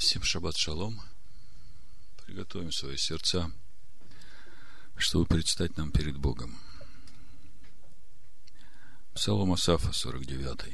[0.00, 0.98] Всем шаббат шалом.
[2.24, 3.52] Приготовим свои сердца,
[4.96, 6.58] чтобы предстать нам перед Богом.
[9.12, 10.72] Псалом Асафа, 49.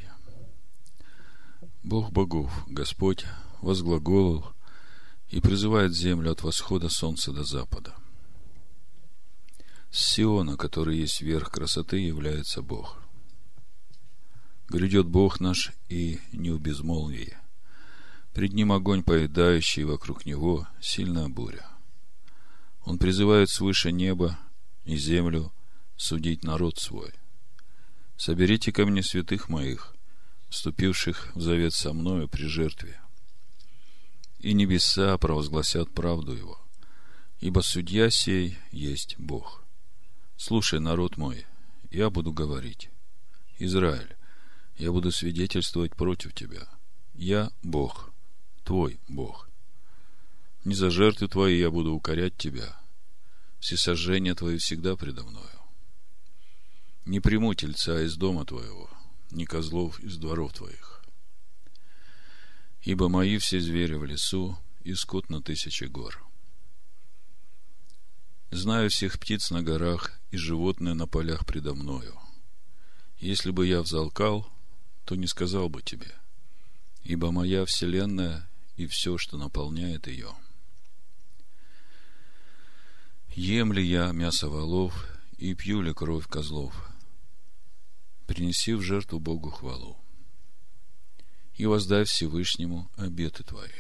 [1.83, 3.27] Бог богов, Господь,
[3.63, 4.55] возглаголал
[5.29, 7.97] и призывает землю от восхода солнца до запада.
[9.91, 13.03] С Сиона, который есть верх красоты, является Бог.
[14.69, 17.37] Грядет Бог наш и не в безмолвии–
[18.37, 21.67] Пред ним огонь поедающий, вокруг него сильная буря.
[22.85, 24.39] Он призывает свыше неба
[24.85, 25.55] и землю
[25.97, 27.15] судить народ свой.
[28.19, 29.97] Соберите ко мне святых моих,
[30.51, 33.01] вступивших в завет со мною при жертве.
[34.41, 36.61] И небеса провозгласят правду его,
[37.41, 39.65] ибо судья сей есть Бог.
[40.37, 41.47] Слушай, народ мой,
[41.91, 42.91] я буду говорить.
[43.59, 44.15] Израиль,
[44.77, 46.69] я буду свидетельствовать против тебя.
[47.15, 48.13] Я Бог,
[48.67, 49.49] твой Бог.
[50.65, 52.77] Не за жертвы твои я буду укорять тебя.
[53.61, 55.61] Все сожжения твои всегда предо мною.
[57.05, 58.91] Не приму тельца из дома твоего,
[59.31, 61.05] ни козлов из дворов твоих.
[62.83, 66.25] Ибо мои все звери в лесу, и скот на тысячи гор.
[68.51, 72.19] Знаю всех птиц на горах и животные на полях предо мною.
[73.19, 74.49] Если бы я взалкал,
[75.05, 76.13] то не сказал бы тебе,
[77.05, 80.35] ибо моя вселенная и все, что наполняет ее.
[83.31, 85.07] Ем ли я мясо волов
[85.39, 86.89] и пью ли кровь козлов?
[88.27, 89.99] Принеси в жертву Богу хвалу.
[91.55, 93.71] И воздай Всевышнему обеты твои.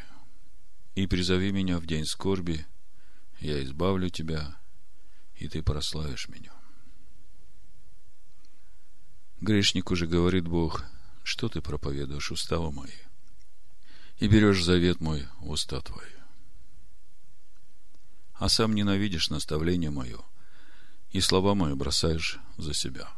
[0.94, 2.66] И призови меня в день скорби,
[3.40, 4.58] я избавлю тебя,
[5.34, 6.52] и ты прославишь меня.
[9.40, 10.84] Грешнику же говорит Бог,
[11.22, 13.05] что ты проповедуешь уставу мои?
[14.18, 16.06] И берешь завет мой в уста твои.
[18.34, 20.20] А сам ненавидишь наставление мое,
[21.10, 23.08] и слова мои бросаешь за себя.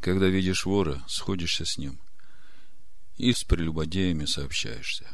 [0.00, 1.98] Когда видишь вора, сходишься с ним,
[3.16, 5.06] и с прелюбодеями сообщаешься.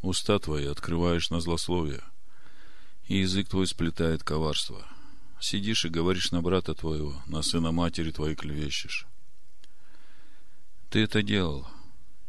[0.00, 2.02] Уста твои открываешь на злословие,
[3.06, 4.86] и язык твой сплетает коварство.
[5.40, 9.06] Сидишь и говоришь на брата твоего, на сына матери твоей клевещешь.
[10.90, 11.66] Ты это делал,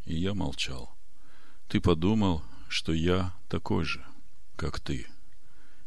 [0.06, 0.99] и я молчал.
[1.70, 4.04] Ты подумал, что я такой же,
[4.56, 5.06] как ты,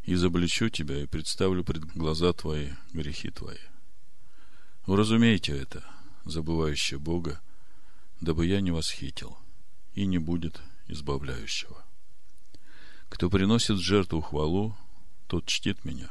[0.05, 3.59] изобличу тебя и представлю пред глаза твои грехи твои.
[4.87, 5.85] Уразумейте это,
[6.25, 7.41] забывающее Бога,
[8.21, 9.37] дабы я не восхитил,
[9.95, 11.85] и не будет избавляющего.
[13.09, 14.77] Кто приносит жертву хвалу,
[15.27, 16.11] тот чтит меня,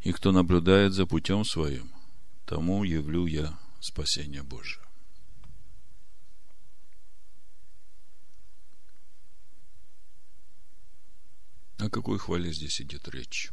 [0.00, 1.92] и кто наблюдает за путем своим,
[2.46, 4.81] тому явлю я спасение Божие.
[11.82, 13.50] О какой хвале здесь идет речь?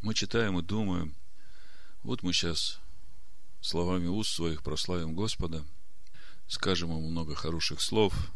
[0.00, 1.14] Мы читаем и думаем,
[2.02, 2.80] вот мы сейчас
[3.60, 5.64] словами уст своих прославим Господа,
[6.48, 8.32] скажем ему много хороших слов,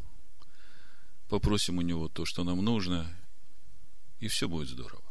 [1.28, 3.12] попросим у него то, что нам нужно,
[4.20, 5.02] и все будет здорово.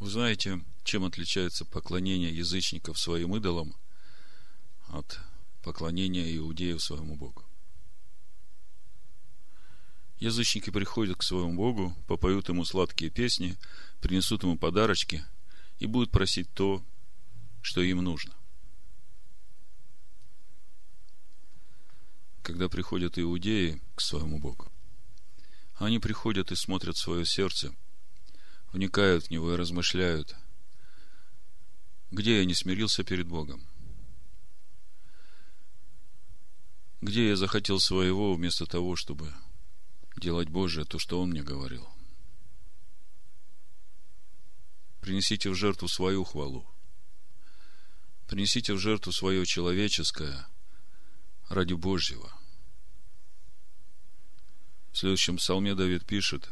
[0.00, 3.76] Вы знаете, чем отличается поклонение язычников своим идолам
[4.92, 5.18] от
[5.62, 7.44] поклонения иудеев своему Богу.
[10.20, 13.56] Язычники приходят к своему Богу, попоют ему сладкие песни,
[14.00, 15.24] принесут ему подарочки
[15.80, 16.84] и будут просить то,
[17.60, 18.34] что им нужно.
[22.42, 24.70] Когда приходят иудеи к своему Богу,
[25.76, 27.74] они приходят и смотрят свое сердце,
[28.72, 30.36] вникают в него и размышляют,
[32.10, 33.66] где я не смирился перед Богом,
[37.02, 39.34] где я захотел своего вместо того, чтобы
[40.16, 41.86] делать Божие то, что Он мне говорил.
[45.00, 46.64] Принесите в жертву свою хвалу.
[48.28, 50.46] Принесите в жертву свое человеческое
[51.48, 52.32] ради Божьего.
[54.92, 56.48] В следующем псалме Давид пишет,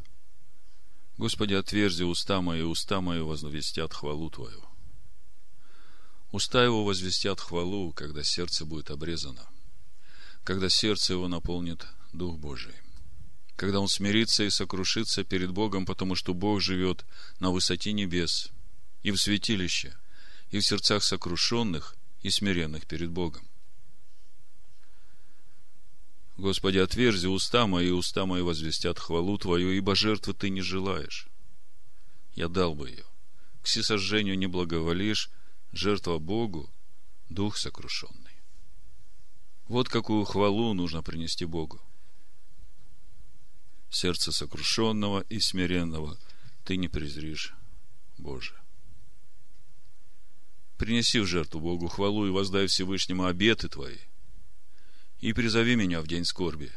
[1.16, 4.64] Господи, отверзи уста мои, уста мои возвестят хвалу Твою.
[6.32, 9.48] Уста его возвестят хвалу, когда сердце будет обрезано–
[10.44, 12.74] когда сердце его наполнит Дух Божий.
[13.56, 17.04] Когда он смирится и сокрушится перед Богом, потому что Бог живет
[17.40, 18.50] на высоте небес
[19.02, 19.96] и в святилище,
[20.50, 23.46] и в сердцах сокрушенных и смиренных перед Богом.
[26.36, 31.28] Господи, отверзи уста мои, и уста мои возвестят хвалу Твою, ибо жертвы Ты не желаешь.
[32.34, 33.04] Я дал бы ее.
[33.60, 35.30] к всесожжению не благоволишь,
[35.72, 36.70] жертва Богу,
[37.28, 38.19] дух сокрушенный.
[39.70, 41.80] Вот какую хвалу нужно принести Богу.
[43.88, 46.18] Сердце сокрушенного и смиренного
[46.64, 47.54] ты не презришь,
[48.18, 48.60] Боже.
[50.76, 53.98] Принеси в жертву Богу хвалу и воздай Всевышнему обеты твои.
[55.20, 56.72] И призови меня в день скорби,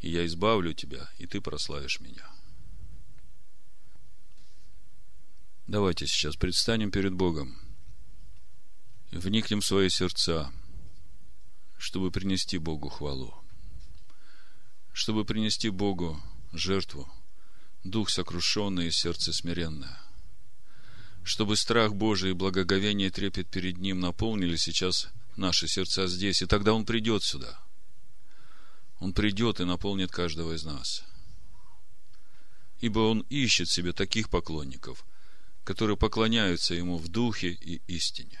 [0.00, 2.26] и я избавлю тебя, и ты прославишь меня.
[5.66, 7.60] Давайте сейчас предстанем перед Богом
[9.10, 10.50] вникнем в свои сердца,
[11.78, 13.34] чтобы принести Богу хвалу,
[14.92, 16.20] чтобы принести Богу
[16.52, 17.08] жертву,
[17.84, 20.00] дух сокрушенный и сердце смиренное,
[21.22, 26.72] чтобы страх Божий и благоговение трепет перед Ним наполнили сейчас наши сердца здесь, и тогда
[26.72, 27.60] Он придет сюда.
[28.98, 31.04] Он придет и наполнит каждого из нас.
[32.80, 35.04] Ибо Он ищет себе таких поклонников–
[35.66, 38.40] которые поклоняются Ему в духе и истине.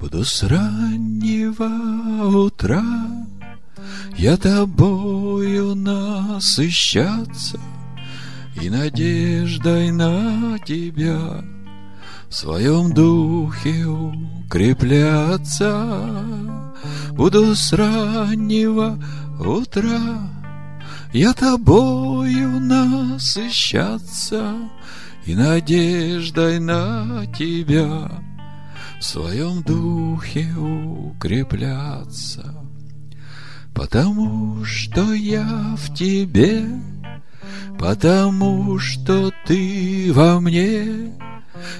[0.00, 1.68] Буду с раннего
[2.46, 2.82] утра
[4.16, 7.60] я тобою насыщаться
[8.62, 11.44] И надеждой на тебя
[12.30, 15.68] В своем духе укрепляться.
[17.10, 18.98] Буду с раннего
[19.38, 20.30] утра
[21.12, 24.54] Я тобою насыщаться
[25.26, 28.10] И надеждой на тебя
[29.00, 32.54] в своем духе укрепляться,
[33.74, 36.66] потому что я в тебе,
[37.78, 41.14] потому что ты во мне,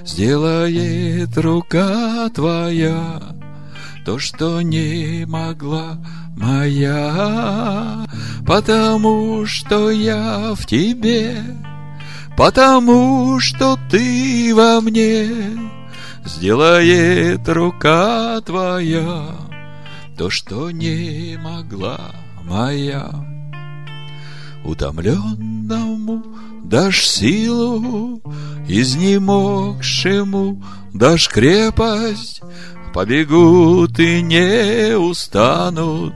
[0.03, 3.21] сделает рука твоя
[4.07, 5.99] то, что не могла
[6.39, 8.07] моя,
[8.47, 11.37] потому что я в тебе,
[12.35, 15.29] потому что ты во мне
[16.25, 19.27] Сделает рука твоя
[20.19, 21.99] То, что не могла
[22.45, 23.11] моя.
[24.65, 26.23] Утомленному
[26.65, 28.23] дашь силу,
[28.69, 30.63] Изнемогшему
[30.93, 32.43] дашь крепость,
[32.93, 36.15] Побегут и не устанут,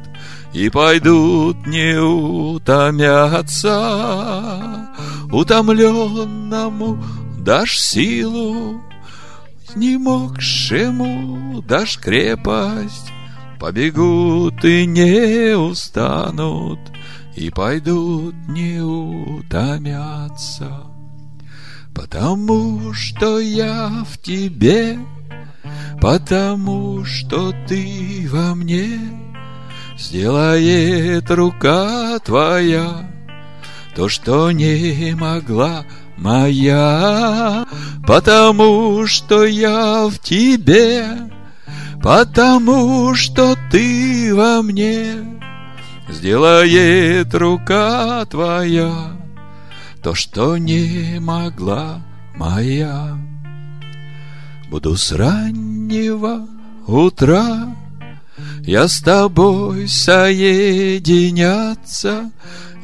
[0.53, 3.71] И пойдут не утомятся.
[5.33, 7.03] Утомленному
[7.39, 8.83] дашь силу,
[9.77, 13.11] не могшему дашь крепость,
[13.59, 16.81] Побегут и не устанут,
[17.35, 20.83] И пойдут не утомятся.
[21.95, 24.99] Потому что я в тебе,
[26.01, 28.99] Потому что ты во мне,
[29.97, 33.09] Сделает рука твоя
[33.95, 35.85] То, что не могла
[36.17, 37.67] моя,
[38.07, 41.07] потому что я в тебе,
[42.03, 45.15] потому что ты во мне,
[46.09, 49.13] сделает рука твоя
[50.03, 52.03] то, что не могла
[52.37, 53.17] моя.
[54.71, 56.47] Буду с раннего
[56.87, 57.75] утра
[58.63, 61.01] я с тобой соединяться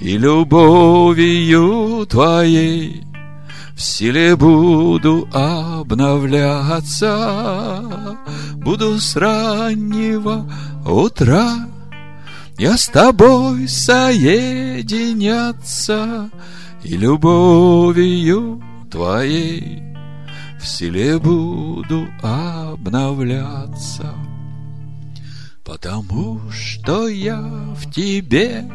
[0.01, 3.05] и любовью твоей
[3.81, 7.09] в силе буду обновляться,
[8.57, 10.47] Буду с раннего
[10.87, 11.67] утра
[12.59, 16.29] Я с тобой соединяться
[16.85, 19.83] И любовью твоей
[20.61, 24.13] В силе буду обновляться.
[25.65, 28.71] Потому что я в тебе,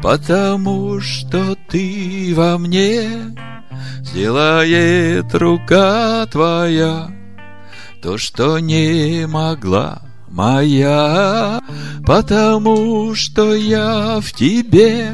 [0.00, 3.36] Потому что ты во мне,
[4.02, 7.10] Сделает рука твоя
[8.02, 11.60] То, что не могла моя
[12.06, 15.12] Потому что я в тебе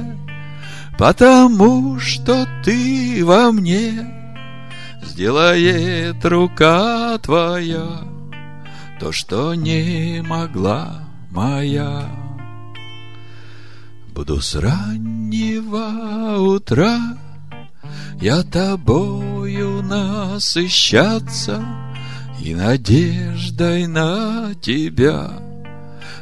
[0.98, 4.10] Потому что ты во мне
[5.02, 7.86] Сделает рука твоя
[9.00, 11.04] То, что не могла
[11.34, 12.08] моя.
[14.14, 17.18] Буду с раннего утра
[18.24, 21.62] я тобою насыщаться
[22.42, 25.30] И надеждой на тебя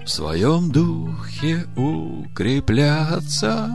[0.04, 3.72] В своем духе укрепляться.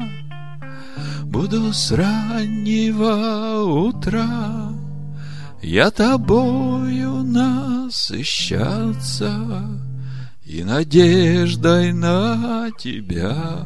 [1.24, 4.74] Буду с раннего утра
[5.62, 8.52] Я тобою насыщаться
[10.44, 13.66] И надеждой на тебя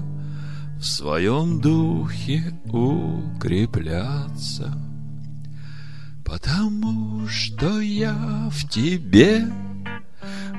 [0.81, 4.73] в своем духе укрепляться.
[6.25, 9.45] Потому что я в тебе,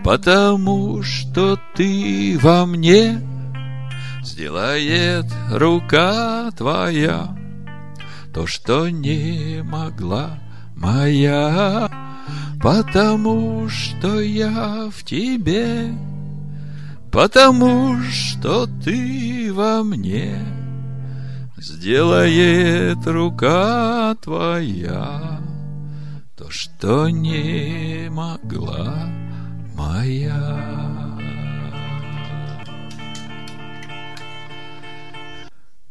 [0.05, 3.21] потому что ты во мне,
[4.23, 7.37] сделает рука твоя
[8.33, 10.39] то, что не могла
[10.77, 11.91] моя,
[12.63, 15.93] потому что я в тебе
[17.13, 20.45] потому что ты во мне
[21.59, 25.41] сделает рука твоя
[26.35, 29.07] то, что не могла
[29.75, 30.81] моя.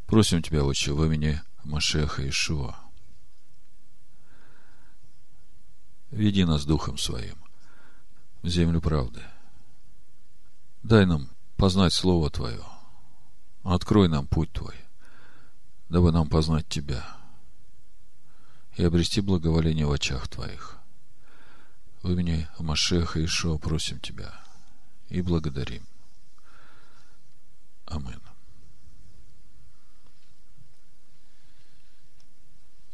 [0.07, 2.75] Просим Тебя, Отче, в имени Машеха Ишуа.
[6.09, 7.37] Веди нас Духом Своим
[8.41, 9.21] в землю правды–
[10.83, 12.63] Дай нам познать Слово Твое.
[13.63, 14.75] Открой нам путь Твой,
[15.89, 17.05] дабы нам познать Тебя
[18.77, 20.77] и обрести благоволение в очах Твоих.
[22.01, 24.33] В имени Машеха Ишуа просим Тебя
[25.09, 25.85] и благодарим.
[27.85, 28.19] Амин.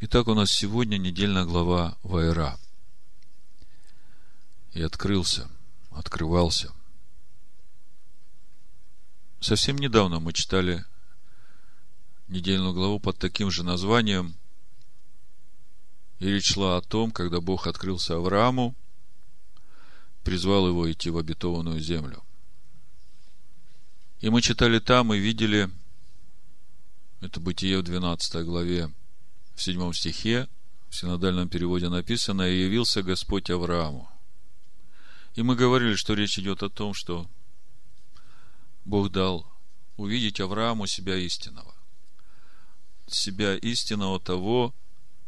[0.00, 2.58] Итак, у нас сегодня недельная глава Вайра.
[4.72, 5.48] И открылся,
[5.90, 6.70] открывался
[9.40, 10.84] Совсем недавно мы читали
[12.26, 14.34] недельную главу под таким же названием.
[16.18, 18.74] И речь шла о том, когда Бог открылся Аврааму,
[20.24, 22.24] призвал его идти в обетованную землю.
[24.20, 25.70] И мы читали там и видели,
[27.20, 28.92] это Бытие в 12 главе,
[29.54, 30.48] в 7 стихе,
[30.90, 34.10] в синодальном переводе написано, «И явился Господь Аврааму».
[35.34, 37.28] И мы говорили, что речь идет о том, что
[38.88, 39.46] Бог дал
[39.98, 41.74] увидеть Аврааму себя истинного.
[43.06, 44.74] Себя истинного того,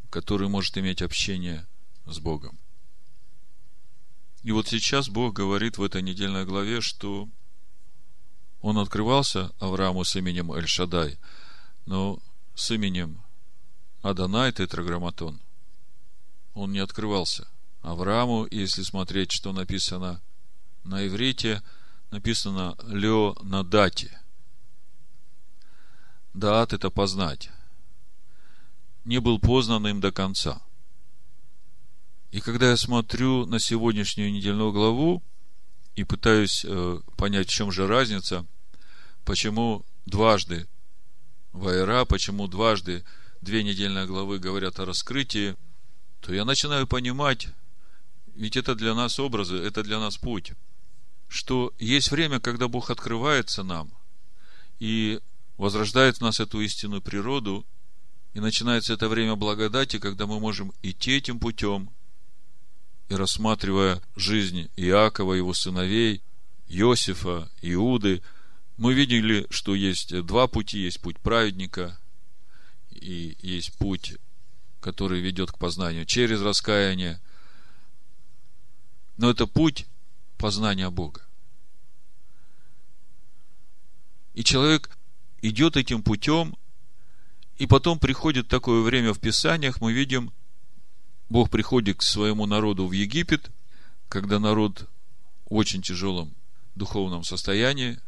[0.08, 1.66] который может иметь общение
[2.06, 2.58] с Богом.
[4.42, 7.28] И вот сейчас Бог говорит в этой недельной главе, что
[8.62, 11.18] он открывался Аврааму с именем Эль-Шадай,
[11.84, 12.18] но
[12.54, 13.20] с именем
[14.00, 15.38] Адонай Тетраграмматон
[16.54, 17.46] он не открывался.
[17.82, 20.22] Аврааму, если смотреть, что написано
[20.82, 21.62] на иврите–
[22.10, 24.20] написано Лео на дате.
[26.34, 27.50] Дат– это познать.
[29.04, 30.62] Не был познан им до конца.
[32.30, 35.22] И когда я смотрю на сегодняшнюю недельную главу
[35.96, 38.46] и пытаюсь э, понять, в чем же разница,
[39.24, 40.68] почему дважды
[41.52, 43.04] Вайра, почему дважды
[43.40, 45.56] две недельные главы говорят о раскрытии,
[46.20, 47.48] то я начинаю понимать,
[48.36, 50.52] ведь это для нас образы, это для нас путь
[51.30, 53.92] что есть время, когда Бог открывается нам
[54.80, 55.20] и
[55.58, 57.64] возрождает в нас эту истинную природу,
[58.34, 61.88] и начинается это время благодати, когда мы можем идти этим путем,
[63.08, 66.20] и рассматривая жизнь Иакова, его сыновей,
[66.68, 68.22] Иосифа, Иуды,
[68.76, 70.78] мы видели, что есть два пути.
[70.78, 72.00] Есть путь праведника,
[72.90, 74.14] и есть путь,
[74.80, 77.20] который ведет к познанию через раскаяние.
[79.16, 79.86] Но это путь
[80.40, 81.20] познания Бога.
[84.34, 84.90] И человек
[85.42, 86.56] идет этим путем,
[87.58, 90.32] и потом приходит такое время в Писаниях, мы видим,
[91.28, 93.50] Бог приходит к своему народу в Египет,
[94.08, 94.88] когда народ
[95.44, 96.34] в очень тяжелом
[96.74, 98.00] духовном состоянии.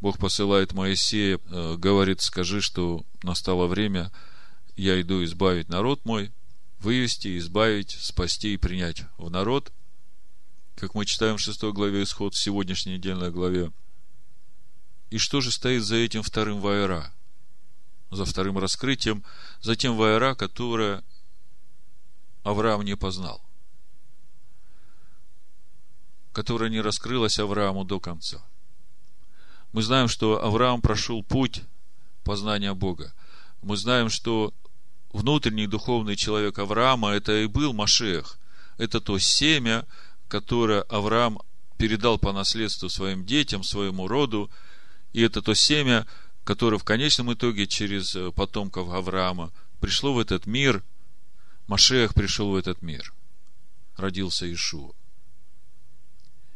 [0.00, 4.12] Бог посылает Моисея, э, говорит, скажи, что настало время,
[4.76, 6.32] я иду избавить народ мой,
[6.78, 9.72] вывести, избавить, спасти и принять в народ–
[10.82, 13.70] как мы читаем в 6 главе исход, в сегодняшней недельной главе.
[15.10, 17.14] И что же стоит за этим вторым вайра?
[18.10, 19.22] За вторым раскрытием,
[19.60, 21.04] за тем вайра, которое
[22.42, 23.40] Авраам не познал.
[26.32, 28.44] Которое не раскрылось Аврааму до конца.
[29.70, 31.62] Мы знаем, что Авраам прошел путь
[32.24, 33.14] познания Бога.
[33.62, 34.52] Мы знаем, что
[35.12, 38.36] внутренний духовный человек Авраама это и был Машех.
[38.78, 39.86] Это то семя,
[40.32, 41.38] которое Авраам
[41.76, 44.50] передал по наследству своим детям, своему роду,
[45.12, 46.06] и это то семя,
[46.42, 50.82] которое в конечном итоге через э, потомков Авраама пришло в этот мир,
[51.66, 53.12] Машех пришел в этот мир,
[53.98, 54.94] родился Ишуа.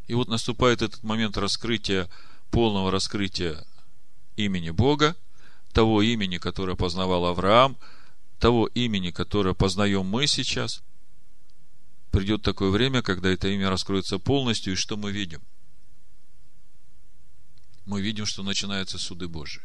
[0.07, 2.09] И вот наступает этот момент раскрытия,
[2.51, 3.63] полного раскрытия
[4.37, 5.17] имени Бога,
[5.75, 7.77] того имени, которое познавал Авраам,
[8.39, 10.83] того имени, которое познаем мы сейчас.
[12.17, 15.43] Придет такое время, когда это имя раскроется полностью, и что мы видим?
[17.85, 19.63] Мы видим, что начинаются суды Божии.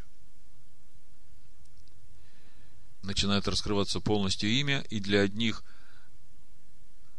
[3.03, 5.63] Начинает раскрываться полностью имя, и для одних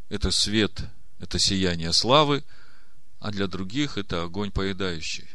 [0.09, 0.83] это свет,
[1.19, 2.43] это сияние славы–
[3.23, 5.29] а для других это огонь поедающий.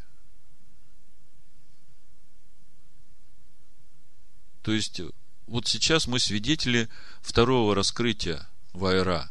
[4.63, 5.01] То есть,
[5.47, 6.91] вот сейчас мы свидетели
[7.23, 9.31] второго раскрытия Вайра,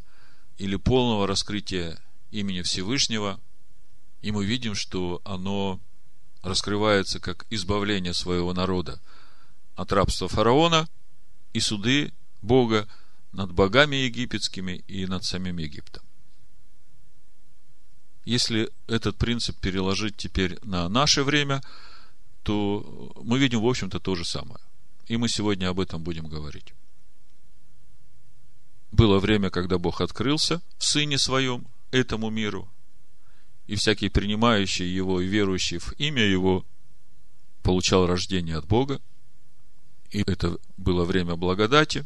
[0.58, 2.00] или полного раскрытия
[2.32, 3.40] имени Всевышнего,
[4.22, 5.80] и мы видим, что оно
[6.42, 9.00] раскрывается как избавление своего народа
[9.76, 10.88] от рабства фараона
[11.54, 12.88] и суды Бога
[13.32, 16.04] над богами египетскими и над самим Египтом.
[18.26, 21.62] Если этот принцип переложить теперь на наше время,
[22.44, 24.60] то мы видим, в общем-то, то же самое.
[25.08, 26.74] И мы сегодня об этом будем говорить.
[28.92, 32.70] Было время, когда Бог открылся в Сыне Своем этому миру,
[33.68, 36.66] и всякий принимающий Его и верующий в имя Его
[37.64, 39.02] получал рождение от Бога,
[40.10, 42.06] и это было время благодати.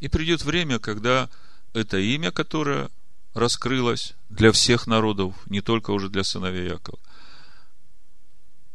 [0.00, 1.28] И придет время, когда
[1.74, 2.90] это имя, которое
[3.34, 6.98] раскрылось для всех народов, не только уже для сыновей Якова.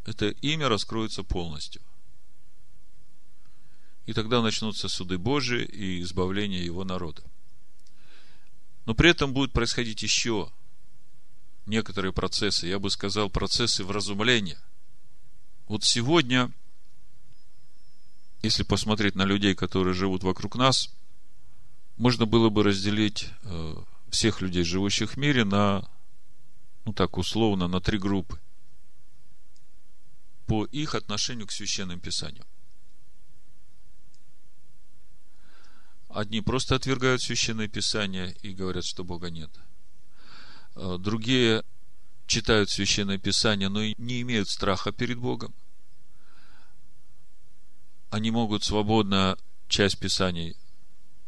[0.06, 1.82] Это имя раскроется полностью.
[4.08, 7.22] И тогда начнутся суды Божии и избавление его народа.
[8.86, 10.50] Но при этом будут происходить еще
[11.66, 14.58] некоторые процессы, я бы сказал, процессы вразумления.
[15.68, 16.54] Вот сегодня,
[18.42, 20.90] если посмотреть на людей, которые живут вокруг нас,
[21.98, 23.76] можно было бы разделить э,
[24.10, 25.86] всех людей, живущих в мире, на,
[26.86, 28.40] ну так условно, на три группы
[30.46, 32.48] по их отношению к священным писаниям.
[36.18, 39.52] Одни просто отвергают священное писание и говорят, что Бога нет.
[40.74, 41.64] А другие
[42.26, 45.54] читают священное писание, но не имеют страха перед Богом.
[48.10, 50.56] Они могут свободно часть писаний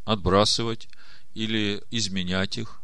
[0.06, 0.90] отбрасывать
[1.36, 2.82] или изменять их,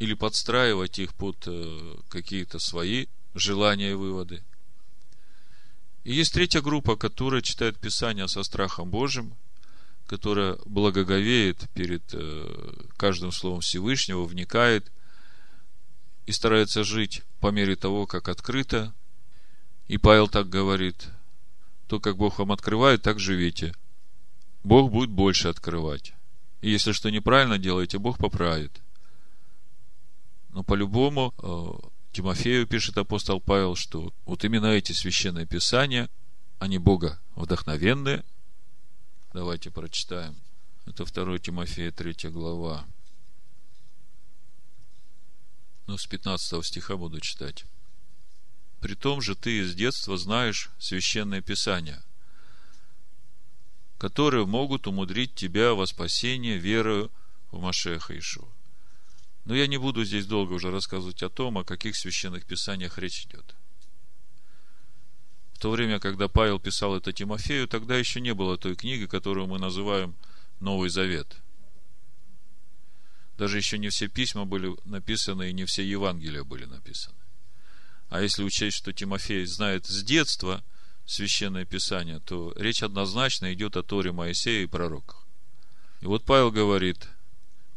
[0.00, 4.44] или подстраивать их под э, какие-то свои желания и выводы.
[6.04, 9.34] И есть третья группа, которая читает Писание со страхом Божьим,
[10.06, 14.92] которая благоговеет перед э, каждым словом Всевышнего, вникает
[16.26, 18.94] и старается жить по мере того, как открыто.
[19.88, 21.08] И Павел так говорит,
[21.86, 23.74] то, как Бог вам открывает, так живите.
[24.62, 26.14] Бог будет больше открывать.
[26.62, 28.80] И если что неправильно делаете, Бог поправит.
[30.50, 36.08] Но по-любому э, Тимофею пишет апостол Павел, что вот именно эти священные писания,
[36.58, 38.24] они Бога вдохновенные.
[39.34, 40.34] Давайте прочитаем.
[40.86, 42.86] Это 2 Тимофея, 3 глава.
[45.86, 47.66] Ну, с 15 стиха буду читать.
[48.80, 52.02] При том же ты с детства знаешь священное писание–
[54.04, 57.10] которые могут умудрить тебя во спасение верою
[57.50, 58.48] в Машеха Ишуа.
[59.46, 63.24] Но я не буду здесь долго уже рассказывать о том, о каких священных писаниях речь
[63.24, 63.54] идет.
[65.64, 69.58] То время, когда Павел писал это Тимофею, тогда еще не было той книги, которую мы
[69.58, 70.14] называем
[70.60, 71.38] Новый Завет.
[73.38, 77.16] Даже еще не все письма были написаны, и не все Евангелия были написаны.
[78.10, 80.62] А если учесть, что Тимофей знает с детства–
[81.06, 85.26] Священное Писание, то речь однозначно идет о Торе Моисея и пророках.
[86.02, 87.08] И вот Павел говорит,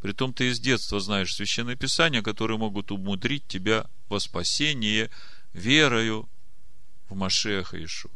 [0.01, 5.09] притом ты из детства знаешь Священное Писание, которые могут умудрить тебя во спасение
[5.53, 6.27] верою
[7.09, 8.11] в Машеха Иешуа.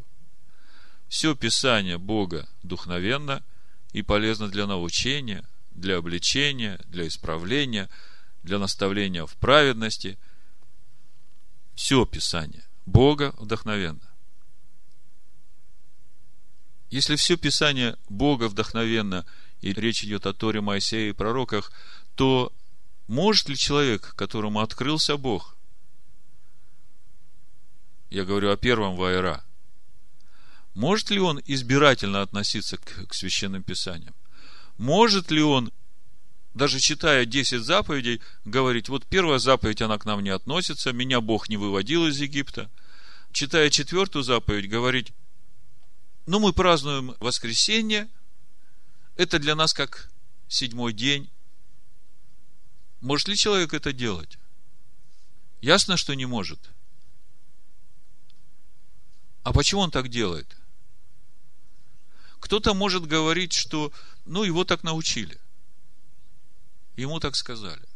[1.07, 3.43] Все Писание Бога духновенно
[3.91, 7.89] и полезно для научения, для обличения, для исправления,
[8.43, 10.17] для наставления в праведности.
[11.75, 14.01] Все Писание Бога вдохновенно.
[16.89, 19.25] Если все Писание Бога вдохновенно,
[19.61, 21.71] и речь идет о Торе, Моисея и пророках,
[22.15, 22.51] то
[23.07, 25.55] может ли человек, которому открылся Бог,
[28.11, 29.43] я говорю о первом Вайра,
[30.73, 34.13] может ли он избирательно относиться к, к священным писаниям?
[34.77, 35.71] Может ли он
[36.53, 41.47] даже читая 10 заповедей, говорить, вот первая заповедь, она к нам не относится, меня Бог
[41.47, 42.69] не выводил из Египта.
[43.31, 45.13] Читая четвертую заповедь, говорить,
[46.25, 48.09] ну, мы празднуем воскресенье,
[49.15, 50.09] это для нас как
[50.49, 51.29] седьмой день.
[52.99, 54.37] Может ли человек это делать?
[55.61, 56.59] Ясно, что не может.
[59.43, 60.55] А почему он так делает?
[62.39, 63.91] Кто-то может говорить, что
[64.25, 65.39] ну его так научили.
[66.95, 67.87] Ему так сказали.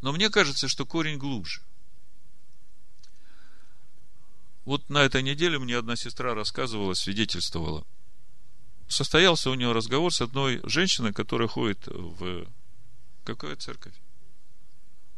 [0.00, 1.62] Но мне кажется, что корень глубже.
[4.64, 7.86] Вот на этой неделе мне одна сестра рассказывала, свидетельствовала.
[8.88, 12.46] Состоялся у нее разговор с одной женщиной, которая ходит в
[13.24, 13.94] какую церковь?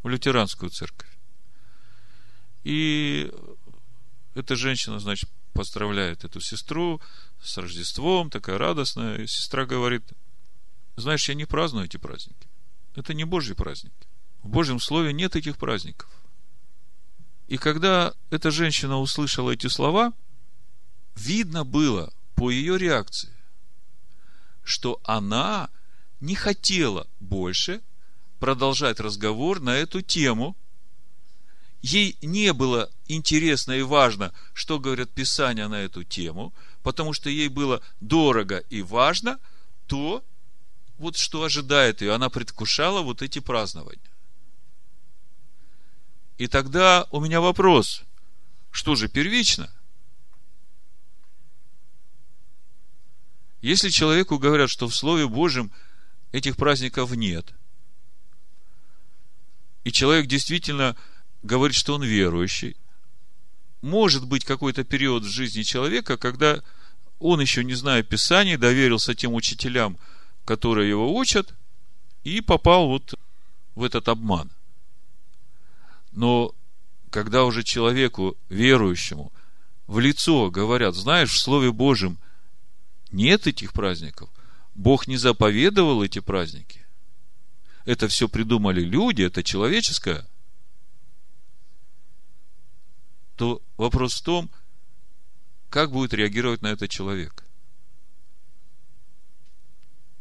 [0.02, 1.08] В лютеранскую церковь.
[2.64, 3.32] И
[4.38, 7.00] эта женщина, значит, поздравляет эту сестру
[7.42, 9.18] с Рождеством, такая радостная.
[9.18, 10.02] И сестра говорит,
[10.96, 12.46] знаешь, я не праздную эти праздники.
[12.94, 13.94] Это не Божьи праздники.
[14.42, 16.08] В Божьем Слове нет этих праздников.
[17.48, 20.12] И когда эта женщина услышала эти слова,
[21.16, 23.32] видно было по ее реакции,
[24.62, 25.70] что она
[26.20, 27.80] не хотела больше
[28.38, 30.56] продолжать разговор на эту тему.
[31.80, 37.48] Ей не было интересно и важно, что говорят Писания на эту тему, потому что ей
[37.48, 39.38] было дорого и важно
[39.86, 40.24] то,
[40.98, 42.14] вот что ожидает ее.
[42.14, 44.10] Она предвкушала вот эти празднования.
[46.36, 48.02] И тогда у меня вопрос,
[48.70, 49.70] что же первично?
[53.60, 55.72] Если человеку говорят, что в Слове Божьем
[56.30, 57.52] этих праздников нет,
[59.82, 60.96] и человек действительно
[61.48, 62.76] говорит, что он верующий,
[63.82, 66.62] может быть какой-то период в жизни человека, когда
[67.18, 69.98] он еще не зная Писаний, доверился тем учителям,
[70.44, 71.54] которые его учат,
[72.22, 73.14] и попал вот
[73.74, 74.50] в этот обман.
[76.12, 76.54] Но
[77.10, 79.32] когда уже человеку, верующему,
[79.86, 82.18] в лицо говорят, знаешь, в Слове Божьем
[83.10, 84.28] нет этих праздников,
[84.74, 86.86] Бог не заповедовал эти праздники.
[87.84, 90.26] Это все придумали люди, это человеческое.
[93.38, 94.50] То вопрос в том,
[95.70, 97.44] как будет реагировать на это человек.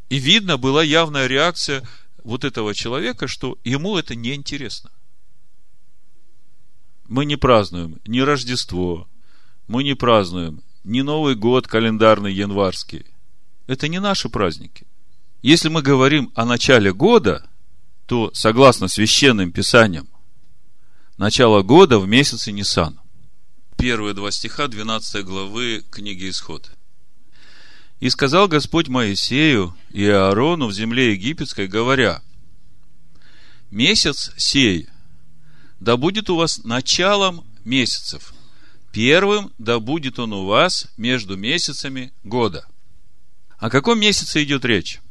[0.10, 1.84] И видно была явная реакция
[2.24, 4.92] вот этого человека, что ему это не интересно.
[7.08, 9.08] Мы не празднуем ни Рождество,
[9.68, 13.08] мы не празднуем ни Новый год календарный январский.
[13.66, 14.86] Это не наши праздники.
[15.42, 17.50] Если мы говорим о начале года,
[18.06, 20.08] то, согласно священным писаниям,
[21.18, 23.00] начало года в месяце Нисан.
[23.78, 26.72] Первые два стиха 12 главы книги Исход.
[28.00, 32.24] И сказал Господь Моисею и Аарону в земле египетской, говоря,
[33.70, 34.90] месяц сей,
[35.80, 38.34] да будет у вас началом месяцев,
[38.92, 42.68] первым да будет он у вас между месяцами года.
[43.60, 45.02] О каком месяце идет речь?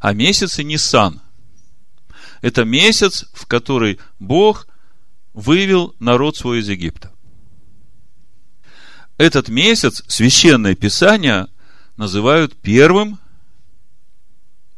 [0.00, 1.20] О месяце Нисан.
[2.40, 4.66] Это месяц, в который Бог
[5.40, 7.12] вывел народ свой из Египта.
[9.16, 11.48] Этот месяц священное писание
[11.96, 13.18] называют первым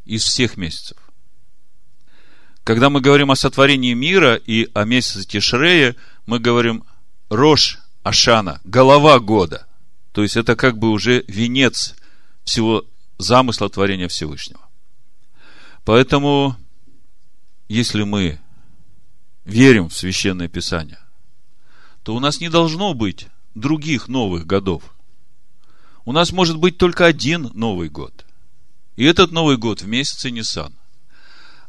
[0.05, 0.97] из всех месяцев.
[2.65, 5.97] Когда мы говорим о сотворении мира и о месяце Тишрея,
[6.27, 6.85] мы говорим
[7.29, 9.67] Рош Ашана, голова года.
[10.13, 11.97] То есть это как бы уже венец
[12.45, 12.85] всего
[13.19, 14.61] замысла творения Всевышнего.
[15.85, 16.57] Поэтому,
[17.69, 18.39] если мы
[19.45, 21.01] верим в священное писание,
[22.03, 24.83] то у нас не должно быть других новых годов.
[26.05, 28.25] У нас может быть только один Новый год.
[28.97, 30.75] И этот Новый год в месяце Нисан.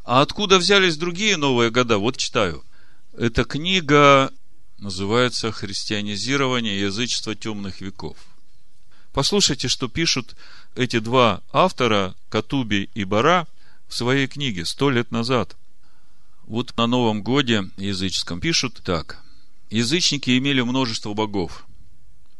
[0.03, 1.97] А откуда взялись другие новые года?
[1.97, 2.63] Вот читаю.
[3.17, 4.33] Эта книга
[4.79, 8.17] называется «Христианизирование язычества темных веков».
[9.13, 10.35] Послушайте, что пишут
[10.75, 13.47] эти два автора, Катуби и Бара,
[13.87, 15.55] в своей книге сто лет назад.
[16.45, 19.23] Вот на Новом Годе языческом пишут так.
[19.69, 21.65] Язычники имели множество богов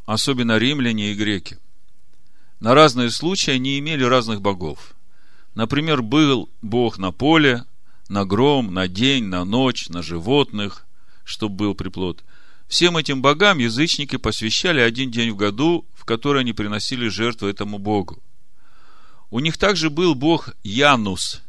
[0.06, 1.58] особенно римляне и греки,
[2.60, 4.96] на разные случаи они имели разных богов.
[5.56, 7.66] Например, был бог на поле,
[8.10, 10.86] на гром, на день, на ночь, на животных,
[11.24, 12.24] чтобы был приплод.
[12.68, 17.78] Всем этим богам язычники посвящали один день в году, в который они приносили жертву этому
[17.78, 18.22] богу.
[19.30, 21.42] У них также был бог Янус,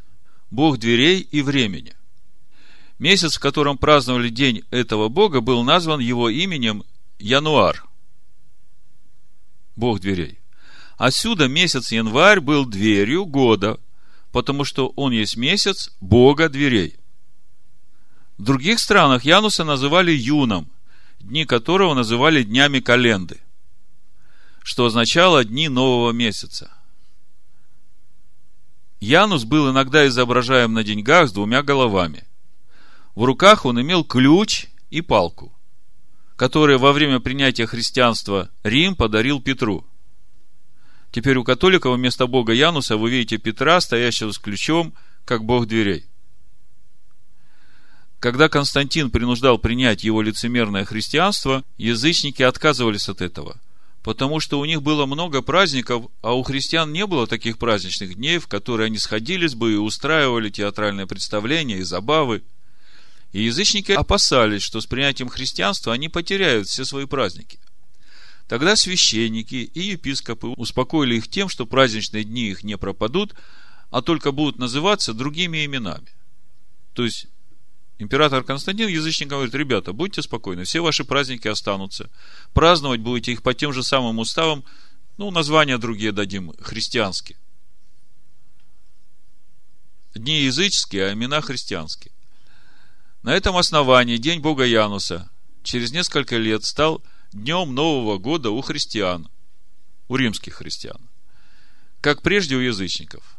[0.51, 1.95] бог дверей и времени.
[2.99, 6.85] Месяц, в котором праздновали день этого бога, был назван его именем
[7.19, 7.85] Януар–
[9.77, 10.39] Бог дверей.
[10.97, 13.81] Отсюда месяц январь был дверью года,
[14.31, 16.97] потому что он есть месяц Бога дверей.
[18.39, 20.71] В других странах Януса называли юном,
[21.21, 23.41] дни которого называли днями календы,
[24.63, 26.73] что означало дни нового месяца.
[29.01, 32.25] Янус был иногда изображаем на деньгах с двумя головами.
[33.15, 35.53] В руках он имел ключ и палку,
[36.37, 39.87] которые во время принятия христианства Рим подарил Петру–
[41.15, 46.07] Теперь у католиков вместо Бога Януса вы видите Петра, стоящего с ключом, как Бог дверей.
[48.19, 53.61] Когда Константин принуждал принять его лицемерное христианство, язычники отказывались от этого,
[54.03, 58.39] потому что у них было много праздников, а у христиан не было таких праздничных дней,
[58.39, 62.43] в которые они сходились бы и устраивали театральные представления и забавы.
[63.35, 67.59] И язычники опасались, что с принятием христианства они потеряют все свои праздники.
[68.47, 73.35] Тогда священники и епископы успокоили их тем, что праздничные дни их не пропадут,
[73.91, 76.07] а только будут называться другими именами.
[76.93, 77.27] То есть,
[77.99, 82.11] император Константин язычникам говорит, ребята, будьте спокойны, все ваши праздники останутся.
[82.53, 84.63] Праздновать будете их по тем же самым уставам,
[85.17, 87.37] ну, названия другие дадим, христианские.
[90.15, 92.14] Дни языческие, а имена христианские.
[93.25, 95.31] На этом основании День Бога Януса
[95.63, 99.29] через несколько лет стал– днем Нового года у христиан,
[100.09, 101.01] у римских христиан,
[102.03, 103.37] как прежде у язычников.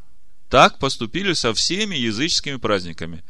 [0.49, 3.23] Так поступили со всеми языческими праздниками.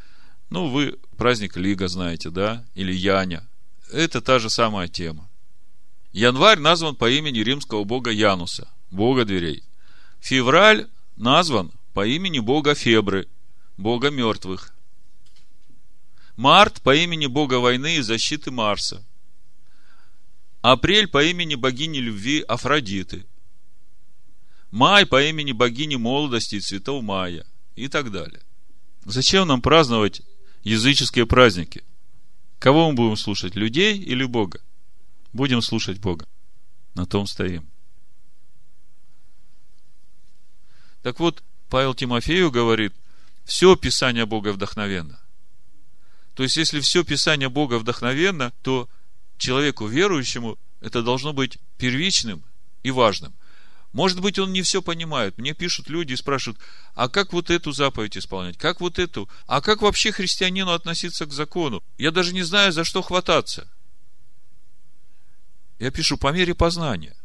[0.50, 2.65] Ну, вы праздник Лига знаете, да?
[2.74, 3.46] Или Яня.
[3.91, 5.30] Это та же самая тема.
[6.13, 9.63] Январь назван по имени римского бога Януса, бога дверей.
[10.22, 10.88] Февраль
[11.18, 13.28] назван по имени бога Фебры,
[13.78, 14.75] бога мертвых.
[16.36, 19.04] Март по имени бога войны и защиты Марса–
[20.67, 23.28] Апрель по имени богини любви Афродиты.
[24.71, 27.45] Май по имени богини молодости и цветов мая.
[27.76, 28.41] И так далее.
[29.06, 30.24] Зачем нам праздновать
[30.63, 31.84] языческие праздники?
[32.58, 34.60] Кого мы будем слушать, людей или Бога?
[35.34, 36.28] Будем слушать Бога.
[36.95, 37.69] На том стоим.
[41.04, 42.95] Так вот, Павел Тимофею говорит,
[43.43, 45.19] все Писание Бога вдохновенно.
[46.36, 48.89] То есть, если все Писание Бога вдохновенно, то
[49.38, 52.43] человеку верующему это должно быть первичным
[52.84, 53.34] и важным.
[53.93, 55.38] Может быть, он не все понимает.
[55.38, 56.60] Мне пишут люди и спрашивают,
[56.93, 58.58] а как вот эту заповедь исполнять?
[58.58, 59.30] Как вот эту?
[59.48, 61.82] А как вообще христианину относиться к закону?
[61.98, 63.69] Я даже не знаю, за что хвататься.
[65.80, 67.15] Я пишу по мере познания.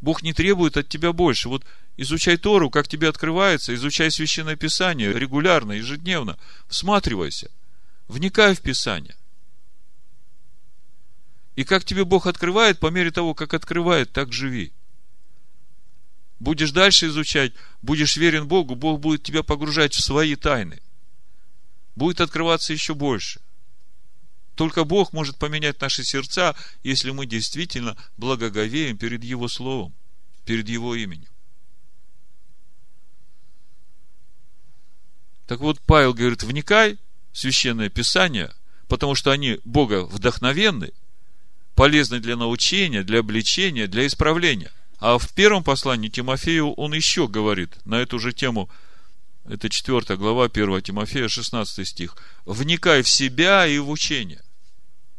[0.00, 1.48] Бог не требует от тебя больше.
[1.48, 1.64] Вот
[1.96, 6.38] изучай Тору, как тебе открывается, изучай Священное Писание регулярно, ежедневно.
[6.68, 7.50] Всматривайся,
[8.08, 9.16] вникай в Писание.
[11.56, 14.72] И как тебе Бог открывает, по мере того, как открывает, так живи.
[16.38, 20.80] Будешь дальше изучать, будешь верен Богу, Бог будет тебя погружать в свои тайны.
[21.96, 23.40] Будет открываться еще больше.
[24.60, 29.94] Только Бог может поменять наши сердца, если мы действительно благоговеем перед Его Словом,
[30.44, 31.30] перед Его именем.
[35.46, 36.98] Так вот, Павел говорит, вникай
[37.32, 38.52] в Священное Писание,
[38.86, 40.92] потому что они Бога вдохновенны,
[41.74, 44.72] полезны для научения, для обличения, для исправления.
[44.98, 48.68] А в первом послании Тимофею он еще говорит на эту же тему,
[49.48, 52.14] это 4 глава 1 Тимофея, 16 стих.
[52.44, 54.42] «Вникай в себя и в учение».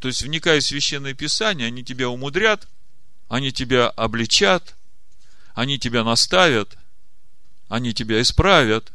[0.01, 2.67] То есть, вникай в Священное Писание, они тебя умудрят,
[3.29, 4.75] они тебя обличат,
[5.53, 6.75] они тебя наставят,
[7.69, 8.91] они тебя исправят.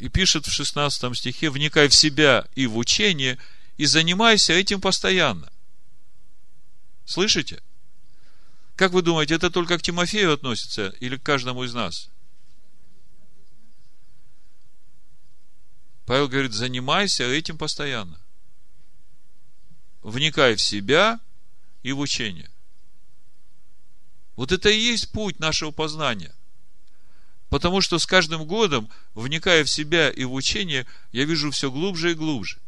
[0.00, 3.38] И пишет в 16 стихе, вникай в себя и в учение,
[3.76, 5.52] и занимайся этим постоянно.
[7.04, 7.62] Слышите?
[8.74, 12.10] Как вы думаете, это только к Тимофею относится или к каждому из нас?
[16.06, 18.18] Павел говорит, занимайся этим постоянно.
[20.02, 21.20] Вникай в себя
[21.82, 22.50] и в учение.
[24.36, 26.34] Вот это и есть путь нашего познания.
[27.48, 32.12] Потому что с каждым годом, вникая в себя и в учение, я вижу все глубже
[32.12, 32.58] и глубже.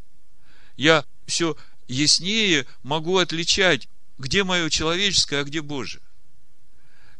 [0.76, 1.56] Я все
[1.88, 6.02] яснее могу отличать где мое человеческое, а где Божие.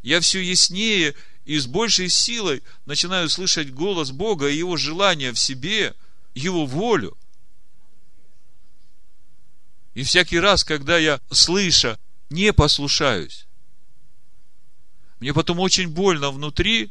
[0.03, 5.39] Я все яснее и с большей силой начинаю слышать голос Бога и Его желание в
[5.39, 5.95] себе,
[6.35, 7.17] Его волю.
[9.95, 11.99] И всякий раз, когда я, слыша,
[12.31, 13.47] не послушаюсь,
[15.21, 16.91] мне потом очень больно внутри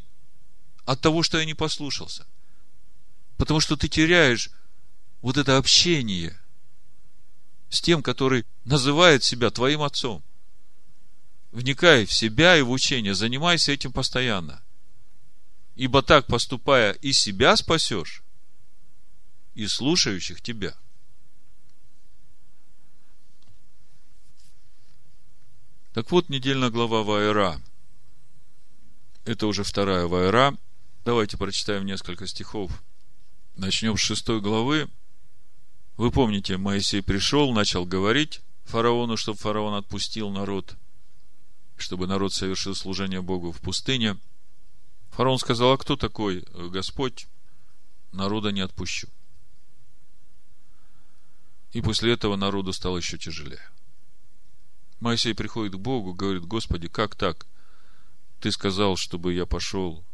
[0.85, 2.25] от того, что я не послушался.
[3.37, 4.49] Потому что ты теряешь
[5.21, 6.39] вот это общение–
[7.73, 10.23] с тем, который называет себя твоим отцом.
[11.51, 14.61] Вникай в себя и в учение, занимайся этим постоянно.
[15.75, 18.21] Ибо так поступая и себя спасешь,
[19.55, 20.75] и слушающих тебя.
[25.93, 27.61] Так вот, недельная глава Вайра.
[29.25, 30.57] Это уже вторая Вайра.
[31.05, 32.71] Давайте прочитаем несколько стихов.
[33.55, 34.89] Начнем с шестой главы.
[35.97, 40.75] Вы помните, Моисей пришел, начал говорить фараону, чтобы фараон отпустил народ,
[41.77, 44.17] чтобы народ совершил служение Богу в пустыне.
[45.11, 47.27] Фараон сказал, а кто такой Господь?
[48.11, 49.09] Народа не отпущу.
[51.71, 53.69] И после этого народу стало еще тяжелее.
[55.03, 57.45] Моисей приходит к Богу, говорит, Господи, как так?
[58.39, 60.05] Ты сказал, чтобы я пошел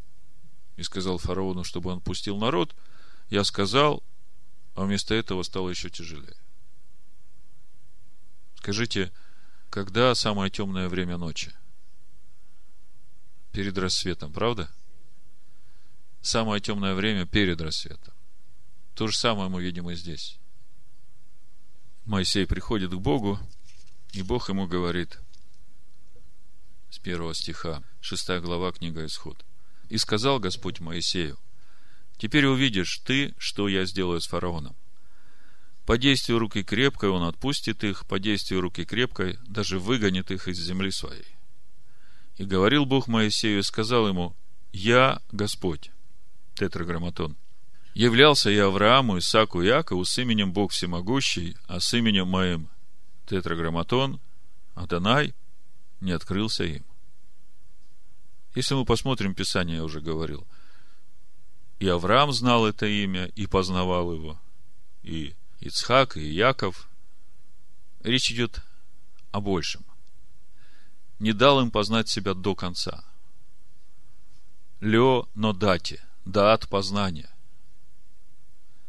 [0.78, 2.76] и сказал фараону, чтобы он пустил народ.
[3.30, 4.02] Я сказал,
[4.74, 6.36] а вместо этого стало еще тяжелее.
[8.56, 9.12] Скажите,
[9.70, 11.54] когда самое темное время ночи?
[13.52, 14.72] Перед рассветом, правда?
[16.24, 18.16] Самое темное время перед рассветом.
[18.96, 20.40] То же самое мы видим и здесь.
[22.06, 23.40] Моисей приходит к Богу,
[24.14, 25.20] и Бог ему говорит
[26.90, 29.46] с первого стиха, шестая глава, книга Исход.
[29.90, 31.38] «И сказал Господь Моисею,
[32.20, 34.76] Теперь увидишь ты, что я сделаю с фараоном.
[35.86, 40.60] По действию руки крепкой он отпустит их, по действию руки крепкой даже выгонит их из
[40.60, 41.26] земли своей.
[42.36, 44.36] И говорил Бог Моисею и сказал ему,
[44.74, 45.92] «Я Господь».
[46.56, 47.38] Тетраграмматон.
[47.94, 52.68] Являлся я Аврааму, Исаку и Якову с именем Бог Всемогущий, а с именем моим
[53.30, 54.20] Тетраграмматон,
[54.74, 55.36] Адонай,
[56.02, 56.84] не открылся им.
[58.56, 60.48] Если мы посмотрим Писание, я уже говорил,
[61.78, 64.40] и Авраам знал это имя и познавал его,
[65.04, 66.90] и Ицхак, и Яков.
[68.02, 68.62] Речь идет
[69.32, 69.86] о большем.
[71.20, 73.04] Не дал им познать себя до конца.
[74.80, 77.30] Ле, но дати, дат познания.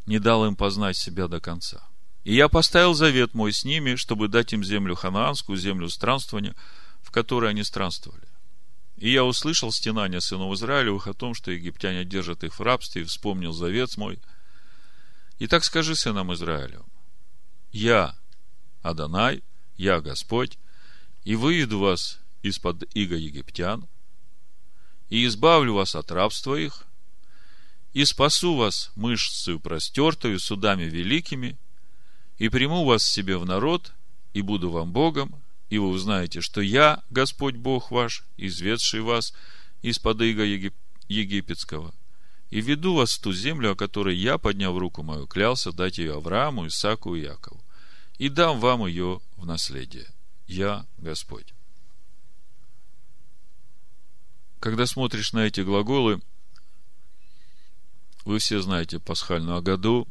[0.07, 1.90] Не дал им познать себя до конца.
[2.25, 6.55] И я поставил завет мой с ними, чтобы дать им землю ханаанскую, землю странствования,
[7.03, 8.29] в которой они странствовали.
[8.97, 13.05] И я услышал стенания сынов Израилевых о том, что египтяне держат их в рабстве, и
[13.07, 14.19] вспомнил завет мой.
[15.39, 16.87] И так скажи сынам Израилевым,
[17.73, 18.15] я
[18.83, 19.43] Адонай,
[19.79, 20.59] я Господь,
[21.25, 23.89] и выведу вас из-под иго египтян,
[25.09, 26.85] и избавлю вас от рабства их,
[27.95, 31.59] и спасу вас мышцею простертою, судами великими,
[32.41, 33.93] и приму вас себе в народ,
[34.33, 35.35] и буду вам Богом,
[35.69, 39.35] и вы узнаете, что я, Господь Бог ваш, изведший вас
[39.83, 40.75] из-под иго Егип...
[41.07, 41.95] египетского,
[42.49, 46.15] и веду вас в ту землю, о которой я, подняв руку мою, клялся дать ее
[46.15, 47.61] Аврааму, Исаку и Якову,
[48.17, 50.07] и дам вам ее в наследие.
[50.47, 51.53] Я Господь.
[54.61, 56.23] Когда смотришь на эти глаголы,
[58.25, 60.09] вы все знаете пасхальную Агаду,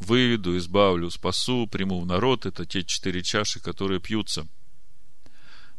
[0.00, 2.46] выведу, избавлю, спасу, приму в народ.
[2.46, 4.48] Это те четыре чаши, которые пьются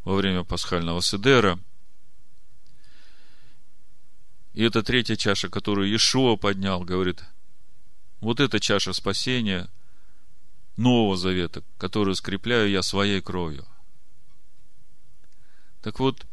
[0.04, 1.60] во время пасхального седера.
[4.54, 7.24] И это третья чаша, которую Иешуа поднял, говорит,
[8.20, 9.70] вот эта чаша спасения
[10.78, 13.66] Нового Завета, которую скрепляю я своей кровью.
[15.82, 16.26] Так вот,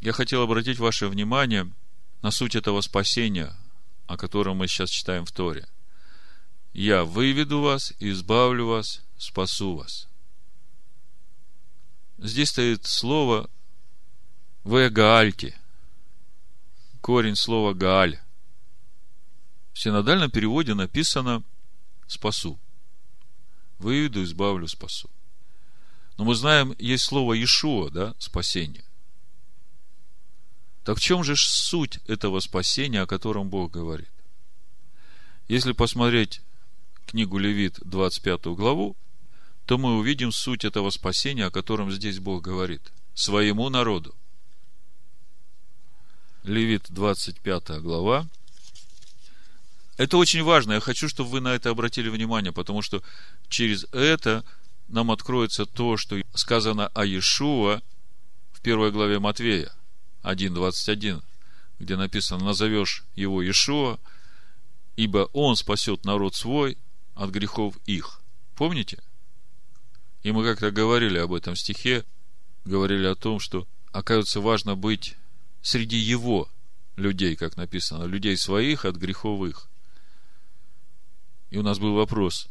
[0.00, 1.70] я хотел обратить ваше внимание
[2.20, 3.54] на суть этого спасения,
[4.06, 5.66] о котором мы сейчас читаем в Торе–
[6.72, 10.08] я выведу вас, избавлю вас, спасу вас.
[12.18, 13.48] Здесь стоит слово
[14.64, 15.56] «вегаальти».
[17.00, 18.20] Корень слова «гааль».
[19.72, 21.42] В синодальном переводе написано
[22.06, 22.58] «спасу».
[23.78, 25.08] Выведу, избавлю, спасу.
[26.18, 28.84] Но мы знаем, есть слово Иешуа, да, спасение.
[30.84, 34.10] Так в чем же суть этого спасения, о котором Бог говорит?
[35.48, 36.42] Если посмотреть
[37.06, 38.96] книгу Левит, 25 главу,
[39.66, 42.92] то мы увидим суть этого спасения, о котором здесь Бог говорит.
[43.14, 44.14] Своему народу.
[46.42, 48.26] Левит, 25 глава.
[49.96, 50.72] Это очень важно.
[50.72, 53.02] Я хочу, чтобы вы на это обратили внимание, потому что
[53.48, 54.44] через это
[54.88, 57.82] нам откроется то, что сказано о Иешуа
[58.52, 59.72] в первой главе Матвея
[60.22, 61.22] 1.21,
[61.78, 63.98] где написано «Назовешь его Иешуа,
[64.96, 66.76] ибо он спасет народ свой
[67.20, 68.22] от грехов их.
[68.56, 68.98] Помните?
[70.22, 72.04] И мы как-то говорили об этом стихе,
[72.64, 75.16] говорили о том, что, оказывается, важно быть
[75.60, 76.48] среди его
[76.96, 79.68] людей, как написано, людей своих от греховых.
[81.50, 82.48] И у нас был вопрос,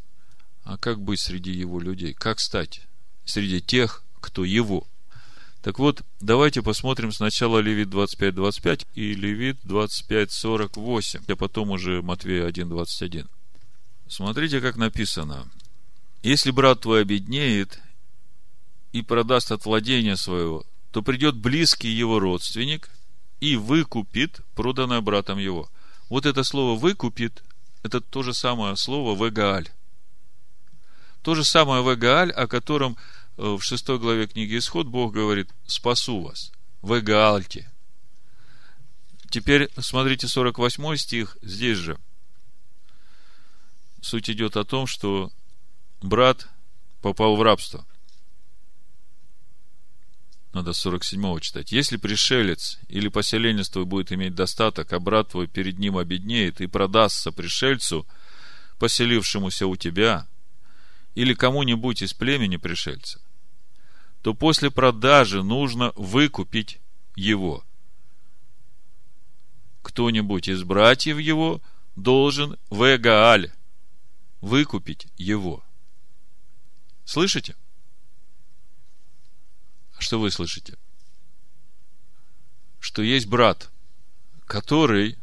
[0.64, 2.14] а как быть среди его людей?
[2.14, 2.82] Как стать
[3.26, 4.86] среди тех, кто его?
[5.64, 13.28] Так вот, давайте посмотрим сначала Левит 25.25 и Левит 25.48, а потом уже Матвея 1.21.
[14.10, 15.48] Смотрите, как написано.
[16.22, 17.80] Если брат твой обеднеет
[18.92, 22.90] и продаст от владения своего, то придет близкий его родственник
[23.40, 25.70] и выкупит проданное братом его.
[26.10, 27.44] Вот это слово «выкупит»–
[27.84, 29.70] это то же самое слово «вегааль».
[31.22, 32.98] То же самое «вегааль», о котором
[33.40, 36.52] Э, в шестой главе книги Исход Бог говорит, спасу вас,
[36.82, 37.72] в Эгаальте.
[39.30, 41.98] Теперь смотрите 48 стих, здесь же.
[44.02, 45.32] Суть идет о том, что
[46.02, 46.48] брат
[47.02, 47.86] попал в рабство.
[50.54, 51.72] Надо 47 читать.
[51.72, 56.68] Если пришелец или поселенец твой будет иметь достаток, а брат твой перед ним обеднеет и
[56.68, 58.08] продастся пришельцу,
[58.80, 60.28] поселившемуся у тебя,
[61.14, 63.22] или кому-нибудь из племени пришельца,
[64.24, 66.80] то после продажи нужно выкупить
[67.16, 67.64] его.
[69.82, 71.62] Кто-нибудь из братьев его
[71.96, 73.52] должен в Эгааль
[74.42, 75.64] выкупить его.
[77.06, 77.56] Слышите?
[79.98, 80.78] Что вы слышите?
[82.80, 83.70] Что есть брат,
[84.46, 85.18] который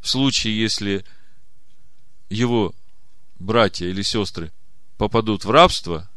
[0.00, 1.04] в случае, если
[2.28, 2.74] его
[3.38, 4.52] братья или сестры
[4.96, 6.08] попадут в рабство,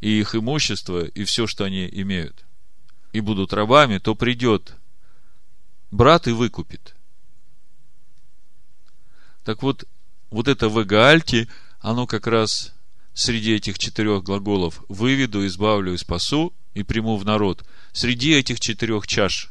[0.00, 2.44] и их имущество, и все, что они имеют,
[3.12, 4.76] и будут рабами, то придет
[5.90, 6.94] брат и выкупит.
[9.44, 9.84] Так вот,
[10.30, 10.84] вот это в
[11.80, 12.74] оно как раз
[13.14, 19.06] среди этих четырех глаголов «выведу, избавлю и спасу» и «приму в народ», среди этих четырех
[19.06, 19.50] чаш,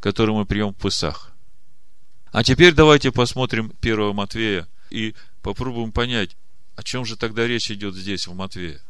[0.00, 1.32] которые мы прием в Пысах.
[2.30, 6.36] А теперь давайте посмотрим 1 Матвея и попробуем понять,
[6.76, 8.80] о чем же тогда речь идет здесь, в Матвея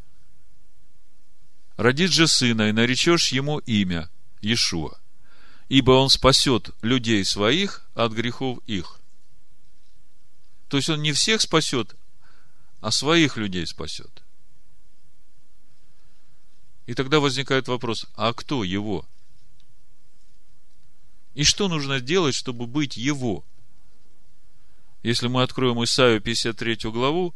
[1.79, 4.11] родит же сына, и наречешь ему имя
[4.43, 4.99] Иешуа,
[5.71, 8.98] ибо он спасет людей своих от грехов их.
[10.69, 11.97] То есть он не всех спасет,
[12.81, 14.23] а своих людей спасет.
[16.87, 19.05] И тогда возникает вопрос, а кто его?
[21.35, 23.45] И что нужно делать, чтобы быть его?
[25.03, 27.35] Если мы откроем Исаию 53 главу,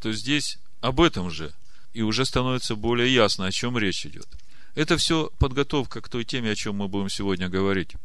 [0.00, 1.54] то здесь об этом же–
[1.98, 4.28] и уже становится более ясно, о чем речь идет.
[4.74, 7.96] Это все подготовка к той теме, о чем мы будем сегодня говорить.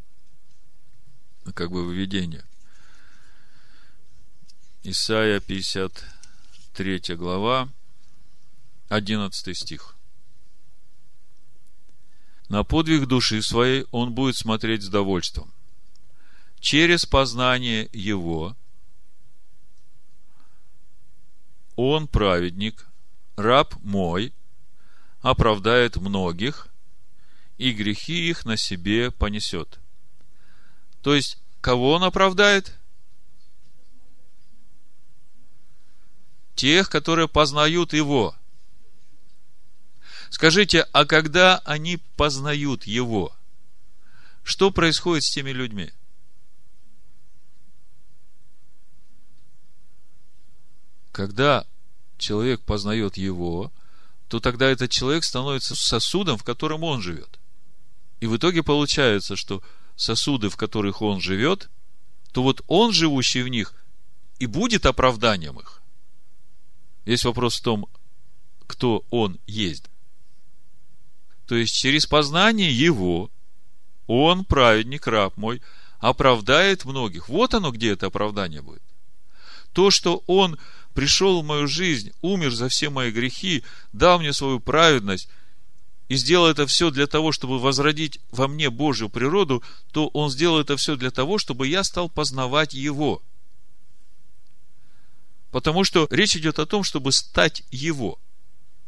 [1.54, 2.44] Как бы введение.
[4.86, 7.70] Исайя 53 глава,
[8.90, 9.96] 11 стих.
[12.50, 15.54] На подвиг души своей он будет смотреть с довольством.
[16.60, 18.58] Через познание его
[21.78, 22.86] он праведник,
[23.38, 24.34] раб мой
[25.22, 26.68] оправдает многих,
[27.58, 29.80] и грехи их на себе понесет.
[31.02, 32.78] То есть, кого он оправдает?
[36.56, 38.36] Тех, которые познают его.
[40.30, 43.36] Скажите, а когда они познают его,
[44.44, 45.92] что происходит с теми людьми?
[51.12, 51.68] Когда
[52.18, 53.72] человек познает его,
[54.28, 57.40] то тогда этот человек становится сосудом, в котором он живет.
[58.20, 59.62] И в итоге получается, что
[59.96, 61.70] сосуды, в которых он живет,
[62.32, 63.76] то вот он, живущий в них,
[64.40, 65.83] и будет оправданием их.
[67.06, 67.88] Есть вопрос в том,
[68.68, 69.86] кто он есть.
[71.48, 73.30] То есть через познание его,
[74.08, 75.62] он, праведник, раб мой,
[76.00, 77.30] оправдает многих.
[77.30, 78.82] Вот оно, где это оправдание будет.
[79.74, 80.58] То, что он
[80.94, 85.28] пришел в мою жизнь, умер за все мои грехи, дал мне свою праведность
[86.10, 90.60] и сделал это все для того, чтобы возродить во мне Божью природу, то Он сделал
[90.60, 93.22] это все для того, чтобы я стал познавать Его.
[95.54, 98.20] Потому что речь идет о том, чтобы стать Его.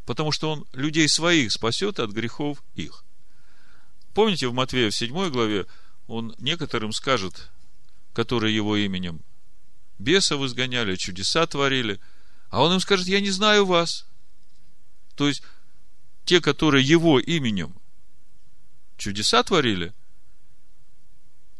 [0.04, 3.04] Потому что Он людей своих спасет от грехов их.
[4.14, 5.66] Помните, в Матвея в 7 главе
[6.08, 7.50] Он некоторым скажет,
[8.12, 9.22] которые Его именем
[10.00, 12.00] бесов изгоняли, чудеса творили,
[12.50, 14.04] а он им скажет, я не знаю вас.
[15.14, 15.42] То есть,
[16.24, 17.74] те, которые его именем
[18.96, 19.94] чудеса творили,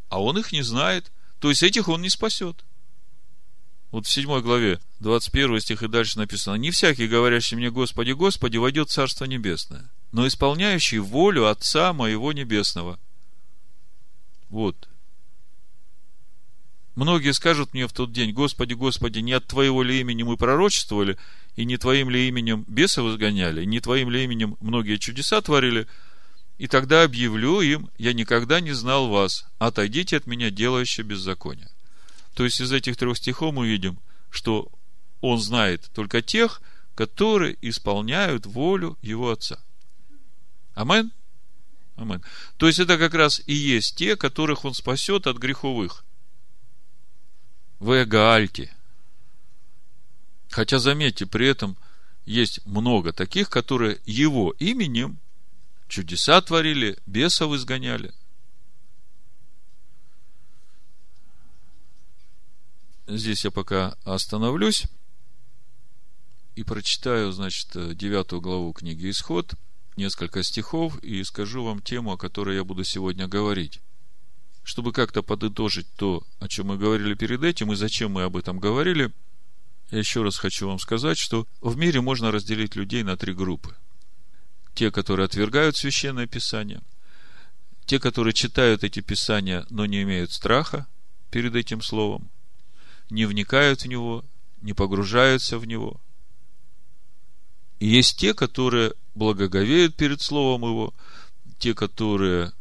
[0.08, 2.64] а он их не знает, то есть этих он не спасет.
[3.90, 8.56] Вот в 7 главе, 21 стих и дальше написано, «Не всякий, говорящий мне, Господи, Господи,
[8.56, 12.98] войдет Царство Небесное, но исполняющий волю Отца моего Небесного».
[14.48, 14.88] Вот.
[16.96, 21.18] Многие скажут мне в тот день, Господи, Господи, не от Твоего ли имени мы пророчествовали,
[21.54, 25.86] и не Твоим ли именем бесов изгоняли, и не Твоим ли именем многие чудеса творили,
[26.58, 31.68] и тогда объявлю им, я никогда не знал вас, отойдите от меня, делающие беззаконие.
[32.36, 33.98] То есть из этих трех стихов мы видим,
[34.30, 34.70] что
[35.22, 36.60] он знает только тех,
[36.94, 39.58] которые исполняют волю его отца.
[40.74, 41.12] Амен?
[41.96, 42.22] Амен.
[42.58, 46.04] То есть это как раз и есть те, которых он спасет от греховых.
[47.78, 48.70] В Эгаальте.
[50.50, 51.78] Хотя, заметьте, при этом
[52.26, 55.18] есть много таких, которые его именем
[55.88, 58.12] чудеса творили, бесов изгоняли.
[63.06, 64.84] Здесь я пока остановлюсь
[66.54, 69.54] и прочитаю, значит, девятую главу книги «Исход»,
[69.96, 73.80] несколько стихов и скажу вам тему, о которой я буду сегодня говорить.
[74.62, 78.58] Чтобы как-то подытожить то, о чем мы говорили перед этим и зачем мы об этом
[78.58, 79.12] говорили,
[79.90, 83.76] я еще раз хочу вам сказать, что в мире можно разделить людей на три группы–
[84.76, 86.82] те, которые отвергают священное писание,
[87.86, 90.86] те, которые читают эти писания, но не имеют страха
[91.30, 92.30] перед этим словом,
[93.10, 94.24] не вникают в него,
[94.60, 96.00] не погружаются в него.
[97.78, 100.94] И есть те, которые благоговеют перед словом его,
[101.58, 102.52] те, которые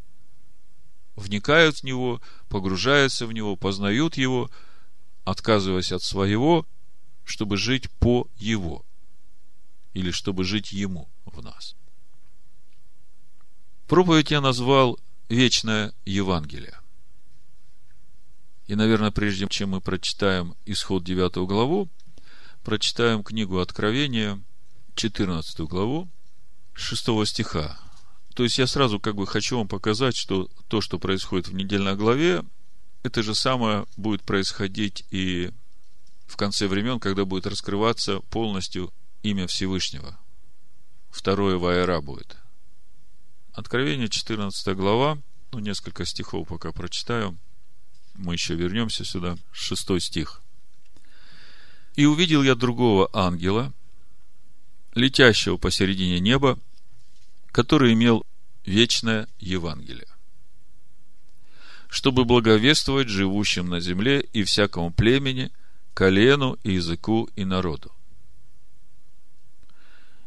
[1.16, 4.50] вникают в него, погружаются в него, познают его,
[5.24, 6.66] отказываясь от своего,
[7.24, 8.86] чтобы жить по его,
[9.94, 11.76] или чтобы жить ему в нас.
[13.88, 16.80] Проповедь я назвал «Вечное Евангелие».
[18.68, 21.90] И, наверное, прежде чем мы прочитаем исход 9 главу,
[22.64, 24.42] прочитаем книгу Откровения,
[24.96, 26.10] 14 главу,
[26.74, 27.80] 6 стиха.
[28.34, 31.96] То есть я сразу как бы хочу вам показать, что то, что происходит в недельной
[31.96, 32.44] главе,
[33.04, 35.52] это же самое будет происходить и
[36.26, 38.92] в конце времен, когда будет раскрываться полностью
[39.22, 40.18] имя Всевышнего.
[41.12, 42.38] Второе Ваера будет–
[43.56, 45.18] Откровение, 14 глава,
[45.54, 47.38] ну, несколько стихов пока прочитаю.
[48.16, 49.38] Мы еще вернемся сюда.
[49.52, 50.42] Шестой стих.
[51.96, 53.74] «И увидел я другого ангела,
[54.94, 56.58] летящего посередине неба,
[57.52, 58.26] который имел
[58.66, 60.08] вечное Евангелие,
[61.90, 65.52] чтобы благовествовать живущим на земле и всякому племени,
[65.94, 67.92] колену и языку и народу.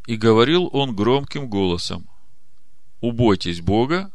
[0.07, 2.09] И говорил он громким голосом,
[3.01, 4.11] убойтесь Бога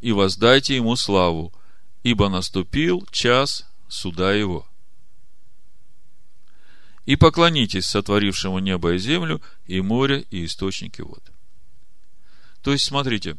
[0.00, 1.52] и воздайте Ему славу,
[2.02, 4.66] ибо наступил час суда Его.
[7.04, 11.22] И поклонитесь сотворившему небо и землю, и море, и источники вод.
[12.62, 13.36] То есть, смотрите,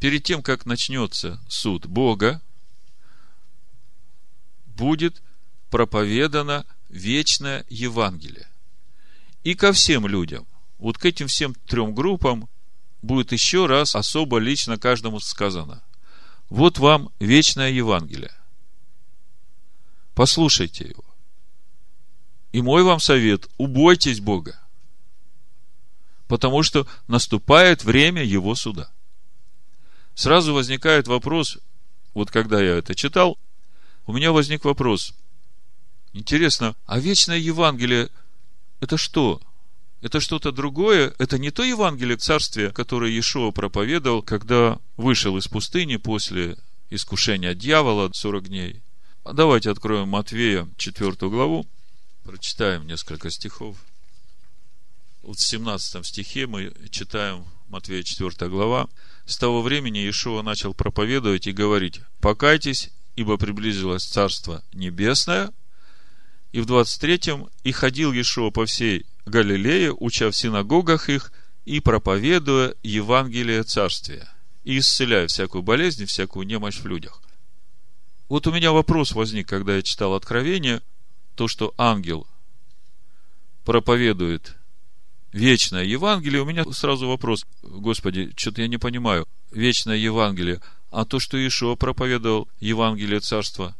[0.00, 2.40] перед тем, как начнется суд Бога,
[4.64, 5.22] будет
[5.70, 8.48] проповедано вечное Евангелие.
[9.44, 10.46] И ко всем людям,
[10.78, 12.48] вот к этим всем трем группам,
[13.02, 15.82] будет еще раз особо лично каждому сказано.
[16.48, 18.32] Вот вам вечное Евангелие.
[20.14, 21.04] Послушайте его.
[22.52, 24.58] И мой вам совет, убойтесь Бога.
[26.28, 28.90] Потому что наступает время Его суда.
[30.14, 31.58] Сразу возникает вопрос,
[32.14, 33.38] вот когда я это читал,
[34.06, 35.12] у меня возник вопрос.
[36.14, 38.08] Интересно, а вечное Евангелие
[38.80, 39.42] это что?
[40.02, 45.96] Это что-то другое, это не то Евангелие Царствия, которое Иешуа проповедовал, когда вышел из пустыни
[45.96, 46.56] после
[46.90, 48.82] искушения дьявола 40 дней.
[49.24, 51.66] А давайте откроем Матвея 4 главу,
[52.24, 53.76] прочитаем несколько стихов.
[55.22, 58.88] Вот в 17 стихе мы читаем Матвея 4 глава.
[59.24, 65.52] С того времени Иешуа начал проповедовать и говорить, покайтесь, ибо приблизилось Царство Небесное.
[66.52, 71.32] И в 23-м, и ходил Иешуа по всей Галилее, уча в синагогах их
[71.64, 74.28] и проповедуя Евангелие Царствия,
[74.62, 77.20] и исцеляя всякую болезнь, всякую немощь в людях.
[78.28, 80.80] Вот у меня вопрос возник, когда я читал Откровение,
[81.34, 82.26] то, что ангел
[83.64, 84.56] проповедует
[85.32, 90.60] вечное Евангелие, у меня сразу вопрос, Господи, что-то я не понимаю, вечное Евангелие,
[90.92, 93.76] а то, что Ишуа проповедовал Евангелие Царства,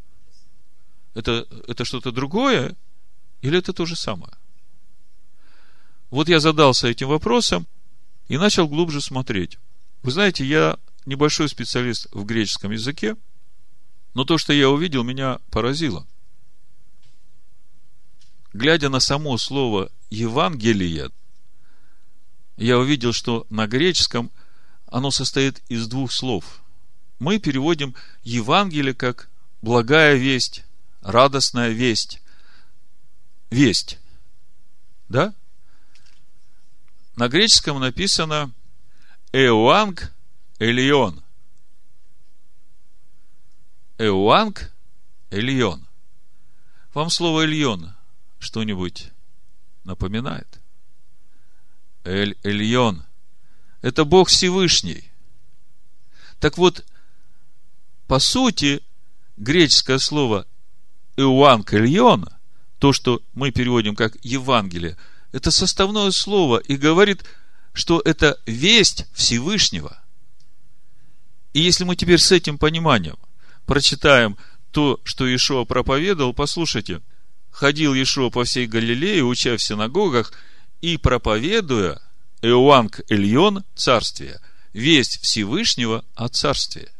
[1.14, 2.74] это, это что-то другое
[3.42, 4.32] или это то же самое?
[6.10, 7.66] Вот я задался этим вопросом
[8.28, 9.58] и начал глубже смотреть.
[10.02, 13.16] Вы знаете, я небольшой специалист в греческом языке,
[14.14, 16.06] но то, что я увидел, меня поразило.
[18.52, 21.10] Глядя на само слово «Евангелие»,
[22.56, 24.30] я увидел, что на греческом
[24.86, 26.62] оно состоит из двух слов.
[27.18, 29.28] Мы переводим Евангелие как
[29.60, 30.64] благая весть,
[31.02, 32.22] радостная весть,
[33.50, 33.98] весть.
[35.08, 35.34] Да?
[37.16, 38.52] На греческом написано
[39.32, 40.12] Эуанг
[40.58, 41.22] Элион.
[43.96, 44.70] Эуанг
[45.30, 45.86] Элион.
[46.92, 47.94] Вам слово Эльон
[48.38, 49.12] что-нибудь
[49.84, 50.60] напоминает?
[52.04, 53.02] Эль Эльон.
[53.80, 55.10] Это Бог Всевышний.
[56.38, 56.84] Так вот,
[58.06, 58.82] по сути,
[59.38, 60.46] греческое слово
[61.16, 62.28] Эуанг Эльон,
[62.78, 64.98] то, что мы переводим как Евангелие,
[65.36, 67.22] это составное слово и говорит,
[67.74, 70.02] что это весть Всевышнего.
[71.52, 73.18] И если мы теперь с этим пониманием
[73.66, 74.38] прочитаем
[74.70, 77.02] то, что Ишуа проповедовал, послушайте,
[77.50, 80.32] ходил Ишуа по всей Галилее, уча в синагогах
[80.80, 82.00] и проповедуя
[82.40, 84.40] Эуанг Эльон царствие,
[84.72, 86.90] весть Всевышнего о царстве.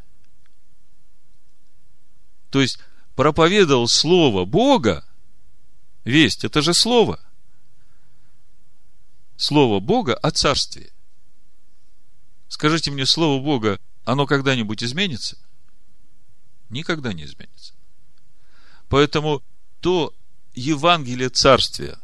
[2.50, 2.80] То есть,
[3.14, 5.06] проповедовал Слово Бога,
[6.04, 7.18] весть, это же Слово.
[9.36, 10.92] Слово Бога о царстве.
[12.48, 15.36] Скажите мне, Слово Бога, оно когда-нибудь изменится?
[16.70, 17.74] Никогда не изменится.
[18.88, 19.42] Поэтому
[19.80, 20.14] то
[20.54, 21.98] Евангелие Царствия,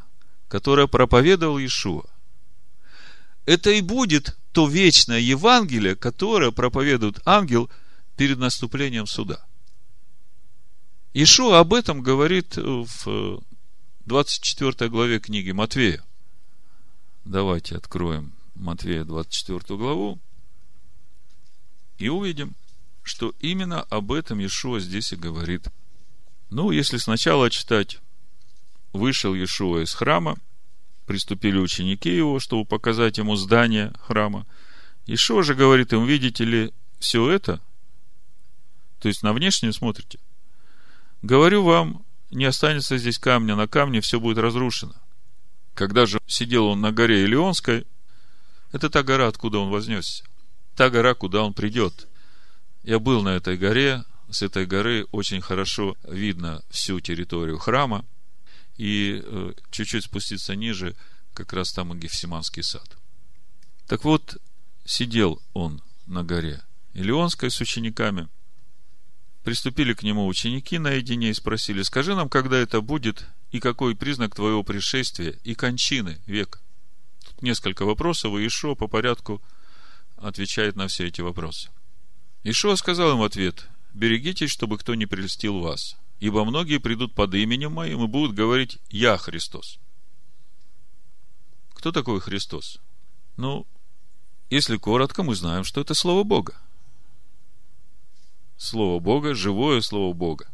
[0.48, 2.04] которое проповедовал Иешуа,
[3.46, 7.70] это и будет то вечное Евангелие, которое проповедует ангел
[8.16, 9.44] перед наступлением суда.
[11.14, 13.42] Ишуа об этом говорит в
[14.06, 16.04] 24 главе книги Матвея.
[17.24, 20.18] Давайте откроем Матвея 24 главу
[21.98, 22.54] и увидим,
[23.04, 25.68] что именно об этом Иешуа здесь и говорит.
[26.50, 28.00] Ну, если сначала читать
[28.92, 30.36] «Вышел Иешуа из храма,
[31.06, 34.44] приступили ученики его, чтобы показать ему здание храма.
[35.06, 37.60] Иешуа же говорит им, видите ли, все это,
[38.98, 40.18] то есть на внешнее смотрите,
[41.22, 44.94] говорю вам, не останется здесь камня на камне, все будет разрушено.
[45.74, 47.86] Когда же сидел он на горе Илионской,
[48.72, 50.24] это та гора, откуда он вознесся.
[50.76, 52.08] Та гора, куда он придет.
[52.82, 58.04] Я был на этой горе, с этой горы очень хорошо видно всю территорию храма,
[58.76, 60.96] и э, чуть-чуть спуститься ниже,
[61.34, 62.96] как раз там и Гефсиманский сад.
[63.86, 64.38] Так вот,
[64.84, 66.62] сидел он на горе
[66.94, 68.28] Илионской с учениками.
[69.44, 74.34] Приступили к нему ученики наедине и спросили, скажи нам, когда это будет, и какой признак
[74.34, 76.58] твоего пришествия и кончины века.
[77.24, 79.40] Тут несколько вопросов, и Ишо по порядку
[80.16, 81.70] отвечает на все эти вопросы.
[82.42, 87.72] Ишо сказал им ответ, берегитесь, чтобы кто не прельстил вас, ибо многие придут под именем
[87.72, 89.78] моим и будут говорить «Я Христос».
[91.74, 92.78] Кто такой Христос?
[93.36, 93.66] Ну,
[94.48, 96.56] если коротко, мы знаем, что это Слово Бога.
[98.56, 100.50] Слово Бога, живое Слово Бога.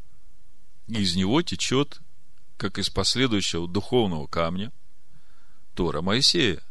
[0.89, 2.01] И из него течет,
[2.59, 4.71] как из последующего духовного камня,
[5.75, 6.63] Тора Моисея.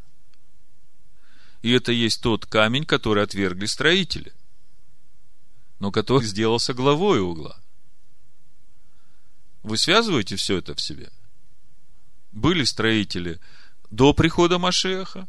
[1.64, 4.32] И это есть тот камень, который отвергли строители,
[5.80, 7.60] но который сделался главой угла–
[9.68, 11.12] вы связываете все это в себе?
[12.32, 13.42] Были строители
[13.90, 15.28] до прихода Машеха,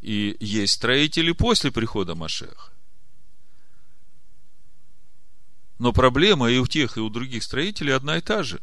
[0.00, 2.72] и есть строители после прихода Машеха.
[5.80, 8.62] Но проблема и у тех, и у других строителей одна и та же.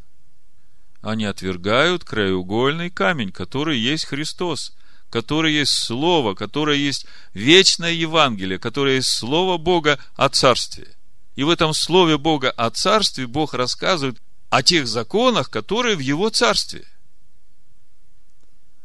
[1.03, 4.73] Они отвергают краеугольный камень, который есть Христос,
[5.09, 10.95] который есть Слово, которое есть вечное Евангелие, которое есть Слово Бога о Царстве.
[11.35, 16.29] И в этом Слове Бога о Царстве Бог рассказывает о тех законах, которые в Его
[16.29, 16.87] Царстве.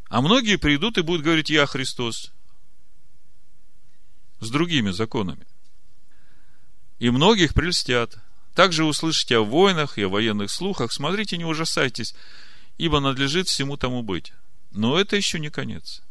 [0.08, 2.32] А многие придут и будут говорить, я Христос.
[4.40, 5.46] С другими законами.
[6.98, 8.18] И многих прельстят.
[8.58, 10.90] Также услышите о войнах и о военных слухах.
[10.90, 12.12] Смотрите, не ужасайтесь,
[12.76, 14.32] ибо надлежит всему тому быть.
[14.72, 16.02] Но это еще не конец.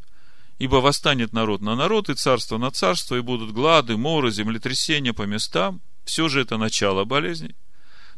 [0.58, 5.24] Ибо восстанет народ на народ, и царство на царство, и будут глады, моры, землетрясения по
[5.24, 5.82] местам.
[6.06, 7.54] Все же это начало болезней.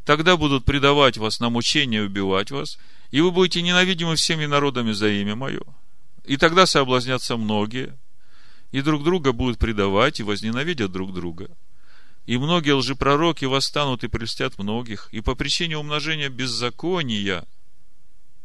[0.05, 2.77] Тогда будут предавать вас на мучение убивать вас,
[3.09, 5.63] и вы будете ненавидимы всеми народами за имя мое.
[6.23, 7.97] И тогда соблазнятся многие,
[8.71, 11.49] и друг друга будут предавать, и возненавидят друг друга.
[12.29, 17.43] И многие лжепророки восстанут и прельстят многих, и по причине умножения беззакония,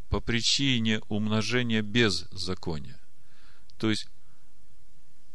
[0.08, 2.98] по причине умножения беззакония,
[3.76, 4.08] то есть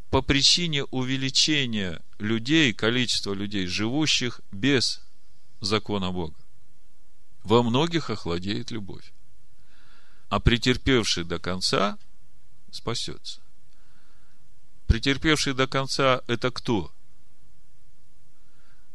[0.09, 4.99] по причине увеличения людей, количества людей, живущих без
[5.61, 6.39] закона Бога.
[7.43, 9.13] Во многих охладеет любовь.
[10.29, 11.99] А претерпевший до конца
[12.71, 13.41] спасется.
[14.87, 16.91] Претерпевший до конца– это кто?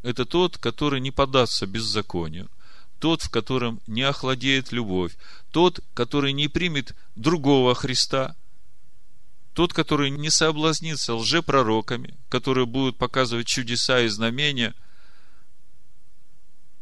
[0.05, 2.47] Это тот, который не подастся беззаконию,
[2.99, 5.17] тот, в котором не охладеет любовь,
[5.51, 8.35] тот, который не примет другого Христа,
[9.55, 14.75] тот, который не соблазнится лжепророками, которые будут показывать чудеса и знамения,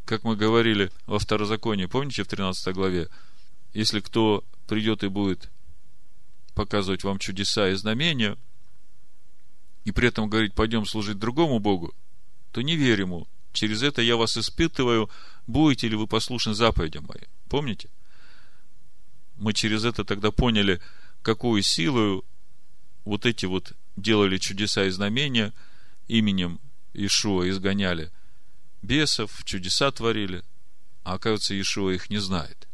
[0.04, 3.08] как мы говорили во второзаконии, помните в 13 главе,
[3.72, 5.48] если кто придет и будет
[6.54, 8.36] показывать вам чудеса и знамения,
[9.86, 11.94] и при этом говорить, пойдем служить другому Богу,
[12.54, 13.26] то не верь ему.
[13.52, 15.10] Через это я вас испытываю,
[15.48, 17.28] будете ли вы послушны заповедям моим.
[17.48, 17.90] Помните?
[19.36, 20.80] Мы через это тогда поняли,
[21.22, 22.24] какую силу
[23.04, 25.52] вот эти вот делали чудеса и знамения
[26.06, 26.60] именем
[26.92, 28.12] Ишуа изгоняли
[28.82, 30.44] бесов, чудеса творили,
[31.02, 32.68] а оказывается, Ишуа их не знает.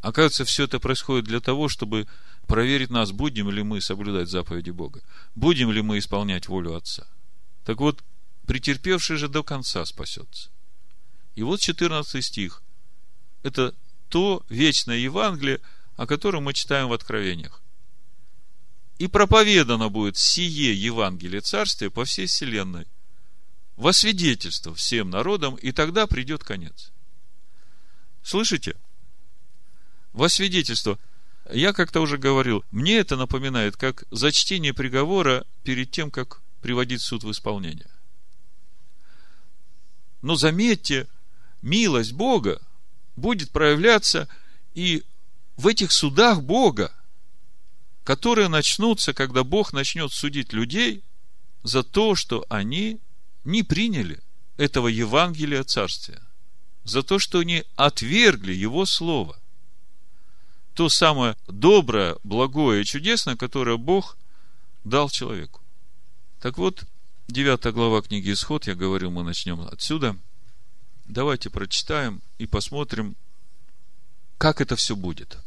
[0.00, 2.08] Оказывается, все это происходит для того, чтобы
[2.48, 5.00] проверить нас, будем ли мы соблюдать заповеди Бога,
[5.36, 7.06] будем ли мы исполнять волю Отца.
[7.64, 8.04] Так вот,
[8.46, 10.50] претерпевший же до конца спасется.
[11.34, 12.62] И вот 14 стих.
[13.42, 13.74] Это
[14.08, 15.60] то вечное Евангелие,
[15.96, 17.62] о котором мы читаем в Откровениях.
[18.98, 22.86] И проповедано будет сие Евангелие Царствия по всей вселенной,
[23.76, 26.92] во свидетельство всем народам, и тогда придет конец.
[28.22, 28.76] Слышите?
[30.12, 30.98] Во свидетельство.
[31.52, 37.24] Я как-то уже говорил, мне это напоминает, как зачтение приговора перед тем, как приводить суд
[37.24, 37.90] в исполнение.
[40.22, 41.06] Но заметьте,
[41.60, 42.58] милость Бога
[43.16, 44.30] будет проявляться
[44.72, 45.04] и
[45.58, 46.90] в этих судах Бога,
[48.02, 51.04] которые начнутся, когда Бог начнет судить людей
[51.64, 52.98] за то, что они
[53.44, 54.22] не приняли
[54.56, 56.22] этого Евангелия Царствия,
[56.84, 59.38] за то, что они отвергли Его Слово.
[60.72, 64.16] То самое доброе, благое и чудесное, которое Бог
[64.82, 65.60] дал человеку.
[66.44, 66.84] Так вот,
[67.26, 70.14] девятая глава книги Исход, я говорил, мы начнем отсюда.
[71.06, 73.16] Давайте прочитаем и посмотрим,
[74.36, 75.38] как это все будет.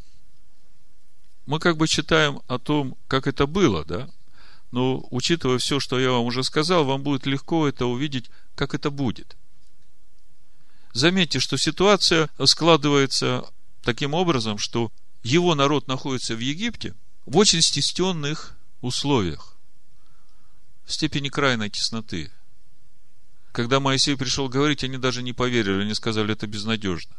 [1.45, 4.10] Мы как бы читаем о том, как это было, да?
[4.72, 8.89] Но, учитывая все, что я вам уже сказал, вам будет легко это увидеть, как это
[8.89, 9.38] будет.
[10.93, 13.45] Заметьте, что ситуация складывается
[13.84, 14.91] таким образом, что
[15.22, 16.95] его народ находится в Египте
[17.28, 19.57] в очень стесненных условиях
[20.88, 22.32] степени крайней тесноты.
[23.52, 27.16] Когда Моисей пришел говорить, они даже не поверили, они сказали, это безнадежно.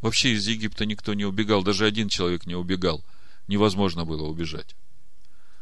[0.00, 3.04] Вообще из Египта никто не убегал, даже один человек не убегал.
[3.48, 4.74] Невозможно было убежать.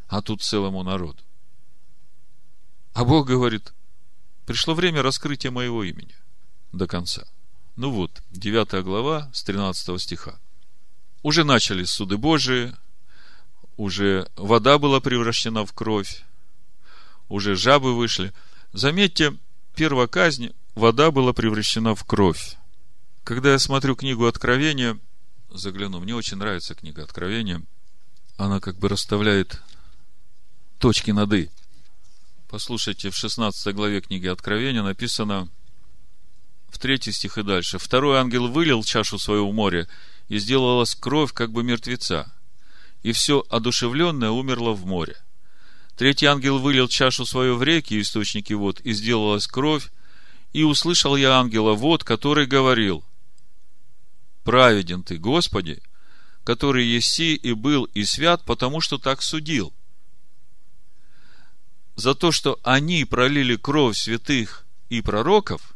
[0.08, 1.22] А тут целому народу.
[2.92, 3.72] А Бог говорит,
[4.46, 6.14] пришло время раскрытия моего имени
[6.72, 7.24] до конца.
[7.76, 10.38] Ну вот, 9 глава с 13 стиха.
[11.22, 12.74] Уже начались суды Божии,
[13.76, 16.24] уже вода была превращена в кровь,
[17.30, 18.34] уже жабы вышли.
[18.74, 19.34] Заметьте,
[19.74, 22.56] первая казнь, вода была превращена в кровь.
[23.24, 24.98] Когда я смотрю книгу Откровения,
[25.48, 27.62] загляну, мне очень нравится книга Откровения,
[28.36, 29.62] она как бы расставляет
[30.78, 31.50] точки над «и».
[32.48, 35.48] Послушайте, в 16 главе книги Откровения написано
[36.68, 37.78] в третий стих и дальше.
[37.78, 39.88] «Второй ангел вылил чашу свою в море,
[40.28, 42.32] и сделалась кровь, как бы мертвеца,
[43.02, 45.16] и все одушевленное умерло в море.
[46.00, 49.92] Третий ангел вылил чашу свою в реки, источники вод, и сделалась кровь,
[50.54, 53.04] и услышал я ангела вод, который говорил,
[54.42, 55.82] «Праведен ты, Господи,
[56.42, 59.74] который еси и был и свят, потому что так судил.
[61.96, 65.74] За то, что они пролили кровь святых и пророков,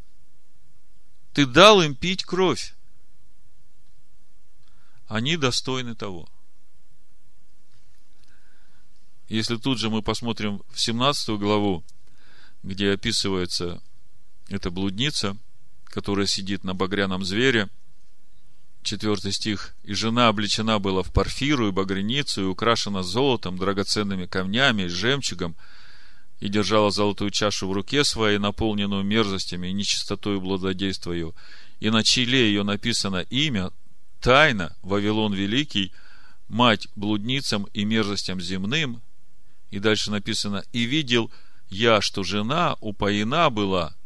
[1.35, 2.75] ты дал им пить кровь.
[5.07, 6.31] Они достойны того.
[9.29, 11.83] Если тут же мы посмотрим в 17 главу,
[12.63, 13.83] где описывается
[14.49, 15.37] эта блудница,
[15.85, 17.69] которая сидит на багряном звере,
[18.83, 24.87] четвертый стих, «И жена облечена была в парфиру и багряницу, и украшена золотом, драгоценными камнями,
[24.87, 25.57] жемчугом,
[26.41, 31.33] и держала золотую чашу в руке своей, наполненную мерзостями и нечистотой блудодейства ее.
[31.81, 33.71] И на челе ее написано имя,
[34.21, 35.93] тайна, Вавилон Великий,
[36.49, 39.01] мать блудницам и мерзостям земным,
[39.75, 41.33] и дальше написано, и видел
[41.69, 43.97] я, что жена упоена была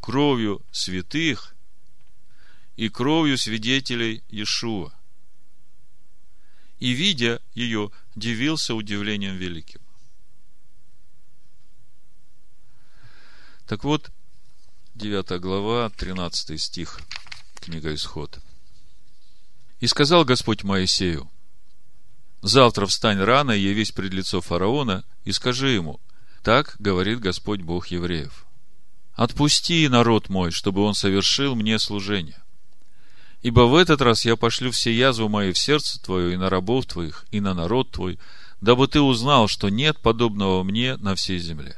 [0.00, 1.56] кровью святых
[2.76, 4.92] и кровью свидетелей Иешуа.
[6.78, 9.80] И, видя ее, дивился удивлением великим.
[13.66, 14.12] Так вот,
[14.94, 17.00] 9 глава, 13 стих,
[17.56, 18.38] книга Исход.
[19.80, 21.28] «И сказал Господь Моисею,
[22.42, 26.00] Завтра встань рано и явись пред лицо фараона и скажи ему,
[26.42, 28.46] так говорит Господь Бог евреев.
[29.14, 32.40] Отпусти народ мой, чтобы он совершил мне служение.
[33.42, 36.86] Ибо в этот раз я пошлю все язвы мои в сердце твое и на рабов
[36.86, 38.18] твоих, и на народ твой,
[38.60, 41.76] дабы ты узнал, что нет подобного мне на всей земле.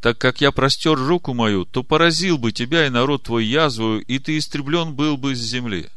[0.00, 4.18] Так как я простер руку мою, то поразил бы тебя и народ твой язвою, и
[4.18, 5.88] ты истреблен был бы с земли.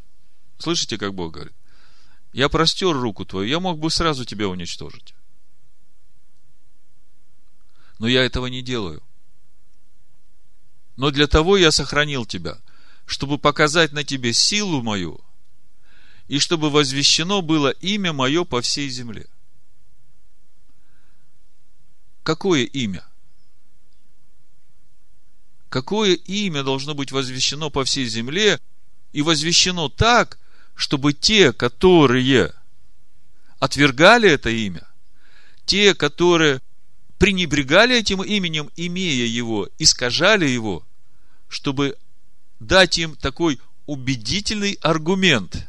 [0.60, 1.57] Слышите, как Бог говорит?
[2.38, 5.16] Я простер руку твою, я мог бы сразу тебя уничтожить.
[7.98, 9.02] Но я этого не делаю.
[10.98, 12.60] Но для того я сохранил тебя,
[13.08, 15.20] чтобы показать на тебе силу мою,
[16.28, 19.26] и чтобы возвещено было имя мое по всей земле.
[22.22, 23.04] Какое имя?
[25.70, 28.62] Какое имя должно быть возвещено по всей земле
[29.12, 30.38] и возвещено так,
[30.78, 32.54] чтобы те, которые
[33.60, 34.88] отвергали это имя,
[35.66, 36.62] те, которые
[37.18, 40.86] пренебрегали этим именем, имея его, искажали его,
[41.50, 41.98] чтобы
[42.62, 45.68] дать им такой убедительный аргумент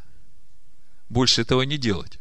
[1.09, 2.19] больше этого не делать.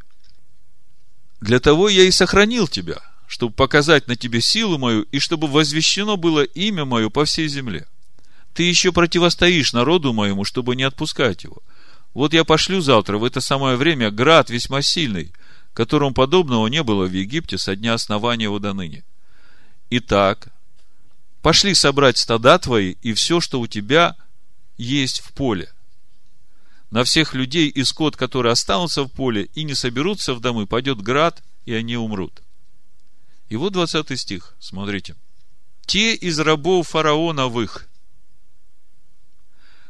[1.40, 6.16] Для того я и сохранил тебя– чтобы показать на тебе силу мою, и чтобы возвещено
[6.16, 7.86] было имя мое по всей земле.
[8.54, 11.58] Ты еще противостоишь народу моему, чтобы не отпускать его.
[12.14, 15.32] Вот я пошлю завтра в это самое время град весьма сильный,
[15.72, 19.04] которому подобного не было в Египте со дня основания его до ныне.
[19.90, 20.48] Итак,
[21.42, 24.16] пошли собрать стада твои и все, что у тебя
[24.76, 25.72] есть в поле.
[26.90, 31.02] На всех людей и скот, которые останутся в поле и не соберутся в домы, пойдет
[31.02, 32.42] град, и они умрут.
[33.48, 35.14] И вот 20 стих, смотрите.
[35.86, 37.87] Те из рабов фараоновых,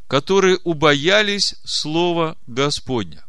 [0.09, 3.25] которые убоялись слова Господня,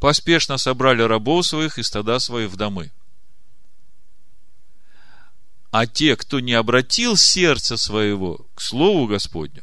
[0.00, 2.90] поспешно собрали рабов своих и стада свои в домы.
[5.70, 9.62] А те, кто не обратил сердце своего к Слову Господню,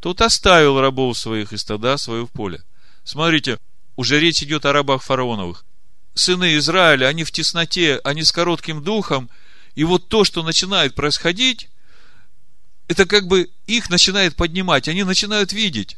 [0.00, 2.62] тот оставил рабов своих и стада свое в поле.
[3.04, 3.58] Смотрите,
[3.96, 5.64] уже речь идет о рабах фараоновых
[6.14, 9.30] сыны Израиля, они в тесноте, они с коротким духом,
[9.74, 11.70] и вот то, что начинает происходить,
[12.90, 15.96] это как бы их начинает поднимать, они начинают видеть.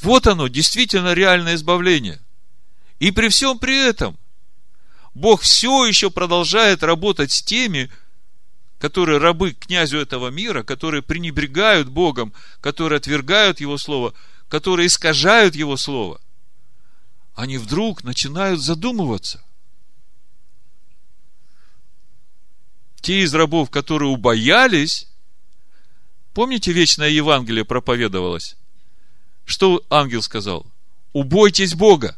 [0.00, 2.20] Вот оно, действительно реальное избавление.
[2.98, 4.18] И при всем при этом,
[5.14, 7.90] Бог все еще продолжает работать с теми,
[8.78, 14.12] которые рабы князю этого мира, которые пренебрегают Богом, которые отвергают Его Слово,
[14.48, 16.20] которые искажают Его Слово
[17.34, 19.42] они вдруг начинают задумываться.
[23.00, 25.08] Те из рабов, которые убоялись,
[26.34, 28.56] помните, вечное Евангелие проповедовалось?
[29.44, 30.66] Что ангел сказал?
[31.12, 32.16] Убойтесь Бога.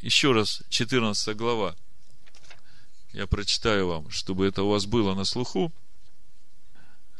[0.00, 1.74] Еще раз, 14 глава.
[3.12, 5.72] Я прочитаю вам, чтобы это у вас было на слуху.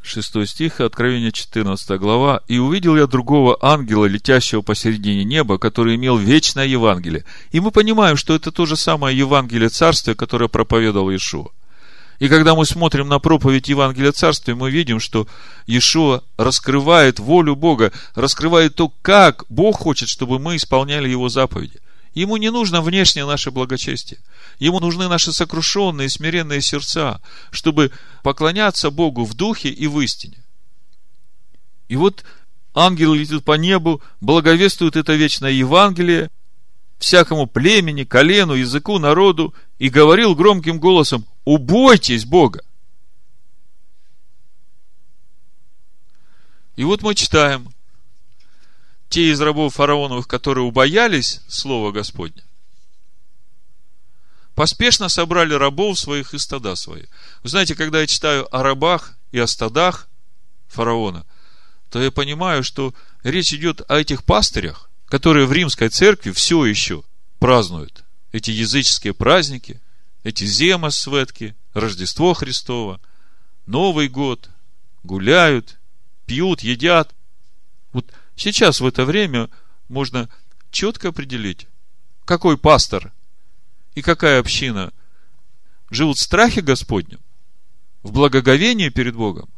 [0.02, 2.42] 6 стих, Откровение 14 глава.
[2.46, 7.24] «И увидел я другого ангела, летящего посередине неба, который имел вечное Евангелие».
[7.50, 11.50] И мы понимаем, что это то же самое Евангелие Царствия, которое проповедовал Иешуа.
[12.18, 15.26] И когда мы смотрим на проповедь Евангелия Царствия, мы видим, что
[15.66, 21.80] Иешуа раскрывает волю Бога, раскрывает то, как Бог хочет, чтобы мы исполняли Его заповеди.
[22.14, 24.18] Ему не нужно внешнее наше благочестие.
[24.58, 27.90] Ему нужны наши сокрушенные, смиренные сердца, чтобы
[28.22, 30.38] поклоняться Богу в духе и в истине.
[31.88, 32.24] И вот
[32.74, 36.30] ангел летит по небу, благовествует это вечное Евангелие
[36.98, 42.62] всякому племени, колену, языку, народу и говорил громким голосом, убойтесь Бога.
[46.76, 47.72] И вот мы читаем,
[49.08, 52.42] те из рабов фараоновых, которые убоялись слова Господня,
[54.54, 57.04] поспешно собрали рабов своих и стада свои.
[57.42, 60.08] Вы знаете, когда я читаю о рабах и о стадах
[60.66, 61.24] фараона,
[61.90, 62.92] то я понимаю, что
[63.22, 67.02] речь идет о этих пастырях, которые в римской церкви все еще
[67.38, 69.80] празднуют эти языческие праздники,
[70.24, 73.00] эти зема светки, Рождество Христово,
[73.66, 74.50] Новый год,
[75.02, 75.78] гуляют,
[76.26, 77.14] пьют, едят.
[77.92, 79.48] Вот Сейчас в это время
[79.88, 80.28] можно
[80.70, 81.66] четко определить,
[82.26, 83.12] какой пастор
[83.94, 84.92] и какая община
[85.90, 87.20] живут в страхе Господнем,
[88.02, 89.48] в благоговении перед Богом,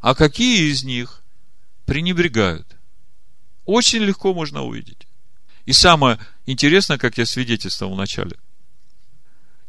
[0.00, 1.22] а какие из них
[1.86, 2.76] пренебрегают.
[3.68, 5.06] Очень легко можно увидеть.
[5.66, 8.38] И самое интересное, как я свидетельствовал вначале.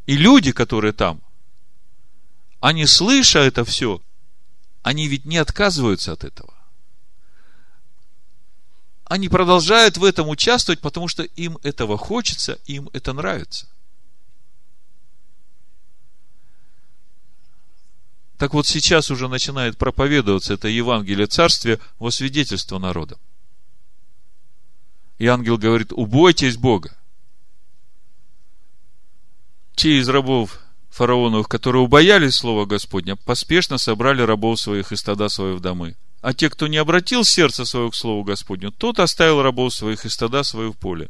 [0.06, 1.22] И люди, которые там,
[2.62, 4.02] они, слыша это все,
[4.84, 6.54] они ведь не отказываются от этого.
[9.04, 13.68] Они продолжают в этом участвовать, потому что им этого хочется, им это нравится.
[18.38, 23.20] Так вот сейчас уже начинает проповедоваться это Евангелие Царствия во свидетельство народам.
[25.20, 26.98] И ангел говорит, убойтесь Бога.
[29.76, 30.60] Те из рабов
[30.90, 35.96] фараоновых, которые убоялись слова Господня, поспешно собрали рабов своих и стада своих в домы.
[36.22, 40.10] А те, кто не обратил сердце свое к слову Господню, тот оставил рабов своих и
[40.10, 41.10] стада свое в поле.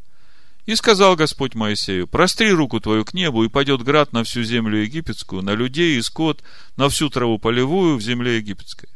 [0.66, 4.84] И сказал Господь Моисею, простри руку твою к небу, и пойдет град на всю землю
[4.84, 6.44] египетскую, на людей и скот,
[6.78, 8.90] на всю траву полевую в земле египетской.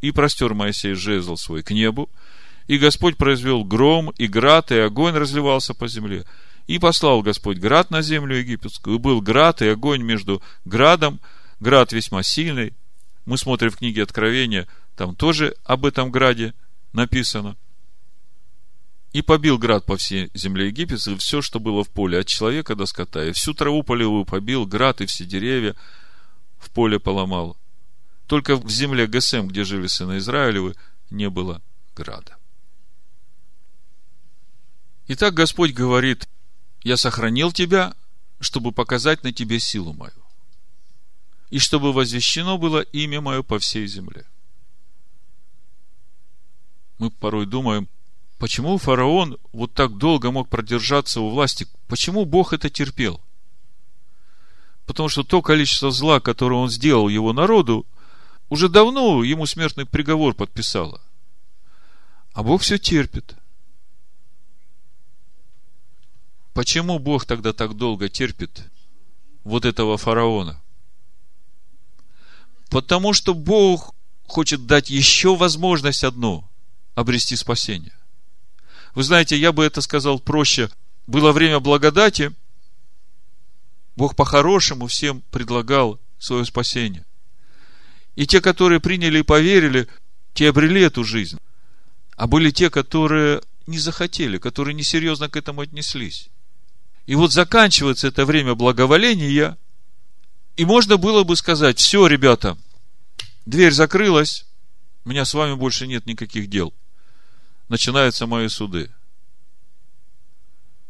[0.00, 2.08] И простер Моисей жезл свой к небу,
[2.68, 6.24] и Господь произвел гром, и град, и огонь разливался по земле.
[6.66, 11.18] И послал Господь град на землю египетскую, и был град и огонь между градом,
[11.60, 12.74] град весьма сильный.
[13.24, 16.52] Мы смотрим в книге Откровения, там тоже об этом граде
[16.92, 17.56] написано.
[19.14, 22.84] И побил град по всей земле египетской, все, что было в поле, от человека до
[22.84, 23.24] скота.
[23.24, 25.74] И всю траву полевую побил, град и все деревья
[26.58, 27.56] в поле поломал.
[28.26, 30.74] Только в земле Гесем, где жили сыны Израилевы,
[31.08, 31.62] не было
[31.96, 32.37] града.
[35.08, 36.28] Итак, Господь говорит,
[36.82, 37.94] я сохранил тебя,
[38.40, 40.12] чтобы показать на тебе силу мою.
[41.50, 44.26] И чтобы возвещено было имя мое по всей земле
[46.98, 47.88] мы порой думаем,
[48.38, 51.66] почему фараон вот так долго мог продержаться у власти?
[51.86, 53.20] Почему Бог это терпел?
[54.86, 57.86] Потому что то количество зла, которое он сделал его народу,
[58.48, 61.00] уже давно ему смертный приговор подписало.
[62.32, 63.34] А Бог все терпит.
[66.58, 68.64] Почему Бог тогда так долго терпит
[69.44, 70.60] вот этого фараона?
[72.68, 73.94] Потому что Бог
[74.26, 76.44] хочет дать еще возможность одну
[76.96, 77.92] обрести спасение.
[78.96, 80.68] Вы знаете, я бы это сказал проще.
[81.06, 82.32] Было время благодати,
[83.94, 87.06] Бог по-хорошему всем предлагал свое спасение.
[88.16, 89.86] И те, которые приняли и поверили,
[90.34, 91.38] те обрели эту жизнь.
[92.16, 96.30] А были те, которые не захотели, которые несерьезно к этому отнеслись.
[97.08, 99.58] И вот заканчивается это время благоволения,
[100.56, 102.56] и можно было бы сказать, все, ребята,
[103.46, 104.46] дверь закрылась,
[105.04, 106.72] у меня с вами больше нет никаких дел–
[107.68, 108.90] начинаются мои суды.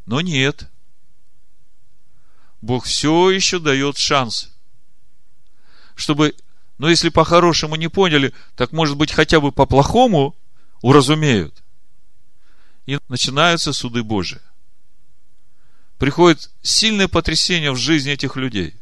[0.06, 0.70] Но нет.
[2.60, 4.50] Бог все еще дает шанс.
[5.94, 6.34] Чтобы,
[6.78, 10.34] но если по-хорошему не поняли, так может быть хотя бы по-плохому
[10.80, 11.62] уразумеют.
[12.86, 14.40] И начинаются суды Божии.
[15.98, 18.74] Приходит сильное потрясение в жизни этих людей.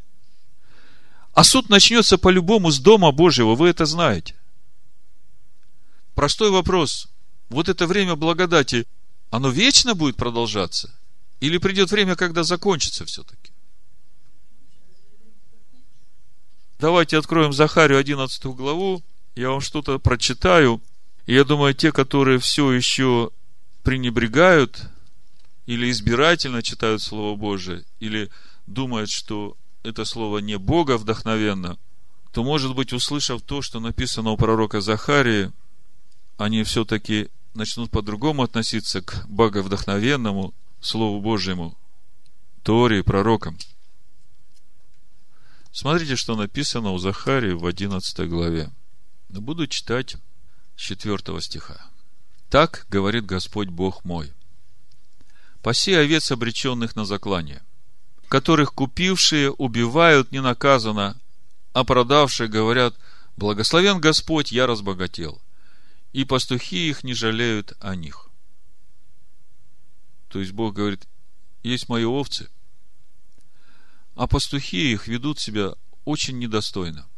[1.33, 4.35] А суд начнется по-любому с Дома Божьего, вы это знаете.
[6.15, 7.09] Простой вопрос
[7.49, 8.87] вот это время благодати,
[9.31, 10.95] оно вечно будет продолжаться?
[11.41, 13.53] Или придет время, когда закончится все-таки?
[16.79, 19.03] Давайте откроем Захарию 11 главу.
[19.35, 20.81] Я вам что-то прочитаю.
[21.27, 23.31] И я думаю, те, которые все еще
[23.83, 24.89] пренебрегают
[25.67, 28.31] или избирательно читают Слово Божие, или
[28.67, 31.79] думают, что это Слово не Бога вдохновенно,
[32.33, 35.53] то, может быть, услышав то, что написано у пророка Захарии,
[36.37, 41.77] они все-таки начнут по-другому относиться к боговдохновенному Слову Божьему,
[42.63, 43.59] Торе и пророкам.
[45.73, 48.71] Смотрите, что написано у Захарии в 11 главе.
[49.29, 50.17] Буду читать
[50.77, 51.91] с 4 стиха.
[52.51, 54.33] Так говорит Господь Бог мой.
[55.67, 57.61] Паси овец, обреченных на заклание,
[58.29, 61.21] которых купившие убивают ненаказанно,
[61.73, 62.95] а продавшие говорят,
[63.37, 65.43] благословен Господь, я разбогател
[66.13, 68.31] и пастухи их не жалеют о них.
[70.29, 71.09] То есть Бог говорит,
[71.65, 72.49] есть мои овцы,
[74.15, 75.73] а пастухи их ведут себя
[76.05, 77.09] очень недостойно.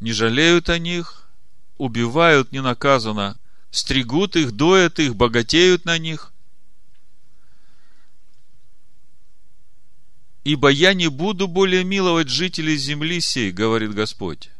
[0.00, 1.28] Не жалеют о них,
[1.76, 3.38] убивают ненаказанно,
[3.72, 6.32] стригут их, доят их, богатеют на них.
[10.44, 14.50] Ибо я не буду более миловать жителей земли сей, говорит Господь.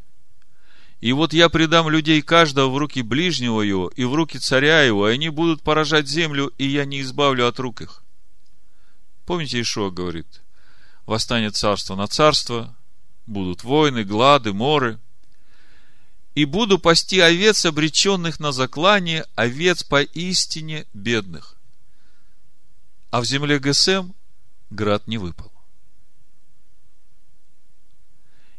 [0.99, 5.09] И вот я предам людей каждого в руки ближнего его и в руки царя его,
[5.09, 8.03] и они будут поражать землю, и я не избавлю от рук их.
[9.25, 10.41] Помните, Ишуа говорит,
[11.05, 12.75] восстанет царство на царство,
[13.27, 14.97] будут войны, глады, моры.
[16.35, 21.55] И буду пасти овец, обреченных на заклание, овец поистине бедных.
[23.11, 24.15] А в земле Гесем
[24.69, 25.51] град не выпал.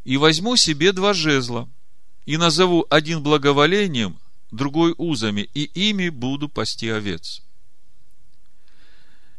[0.05, 1.69] И возьму себе два жезла–
[2.25, 4.19] и назову один благоволением,
[4.51, 7.41] другой узами, и ими буду пасти овец.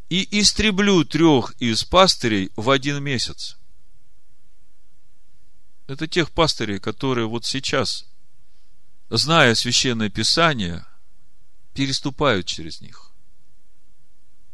[0.08, 3.56] И истреблю трех из пастырей в один месяц.
[5.88, 8.06] это тех пастырей, которые вот сейчас,
[9.10, 10.84] зная священное писание,
[11.74, 13.10] переступают через них.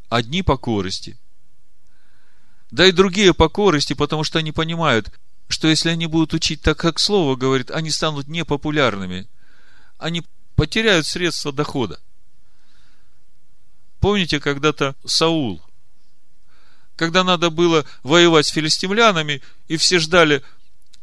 [0.08, 1.18] Одни по корости,
[2.70, 5.10] да и другие по корости, потому что они понимают,
[5.48, 9.28] что если они будут учить так, как Слово говорит, они станут непопулярными.
[9.98, 10.24] Они
[10.56, 12.00] потеряют средства дохода.
[14.00, 15.62] Помните, когда-то Саул,
[16.96, 20.42] когда надо было воевать с филистимлянами, и все ждали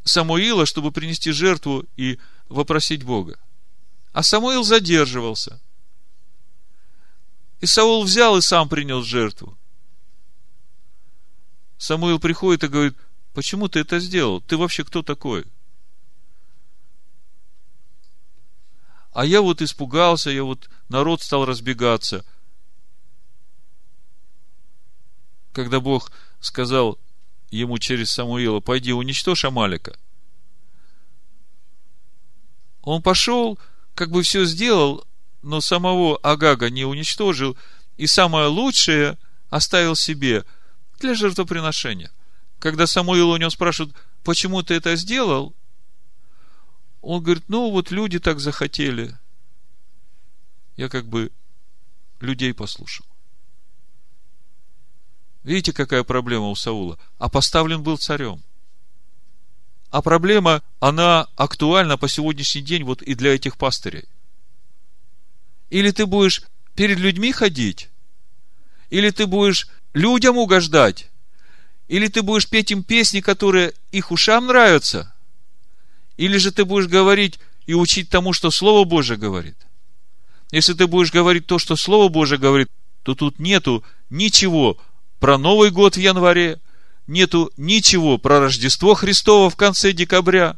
[0.04, 2.20] Самуила, чтобы принести жертву и
[2.50, 3.40] вопросить Бога.
[4.12, 5.62] А Самуил задерживался.
[7.62, 9.58] И Саул взял и сам принес жертву.
[11.78, 12.98] Самуил приходит и говорит,
[13.34, 14.42] почему ты это сделал?
[14.42, 15.46] Ты вообще кто такой?
[19.14, 22.26] А я вот испугался, я вот народ стал разбегаться–
[25.60, 26.98] когда Бог сказал
[27.52, 29.98] ему через Самуила, пойди уничтожь Амалика,
[32.82, 33.60] он пошел,
[33.96, 35.06] как бы все сделал,
[35.42, 37.58] но самого Агага не уничтожил,
[37.98, 39.18] и самое лучшее
[39.50, 40.46] оставил себе
[41.00, 42.12] для жертвоприношения.
[42.60, 45.54] Когда Самуил у него спрашивают, почему ты это сделал,
[47.02, 49.18] он говорит, ну вот люди так захотели.
[50.76, 51.32] Я как бы
[52.20, 53.06] людей послушал.
[55.44, 57.00] Видите, какая проблема у Саула?
[57.18, 58.44] А поставлен был царем.
[59.92, 64.06] А проблема, она актуальна по сегодняшний день вот и для этих пастырей.
[65.70, 66.44] Или ты будешь
[66.76, 67.90] перед людьми ходить,
[68.90, 71.10] или ты будешь людям угождать,
[71.88, 75.14] или ты будешь петь им песни, которые их ушам нравятся,
[76.18, 79.58] или же ты будешь говорить и учить тому, что Слово Божие говорит.
[80.52, 82.70] Если ты будешь говорить то, что Слово Божие говорит,
[83.04, 84.78] то тут нету ничего
[85.20, 86.60] про Новый год в январе,
[87.10, 90.58] нету ничего про Рождество Христово в конце декабря.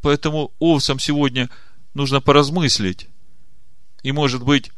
[0.00, 1.50] Поэтому овцам сегодня
[1.92, 3.08] нужно поразмыслить.
[4.02, 4.70] И, может быть,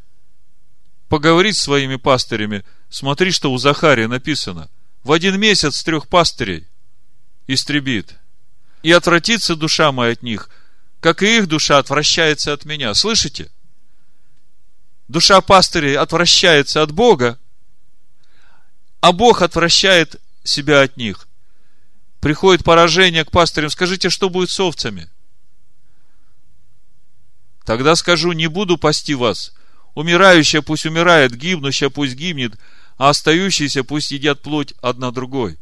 [1.08, 2.64] поговорить с своими пастырями.
[2.88, 4.68] Смотри, что у Захария написано.
[5.04, 6.66] В один месяц трех пастырей
[7.46, 8.14] истребит.
[8.82, 10.48] И отвратится душа моя от них,
[11.00, 12.94] как и их душа отвращается от меня.
[12.94, 13.50] Слышите?
[15.06, 17.38] Душа пастырей отвращается от Бога,
[19.02, 21.26] а Бог отвращает себя от них.
[22.20, 25.10] Приходит поражение к пастырям, скажите, что будет с овцами?
[27.64, 29.54] Тогда скажу, не буду пасти вас.
[29.94, 32.54] Умирающая пусть умирает, гибнущая пусть гибнет,
[32.96, 35.58] а остающиеся пусть едят плоть одна другой.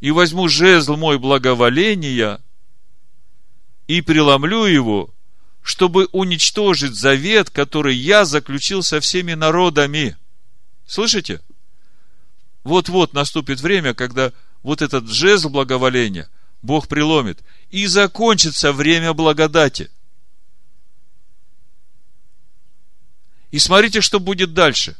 [0.00, 2.40] И возьму жезл мой благоволения
[3.86, 5.08] и преломлю его,
[5.62, 10.18] чтобы уничтожить завет, который я заключил со всеми народами.
[10.86, 11.40] Слышите?
[12.64, 14.32] Вот-вот наступит время, когда
[14.62, 16.28] вот этот жезл благоволения
[16.62, 19.90] Бог приломит, и закончится время благодати.
[23.50, 24.96] И смотрите, что будет дальше.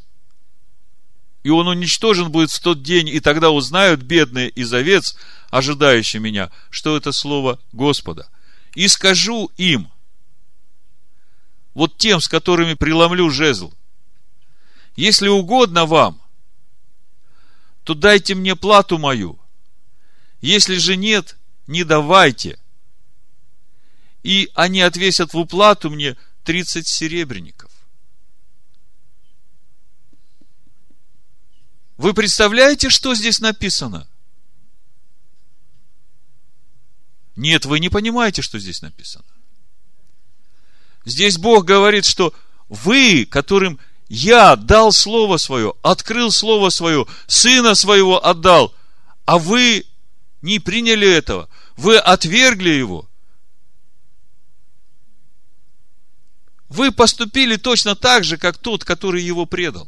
[1.43, 5.17] И он уничтожен будет в тот день, и тогда узнают бедные из овец,
[5.49, 8.27] ожидающие меня, что это слово Господа.
[8.75, 9.89] И скажу им,
[11.73, 13.73] вот тем, с которыми преломлю жезл,
[14.95, 16.22] если угодно вам,
[17.83, 19.39] то дайте мне плату мою.
[20.41, 22.59] Если же нет, не давайте.
[24.23, 27.71] И они отвесят в уплату мне 30 серебряников.
[31.97, 34.07] Вы представляете, что здесь написано?
[37.35, 39.25] Нет, вы не понимаете, что здесь написано.
[41.05, 42.33] Здесь Бог говорит, что
[42.69, 43.79] вы, которым
[44.09, 48.73] я дал слово свое, открыл слово свое, сына своего отдал,
[49.25, 49.85] а вы
[50.41, 53.09] не приняли этого, вы отвергли его.
[56.69, 59.87] Вы поступили точно так же, как тот, который его предал.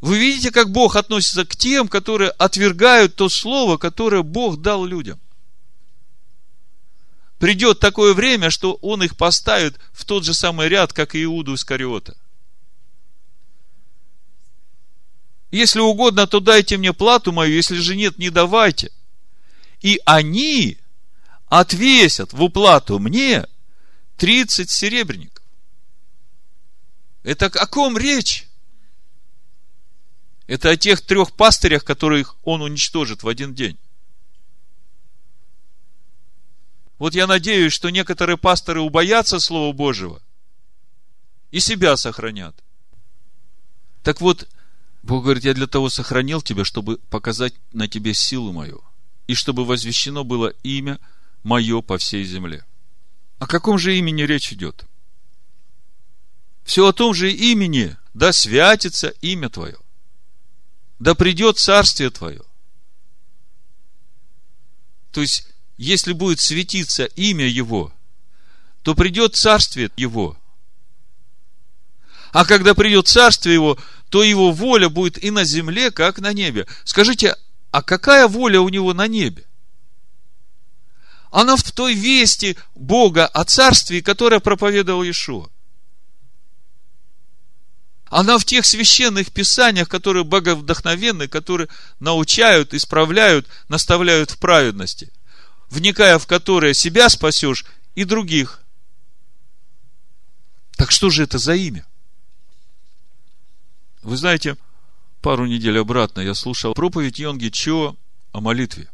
[0.00, 5.20] Вы видите, как Бог относится к тем, которые отвергают то слово, которое Бог дал людям
[7.38, 11.54] придет такое время, что он их поставит в тот же самый ряд, как и Иуду
[11.54, 12.16] Искариота.
[15.50, 18.90] Если угодно, то дайте мне плату мою, если же нет, не давайте.
[19.80, 20.78] И они
[21.46, 23.46] отвесят в уплату мне
[24.16, 25.44] 30 серебряников.
[27.22, 28.48] Это о ком речь?
[30.46, 33.78] Это о тех трех пастырях, которых он уничтожит в один день.
[36.98, 40.22] Вот я надеюсь, что некоторые пасторы убоятся Слова Божьего
[41.50, 42.56] и себя сохранят.
[44.02, 44.48] Так вот,
[45.02, 48.82] Бог говорит, я для того сохранил тебя, чтобы показать на тебе силу мою,
[49.26, 50.98] и чтобы возвещено было имя
[51.42, 52.64] мое по всей земле.
[53.38, 54.84] О каком же имени речь идет?
[56.64, 59.76] Все о том же имени, да святится имя Твое,
[60.98, 62.42] да придет царствие Твое.
[65.12, 67.92] То есть, если будет светиться имя Его,
[68.82, 70.36] то придет царствие Его.
[72.32, 73.78] А когда придет царствие Его,
[74.08, 76.66] то Его воля будет и на земле, как на небе.
[76.84, 77.36] Скажите,
[77.70, 79.44] а какая воля у Него на небе?
[81.30, 85.48] Она в той вести Бога о царстве, которое проповедовал Иешуа.
[88.06, 91.68] Она в тех священных писаниях, которые боговдохновенны, которые
[91.98, 95.10] научают, исправляют, наставляют в праведности,
[95.74, 97.64] вникая в которые себя спасешь
[97.96, 98.62] и других.
[100.76, 101.84] Так что же это за имя?
[104.02, 104.56] Вы знаете,
[105.20, 107.96] пару недель обратно я слушал проповедь Йонги Чо
[108.32, 108.88] о молитве.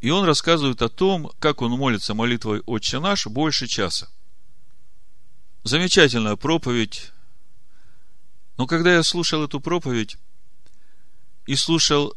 [0.00, 4.10] И он рассказывает о том, как он молится молитвой «Отче наш» больше часа.
[5.62, 7.12] Замечательная проповедь,
[8.58, 10.18] но когда я слушал эту проповедь
[11.46, 12.14] и слушал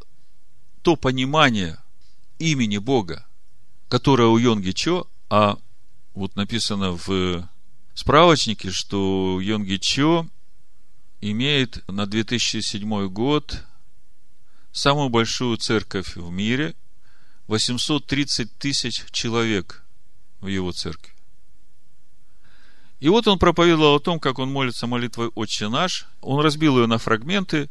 [0.82, 1.80] то понимание
[2.40, 3.26] имени Бога,
[3.90, 5.58] которое у Йонги Чо, а
[6.14, 7.50] вот написано в
[7.94, 10.28] справочнике, что Йонги Чо
[11.22, 13.64] имеет на 2007 год
[14.72, 16.76] самую большую церковь в мире,
[17.48, 19.84] 830 тысяч человек
[20.42, 21.14] в его церкви.
[23.00, 26.08] И вот он проповедовал о том, как он молится молитвой «Отче наш».
[26.22, 27.70] Он разбил ее на фрагменты,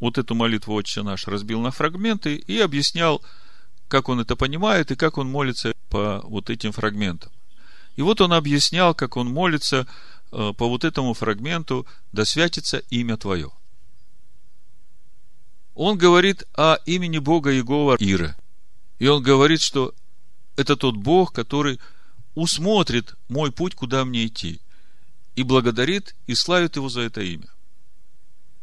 [0.00, 3.22] вот эту молитву «Отче наш» разбил на фрагменты и объяснял,
[3.88, 7.32] как он это понимает и как он молится по вот этим фрагментам.
[7.96, 9.86] И вот он объяснял, как он молится
[10.32, 13.50] э, по вот этому фрагменту «Да святится имя Твое».
[15.74, 18.36] Он говорит о имени Бога Иегова Ира.
[18.98, 19.94] И он говорит, что
[20.56, 21.80] это тот Бог, который
[22.34, 24.60] усмотрит мой путь, куда мне идти
[25.36, 27.48] и благодарит и славит его за это имя.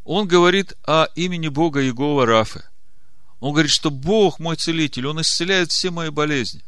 [0.04, 2.64] Он говорит о имени Бога Иегова Рафы.
[3.44, 6.64] Он говорит, что Бог мой целитель, Он исцеляет все мои болезни.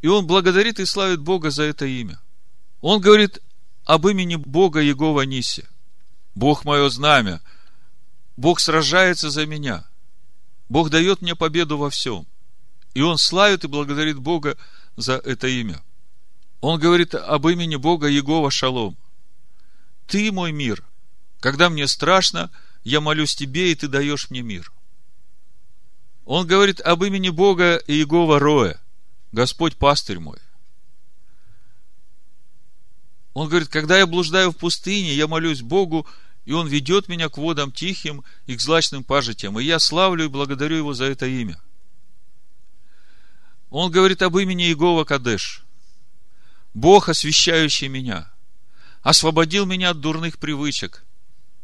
[0.00, 2.18] И он благодарит и славит Бога за это имя.
[2.80, 3.40] Он говорит
[3.84, 5.66] об имени Бога Иегова Ниси.
[6.34, 7.42] Бог мое знамя.
[8.38, 9.84] Бог сражается за меня.
[10.70, 12.26] Бог дает мне победу во всем.
[12.94, 14.56] И он славит и благодарит Бога
[14.96, 15.82] за это имя.
[16.62, 18.96] Он говорит об имени Бога Егова Шалом.
[20.06, 20.82] Ты мой мир.
[21.40, 22.50] Когда мне страшно,
[22.84, 24.72] я молюсь тебе, и ты даешь мне мир.
[26.28, 28.78] Он говорит об имени Бога Иегова Роя.
[29.32, 30.36] Господь пастырь мой.
[33.32, 36.06] Он говорит, когда я блуждаю в пустыне, я молюсь Богу,
[36.44, 40.28] и Он ведет меня к водам тихим и к злачным пажитям, и я славлю и
[40.28, 41.58] благодарю Его за это имя.
[43.70, 45.64] Он говорит об имени Иегова Кадеш–
[46.74, 48.30] Бог, освящающий меня,
[49.00, 51.06] освободил меня от дурных привычек,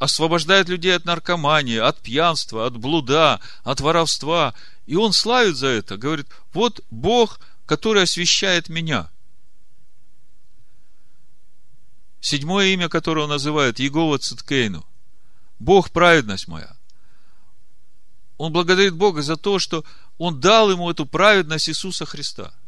[0.05, 4.55] освобождает людей от наркомании, от пьянства, от блуда, от воровства.
[4.87, 9.11] И он славит за это, говорит, вот Бог, который освящает меня.
[12.21, 14.85] Седьмое имя, которое он называет, Егова Циткейну.
[15.59, 16.77] Бог праведность моя.
[18.39, 19.85] Он благодарит Бога за то, что
[20.19, 22.53] он дал ему эту праведность Иисуса Христа–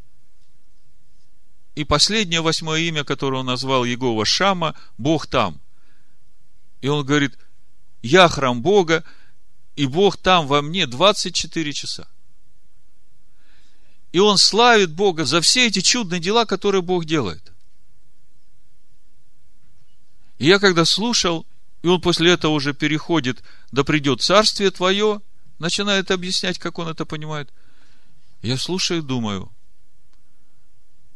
[1.76, 5.60] и последнее восьмое имя, которое он назвал Егова Шама, Бог там.
[6.81, 7.39] И он говорит,
[8.03, 9.05] я храм Бога,
[9.74, 12.09] и Бог там во мне 24 часа.
[14.12, 17.53] И он славит Бога за все эти чудные дела, которые Бог делает.
[20.39, 21.47] И я когда слушал,
[21.82, 23.43] и он после этого уже переходит,
[23.73, 25.20] да придет царствие твое,
[25.59, 27.53] начинает объяснять, как он это понимает.
[28.43, 29.53] Я слушаю и думаю,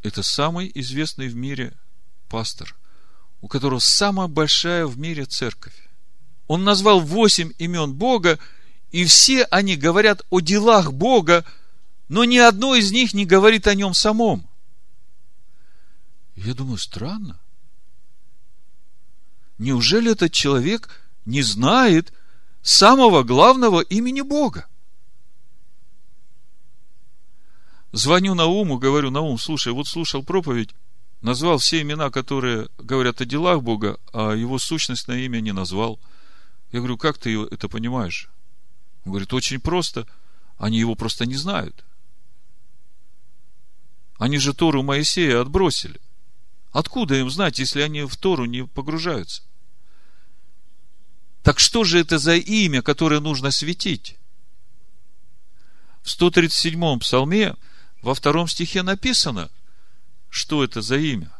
[0.02, 1.76] это самый известный в мире
[2.28, 2.74] пастор,
[3.40, 5.74] у которого самая большая в мире церковь.
[6.46, 8.38] Он назвал восемь имен Бога,
[8.90, 11.44] и все они говорят о делах Бога,
[12.08, 14.48] но ни одно из них не говорит о нем самом.
[16.34, 17.38] Я думаю, странно.
[19.58, 20.88] Неужели этот человек
[21.24, 22.12] не знает
[22.62, 24.66] самого главного имени Бога?
[27.92, 30.70] Звоню Науму, говорю, Наум, слушай, вот слушал проповедь,
[31.20, 35.98] назвал все имена, которые говорят о делах Бога, а его сущность на имя не назвал.
[36.72, 38.28] Я говорю, как ты это понимаешь?
[39.04, 40.06] Он говорит, очень просто.
[40.58, 41.84] Они его просто не знают.
[44.18, 46.00] Они же Тору Моисея отбросили.
[46.72, 49.42] Откуда им знать, если они в Тору не погружаются?
[51.42, 54.16] Так что же это за имя, которое нужно светить?
[56.02, 57.54] В 137-м псалме
[58.02, 59.50] во втором стихе написано,
[60.30, 61.30] что это за имя.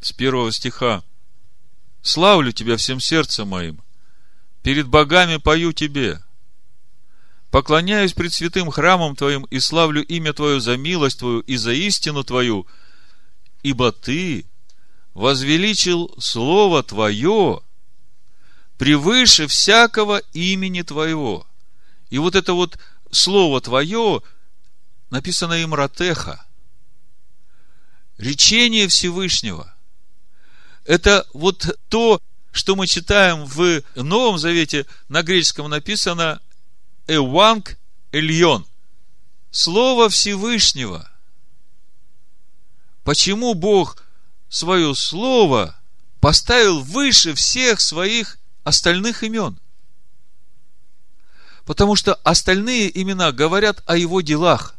[0.00, 1.04] С первого стиха.
[2.02, 3.80] «Славлю Тебя всем сердцем моим,
[4.62, 6.22] перед богами пою Тебе,
[7.50, 12.24] поклоняюсь пред святым храмом Твоим и славлю имя Твое за милость Твою и за истину
[12.24, 12.66] Твою,
[13.62, 14.46] ибо Ты
[15.12, 17.60] возвеличил Слово Твое
[18.78, 21.46] превыше всякого имени Твоего».
[22.10, 22.78] И вот это вот
[23.10, 24.22] Слово Твое
[25.10, 26.47] написано им Ратеха.
[28.18, 29.72] Речение Всевышнего.
[30.84, 32.20] Это вот то,
[32.50, 36.40] что мы читаем в Новом Завете, на греческом написано
[37.06, 37.78] Эванг
[38.10, 38.66] Эльон.
[39.50, 41.08] Слово Всевышнего.
[43.04, 44.02] Почему Бог
[44.48, 45.76] свое слово
[46.20, 49.58] поставил выше всех своих остальных имен?
[51.64, 54.74] Потому что остальные имена говорят о его делах,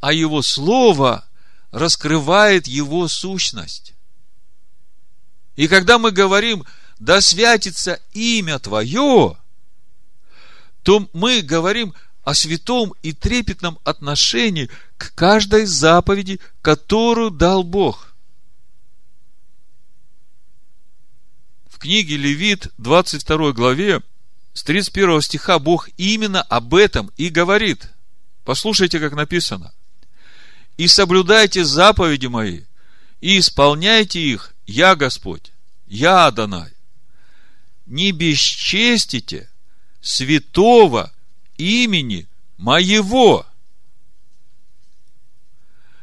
[0.00, 1.27] а его слово
[1.70, 3.94] раскрывает его сущность.
[5.56, 6.64] И когда мы говорим,
[6.98, 9.36] да святится имя Твое,
[10.82, 18.14] то мы говорим о святом и трепетном отношении к каждой заповеди, которую дал Бог.
[21.68, 24.02] В книге Левит, 22 главе,
[24.52, 27.90] с 31 стиха Бог именно об этом и говорит.
[28.44, 29.72] Послушайте, как написано.
[30.78, 32.62] «И соблюдайте заповеди мои,
[33.20, 35.52] и исполняйте их, я Господь,
[35.86, 36.72] я Адонай.
[37.84, 39.50] Не бесчестите
[40.00, 41.12] святого
[41.56, 43.44] имени моего,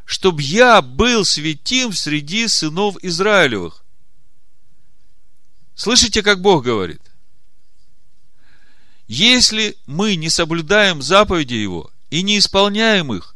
[0.05, 3.81] чтоб я был святим среди сынов Израилевых».
[5.73, 7.01] Слышите, как Бог говорит?
[9.07, 13.34] Если мы не соблюдаем заповеди Его и не исполняем их,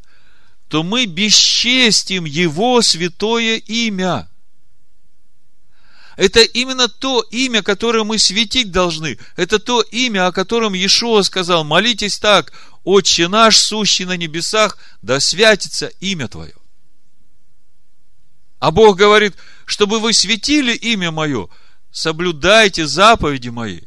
[0.69, 4.29] то мы бесчестим Его святое имя.
[6.15, 9.17] Это именно то имя, которое мы светить должны.
[9.35, 15.19] Это то имя, о котором Иешуа сказал, молитесь так, Отче наш, сущий на небесах, да
[15.19, 16.53] святится имя Твое.
[18.59, 19.35] А Бог говорит,
[19.65, 21.47] чтобы вы светили имя Мое,
[21.91, 23.81] соблюдайте заповеди Мои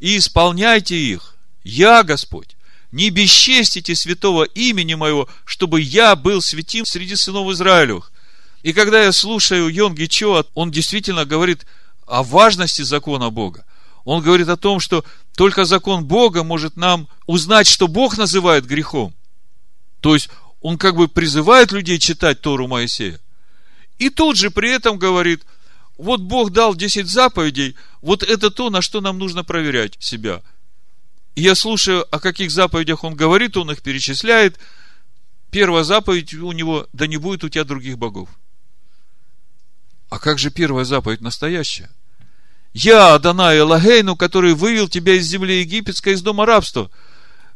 [0.00, 1.36] и исполняйте их.
[1.62, 2.57] Я Господь.
[2.90, 8.12] Не бесчестите святого имени моего, чтобы я был святим среди сынов Израилевых.
[8.62, 11.66] И когда я слушаю Йонги Чо, он действительно говорит
[12.06, 13.64] о важности закона Бога.
[14.04, 15.04] Он говорит о том, что
[15.36, 19.14] только закон Бога может нам узнать, что Бог называет грехом.
[20.00, 23.20] То есть, он как бы призывает людей читать Тору Моисея.
[23.98, 25.44] И тут же при этом говорит–
[25.98, 30.42] вот Бог дал 10 заповедей, вот это то, на что нам нужно проверять себя.
[31.38, 34.58] И я слушаю, о каких заповедях он говорит, он их перечисляет.
[35.52, 38.28] Первая заповедь у него, да не будет у тебя других богов.
[40.10, 41.90] А как же первая заповедь настоящая?
[42.72, 46.90] Я, Адонай Элагейну, который вывел тебя из земли египетской, из дома рабства.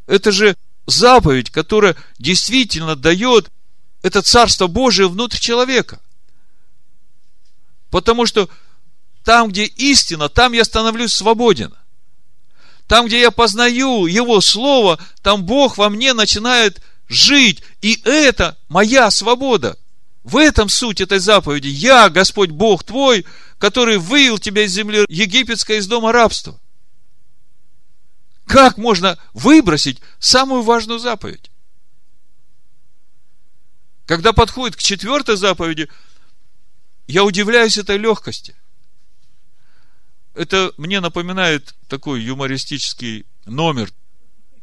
[0.07, 0.57] Это же
[0.87, 3.51] заповедь, которая действительно дает
[4.03, 6.01] это Царство Божие внутрь человека–
[7.93, 8.49] Потому что
[9.23, 11.75] там, где истина, там я становлюсь свободен.
[12.93, 17.63] Там, где я познаю Его Слово, там Бог во мне начинает жить.
[17.81, 19.79] И это моя свобода.
[20.25, 21.69] В этом суть этой заповеди.
[21.69, 23.25] Я, Господь Бог твой,
[23.57, 26.61] который вывел тебя из земли египетской, из дома рабства.
[28.45, 31.51] Как можно выбросить самую важную заповедь?
[34.05, 35.89] Когда подходит к четвертой заповеди–
[37.13, 38.55] я удивляюсь этой легкости.
[40.35, 43.91] Это мне напоминает такой юмористический номер.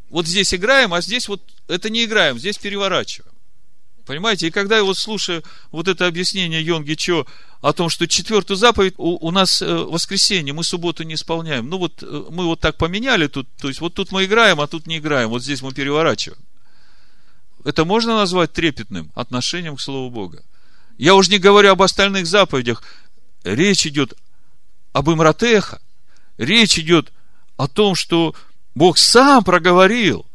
[0.09, 3.31] Вот здесь играем, а здесь вот это не играем, здесь переворачиваем.
[4.05, 4.47] Понимаете?
[4.47, 7.27] И когда я вот слушаю вот это объяснение Йонги Чо
[7.61, 11.69] о том, что четвертую заповедь у, у нас э, воскресенье, мы субботу не исполняем.
[11.69, 14.67] Ну вот э, мы вот так поменяли тут, то есть вот тут мы играем, а
[14.67, 16.41] тут не играем, вот здесь мы переворачиваем.
[17.65, 20.43] Это можно назвать трепетным отношением к Слову Бога?
[20.97, 22.81] Я уже не говорю об остальных заповедях.
[23.43, 24.15] Речь идет
[24.93, 25.81] об Имратеха.
[26.37, 27.11] Речь идет
[27.57, 28.35] о том, что
[28.75, 30.25] Бог сам проговорил.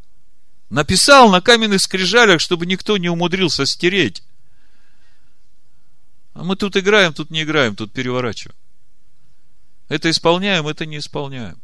[0.70, 4.22] Написал на каменных скрижалях, чтобы никто не умудрился стереть.
[6.32, 8.56] А мы тут играем, тут не играем, тут переворачиваем.
[9.88, 11.60] Это исполняем, это не исполняем.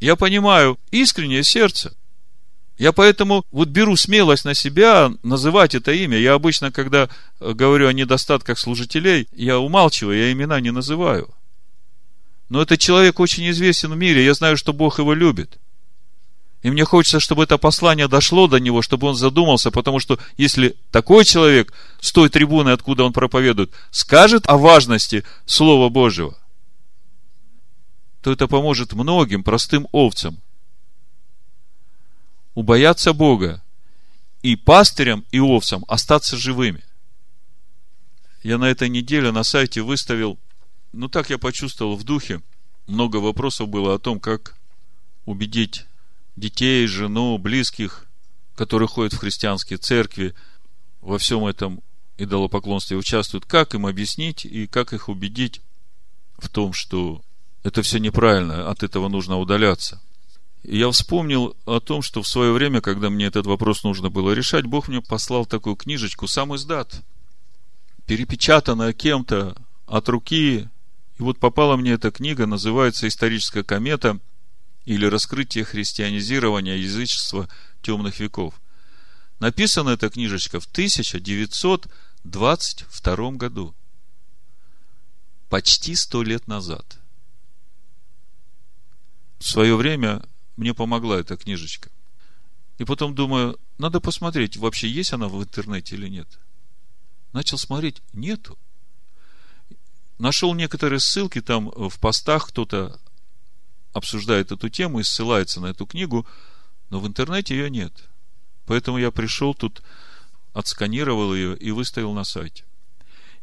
[0.00, 1.96] Я понимаю искреннее сердце–
[2.78, 6.18] я поэтому вот беру смелость на себя называть это имя.
[6.18, 7.08] Я обычно, когда
[7.40, 11.30] э, говорю о недостатках служителей, я умалчиваю, я имена не называю.
[12.50, 15.58] Но этот человек очень известен в мире, я знаю, что Бог его любит.
[16.62, 20.76] И мне хочется, чтобы это послание дошло до него, чтобы он задумался, потому что если
[20.90, 26.36] такой человек с той трибуны, откуда он проповедует, скажет о важности Слова Божьего,
[28.20, 30.40] то это поможет многим простым овцам
[32.56, 33.62] убояться Бога
[34.42, 36.82] и пастырям и овцам остаться живыми.
[38.42, 40.38] Я на этой неделе на сайте выставил,
[40.92, 42.42] ну так я почувствовал в духе,
[42.86, 44.56] много вопросов было о том, как
[45.26, 45.84] убедить
[46.36, 48.06] детей, жену, близких,
[48.54, 50.34] которые ходят в христианские церкви,
[51.02, 51.82] во всем этом
[52.16, 55.60] идолопоклонстве участвуют, как им объяснить и как их убедить
[56.38, 57.22] в том, что
[57.64, 60.00] это все неправильно, от этого нужно удаляться.
[60.68, 64.66] Я вспомнил о том, что в свое время, когда мне этот вопрос нужно было решать,
[64.66, 67.04] Бог мне послал такую книжечку, сам издат,
[68.06, 69.56] перепечатанная кем-то
[69.86, 70.68] от руки.
[71.18, 74.18] И вот попала мне эта книга, называется «Историческая комета»
[74.86, 77.48] или раскрытие христианизирования язычества
[77.80, 78.60] темных веков.
[79.38, 83.72] Написана эта книжечка в 1922 году.
[85.48, 86.98] Почти сто лет назад.
[89.38, 90.24] В свое время
[90.56, 91.90] мне помогла эта книжечка.
[92.78, 96.28] И потом думаю, надо посмотреть, вообще есть она в интернете или нет.
[97.32, 98.58] Начал смотреть, нету.
[100.18, 102.98] Нашел некоторые ссылки там в постах, кто-то
[103.92, 106.26] обсуждает эту тему и ссылается на эту книгу,
[106.90, 107.92] но в интернете ее нет.
[108.66, 109.82] Поэтому я пришел тут,
[110.52, 112.64] отсканировал ее и выставил на сайте.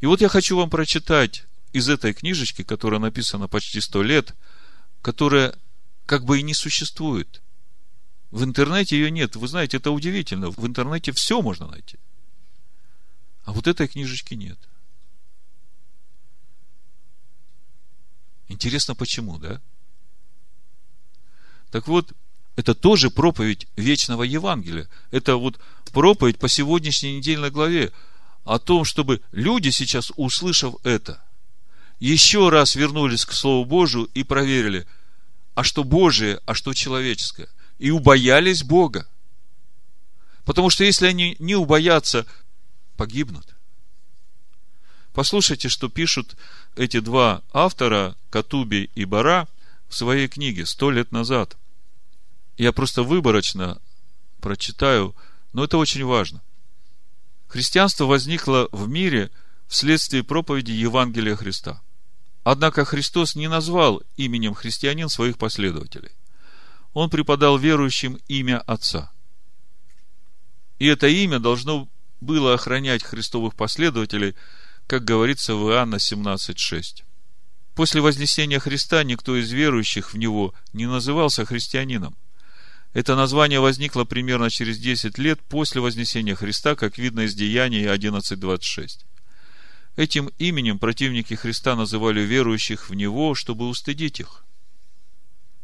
[0.00, 4.34] И вот я хочу вам прочитать из этой книжечки, которая написана почти сто лет,
[5.02, 5.54] которая
[6.06, 7.42] как бы и не существует.
[8.30, 9.36] В интернете ее нет.
[9.36, 10.50] Вы знаете, это удивительно.
[10.50, 11.98] В интернете все можно найти.
[13.44, 14.58] А вот этой книжечки нет.
[18.48, 19.60] Интересно, почему, да?
[21.70, 22.12] Так вот,
[22.56, 24.88] это тоже проповедь вечного Евангелия.
[25.10, 25.58] Это вот
[25.92, 27.92] проповедь по сегодняшней недельной главе
[28.44, 31.22] о том, чтобы люди сейчас, услышав это,
[31.98, 34.86] еще раз вернулись к Слову Божию и проверили,
[35.54, 37.48] а что Божие, а что человеческое.
[37.78, 39.06] И убоялись Бога.
[40.44, 42.26] Потому что если они не убоятся,
[42.96, 43.54] погибнут.
[45.12, 46.36] Послушайте, что пишут
[46.76, 49.48] эти два автора, Катуби и Бара,
[49.88, 51.56] в своей книге сто лет назад–
[52.56, 53.80] я просто выборочно
[54.40, 55.14] прочитаю,
[55.52, 56.42] но это очень важно.
[57.48, 59.30] Христианство возникло в мире
[59.66, 61.82] вследствие проповеди Евангелия Христа.
[62.44, 66.12] Однако Христос не назвал именем христианин своих последователей.
[66.92, 69.10] Он преподал верующим имя Отца.
[70.78, 71.88] И это имя должно
[72.20, 74.34] было охранять христовых последователей,
[74.86, 77.02] как говорится в Иоанна 17.6.
[77.74, 82.14] После вознесения Христа никто из верующих в Него не назывался христианином.
[82.92, 89.00] Это название возникло примерно через 10 лет после Вознесения Христа, как видно из Деяний 11.26.
[89.96, 94.44] Этим именем противники Христа называли верующих в Него, чтобы устыдить их.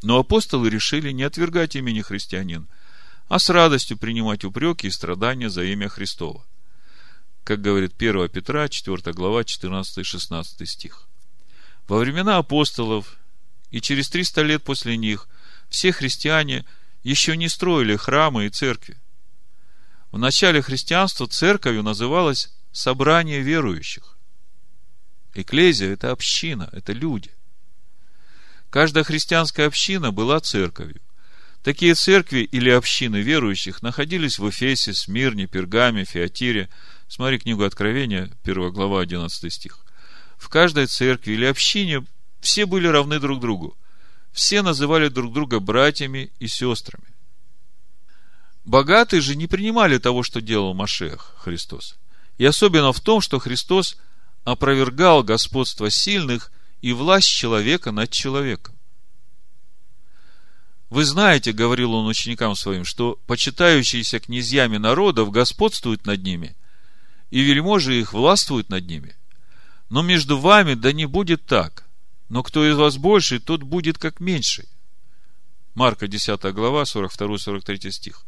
[0.02, 2.68] Но апостолы решили не отвергать имени христианин,
[3.28, 6.46] а с радостью принимать упреки и страдания за имя Христова.
[7.44, 11.08] Как говорит 1 Петра, 4 глава, 14-16 стих.
[11.88, 13.16] Во времена апостолов
[13.70, 15.28] и через 300 лет после них
[15.68, 16.64] все христиане–
[17.02, 18.98] еще не строили храмы и церкви.
[20.10, 24.16] В начале христианства церковью называлось собрание верующих.
[25.34, 27.30] Экклезия– это община, это люди.
[28.70, 31.00] Каждая христианская община была церковью.
[31.62, 36.68] Такие церкви или общины верующих находились в Эфесе, Смирне, Пергаме, Феатире.
[37.08, 39.78] Смотри книгу Откровения, 1 глава, 11 стих.
[40.38, 42.04] В каждой церкви или общине
[42.40, 43.76] все были равны друг другу
[44.32, 47.04] все называли друг друга братьями и сестрами.
[48.64, 51.98] Богатые же не принимали того, что делал Машех Христос.
[52.38, 53.96] И особенно в том, что Христос
[54.44, 58.76] опровергал господство сильных и власть человека над человеком.
[60.88, 66.56] Вы знаете, говорил он ученикам своим, что почитающиеся князьями народов господствуют над ними,
[67.30, 69.14] и вельможи их властвуют над ними.
[69.88, 71.84] Но между вами да не будет так–
[72.30, 74.68] но кто из вас больший, тот будет как меньший.
[75.74, 78.24] Марка 10 глава, 42-43 стих.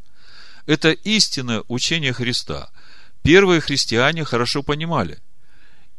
[0.66, 2.70] Это истинное учение Христа.
[3.22, 5.20] Первые христиане хорошо понимали.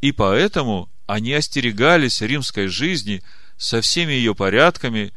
[0.04, 3.24] И поэтому они остерегались римской жизни
[3.56, 5.14] со всеми ее порядками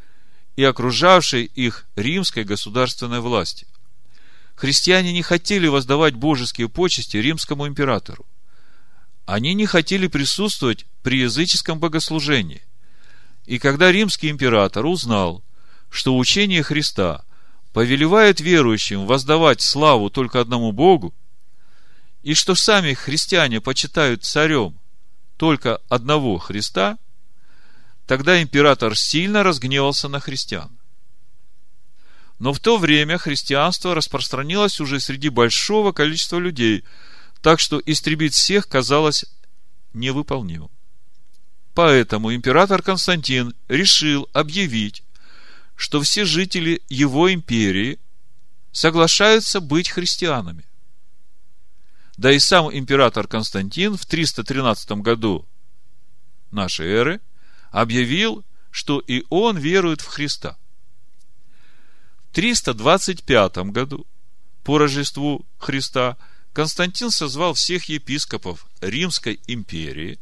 [0.54, 3.66] и окружавшей их римской государственной власти.
[4.54, 8.26] Христиане не хотели воздавать божеские почести римскому императору.
[9.24, 12.62] Они не хотели присутствовать при языческом богослужении–
[13.46, 15.42] И когда римский император узнал,
[15.90, 17.24] что учение Христа
[17.72, 21.12] повелевает верующим воздавать славу только одному Богу,
[22.26, 24.80] и что сами христиане почитают царем
[25.36, 26.98] только одного Христа,
[28.04, 30.76] тогда император сильно разгневался на христиан.
[32.40, 36.82] Но в то время христианство распространилось уже среди большого количества людей,
[37.42, 39.24] так что истребить всех казалось
[39.92, 40.72] невыполнимым.
[41.74, 45.04] Поэтому император Константин решил объявить,
[45.76, 48.00] что все жители его империи
[48.72, 50.64] соглашаются быть христианами.
[52.16, 55.46] Да и сам император Константин в 313 году
[56.50, 57.20] нашей эры
[57.70, 60.56] объявил, что и он верует в Христа.
[62.30, 64.06] В 325 году,
[64.64, 66.16] по Рождеству Христа,
[66.52, 70.18] Константин созвал всех епископов Римской империи,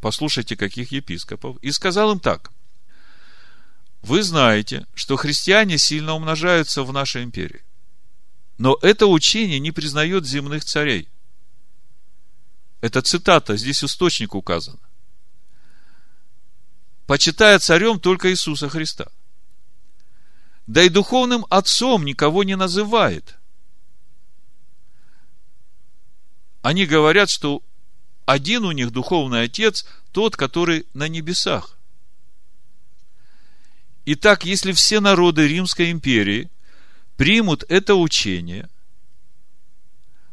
[0.00, 2.52] послушайте, каких епископов, и сказал им так.
[4.00, 7.64] Вы знаете, что христиане сильно умножаются в нашей империи.
[8.56, 11.08] Но это учение не признает земных царей.
[12.80, 14.78] Это цитата, здесь источник указан.
[17.06, 19.08] Почитая царем только Иисуса Христа.
[20.66, 23.36] Да и духовным отцом никого не называет.
[26.62, 27.62] Они говорят, что
[28.26, 31.78] один у них духовный отец, тот, который на небесах.
[34.04, 36.50] Итак, если все народы Римской империи
[37.16, 38.68] примут это учение,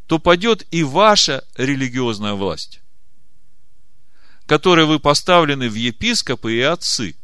[0.07, 2.82] то падет и ваша религиозная власть,
[4.45, 7.15] которой вы поставлены в епископы и отцы.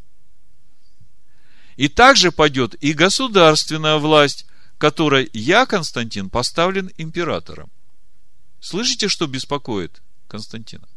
[1.77, 4.45] И также падет и государственная власть,
[4.77, 7.69] которой я, Константин, поставлен императором.
[8.59, 10.87] Слышите, что беспокоит Константина?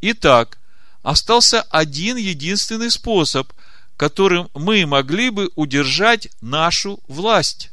[0.00, 0.58] Итак,
[1.02, 3.52] остался один единственный способ,
[3.96, 7.70] которым мы могли бы удержать нашу власть.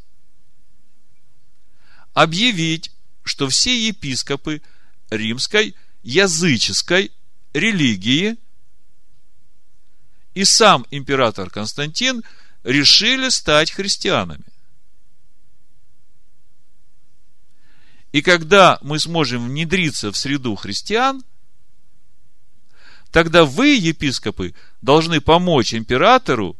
[2.14, 2.92] Объявить,
[3.28, 4.62] что все епископы
[5.10, 7.12] римской языческой
[7.54, 8.38] религии
[10.34, 12.24] и сам император Константин
[12.64, 14.44] решили стать христианами.
[18.12, 21.24] И когда мы сможем внедриться в среду христиан,
[23.12, 26.58] тогда вы, епископы, должны помочь императору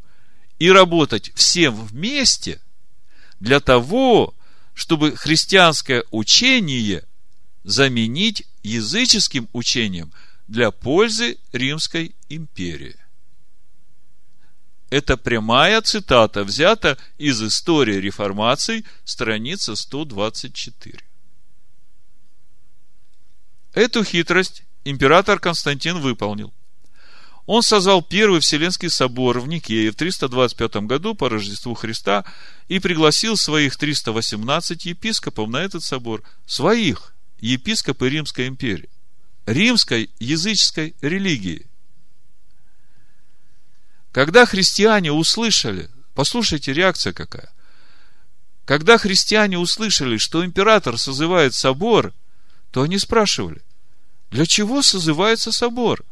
[0.58, 2.60] и работать всем вместе
[3.40, 4.34] для того,
[4.78, 7.02] чтобы христианское учение
[7.64, 10.12] заменить языческим учением
[10.46, 12.94] для пользы Римской империи.
[14.88, 21.00] Это прямая цитата, взята из истории реформации, страница 124.
[23.72, 26.54] Эту хитрость император Константин выполнил.
[27.48, 32.26] Он созвал Первый Вселенский собор в Никее в 325 году по Рождеству Христа
[32.68, 38.90] и пригласил своих 318 епископов на этот собор, своих, епископы Римской империи,
[39.46, 41.66] римской языческой религии.
[44.12, 47.50] Когда христиане услышали, послушайте, реакция какая.
[48.66, 52.12] Когда христиане услышали, что император созывает собор,
[52.72, 53.62] то они спрашивали,
[54.30, 56.04] для чего созывается собор?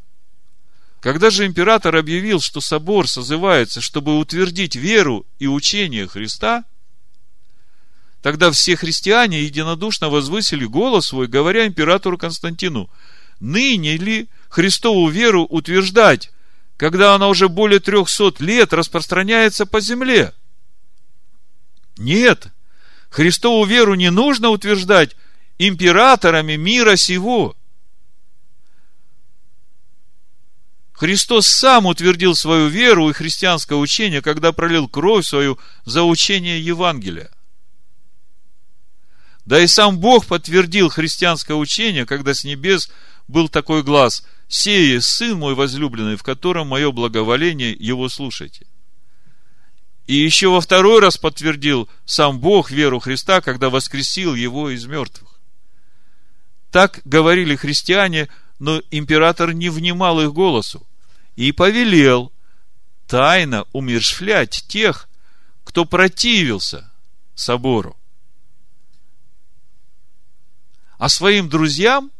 [1.00, 6.64] Когда же император объявил, что собор созывается, чтобы утвердить веру и учение Христа,
[8.22, 12.90] тогда все христиане единодушно возвысили голос свой, говоря императору Константину,
[13.40, 16.30] ныне ли Христову веру утверждать,
[16.76, 20.32] когда она уже более трехсот лет распространяется по земле?
[21.98, 22.48] Нет,
[23.10, 25.14] Христову веру не нужно утверждать
[25.58, 27.54] императорами мира сего–
[30.96, 37.30] Христос сам утвердил свою веру и христианское учение, когда пролил кровь свою за учение Евангелия.
[39.44, 42.90] Да и сам Бог подтвердил христианское учение, когда с небес
[43.28, 48.66] был такой глаз «Сее, Сын мой возлюбленный, в котором мое благоволение, его слушайте».
[50.06, 55.40] И еще во второй раз подтвердил сам Бог веру Христа, когда воскресил его из мертвых.
[56.70, 58.28] Так говорили христиане–
[58.58, 60.86] но император не внимал их голосу
[61.34, 62.32] и повелел
[63.06, 65.08] тайно умершвлять тех,
[65.64, 66.90] кто противился
[67.34, 67.96] собору.
[70.98, 72.10] А своим друзьям,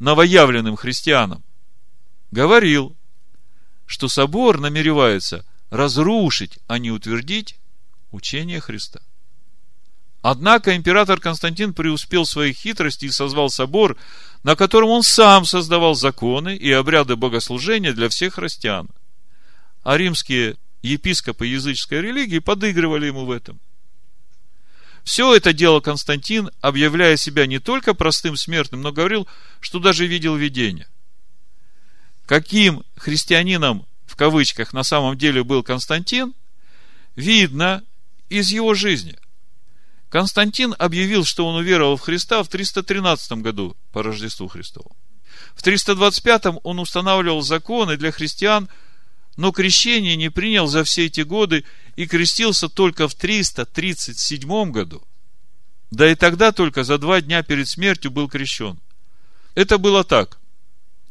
[0.00, 1.44] новоявленным христианам,
[2.30, 2.96] говорил,
[3.86, 7.56] что собор намеревается разрушить, а не утвердить
[8.10, 9.00] учение Христа.
[10.20, 13.96] Однако император Константин преуспел в своей хитрости и созвал собор,
[14.42, 18.88] на котором он сам создавал законы и обряды богослужения для всех христиан.
[19.84, 23.58] а римские епископы языческой религии подыгрывали ему в этом.
[25.02, 29.26] Все это делал Константин, объявляя себя не только простым смертным, но говорил,
[29.60, 30.86] что даже видел видение.
[32.26, 36.34] Каким христианином, в кавычках, на самом деле был Константин,
[37.16, 37.82] видно
[38.28, 39.16] из его жизни.
[40.10, 44.96] Константин объявил, что он уверовал в Христа в 313 году по Рождеству Христову.
[45.54, 48.68] В 325 он устанавливал законы для христиан,
[49.36, 51.64] но крещение не принял за все эти годы
[51.96, 55.02] и крестился только в 337 году.
[55.90, 58.78] Да и тогда только за два дня перед смертью был крещен.
[59.54, 60.38] Это было так.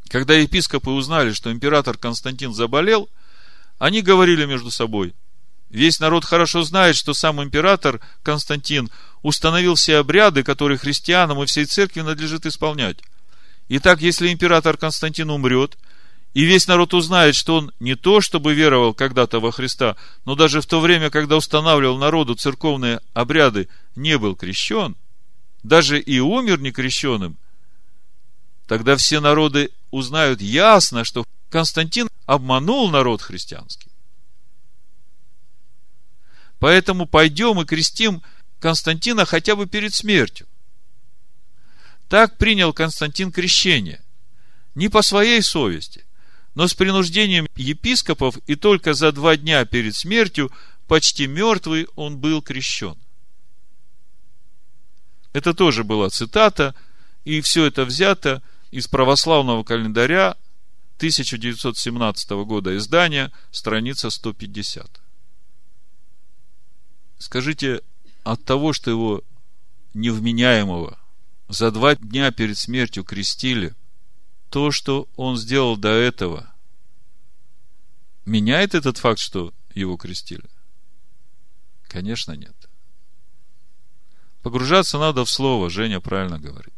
[0.10, 3.10] Когда епископы узнали, что император Константин заболел,
[3.78, 5.14] они говорили между собой–
[5.70, 8.90] Весь народ хорошо знает, что сам император Константин
[9.22, 13.00] установил все обряды, которые христианам и всей церкви надлежит исполнять.
[13.70, 15.78] Итак, если император Константин умрет,
[16.34, 20.62] и весь народ узнает, что он не то, чтобы веровал когда-то во Христа, но даже
[20.62, 24.96] в то время, когда устанавливал народу церковные обряды, не был крещен,
[25.64, 27.38] даже и умер некрещенным,
[28.68, 33.87] тогда все народы узнают ясно, что Константин обманул народ христианский.
[36.60, 38.22] Поэтому пойдем и крестим
[38.60, 40.48] Константина хотя бы перед смертью.
[42.10, 44.02] Так принял Константин крещение.
[44.76, 46.06] Не по своей совести,
[46.56, 50.52] но с принуждением епископов, и только за два дня перед смертью,
[50.88, 52.96] почти мертвый, он был крещен.
[55.34, 56.74] Это тоже была цитата,
[57.26, 60.38] и все это взято из православного календаря
[60.98, 65.07] 1917 года издания, страница 150.
[67.18, 67.82] Скажите,
[68.24, 69.24] от того, что его
[69.94, 71.00] невменяемого
[71.50, 73.76] за два дня перед смертью крестили,
[74.50, 76.54] то, что он сделал до этого,
[78.26, 80.44] меняет этот факт, что его крестили?
[81.88, 82.56] Конечно, нет.
[84.44, 86.74] Погружаться надо в слово, Женя правильно говорит.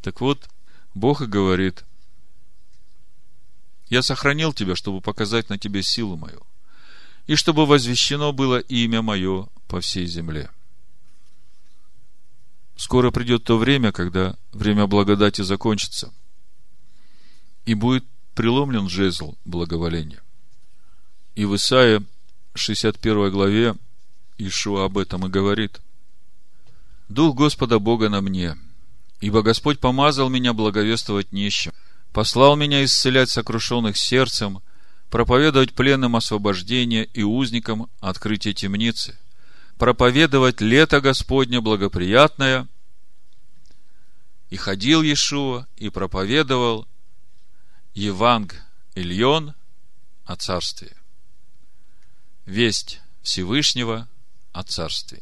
[0.00, 0.48] Так вот,
[0.94, 1.84] Бог и говорит,
[3.88, 6.44] я сохранил тебя, чтобы показать на тебе силу мою
[7.26, 10.50] и чтобы возвещено было имя мое по всей земле.
[12.76, 16.12] Скоро придет то время, когда время благодати закончится,
[17.64, 18.04] и будет
[18.34, 20.20] преломлен жезл благоволения.
[21.34, 22.04] И в Исаии
[22.54, 23.76] 61 главе
[24.38, 25.80] Ишуа об этом и говорит.
[27.08, 28.56] «Дух Господа Бога на мне,
[29.20, 31.72] ибо Господь помазал меня благовествовать нищим,
[32.12, 34.60] послал меня исцелять сокрушенных сердцем,
[35.12, 39.18] проповедовать пленным освобождение и узникам открытие темницы,
[39.76, 42.66] проповедовать лето Господне благоприятное.
[44.48, 46.88] И ходил Иешуа и проповедовал
[47.92, 48.56] Еванг
[48.94, 49.54] Ильон
[50.24, 50.96] о царстве.
[52.46, 54.08] Весть Всевышнего
[54.52, 55.20] о царстве.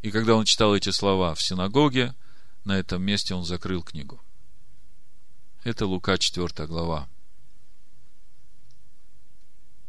[0.00, 2.14] И когда он читал эти слова в синагоге,
[2.64, 4.18] на этом месте он закрыл книгу.
[5.64, 7.10] Это Лука 4 глава.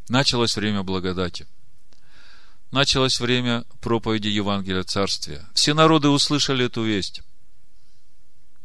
[0.09, 1.45] Началось время благодати.
[2.71, 5.47] Началось время проповеди Евангелия Царствия.
[5.53, 7.21] Все народы услышали эту весть.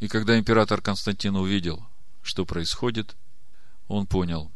[0.00, 1.86] И когда император Константин увидел,
[2.22, 3.14] что происходит,
[3.88, 4.50] он понял,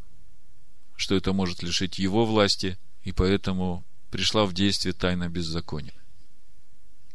[0.97, 5.94] что это может лишить его власти, и поэтому пришла в действие тайна беззакония.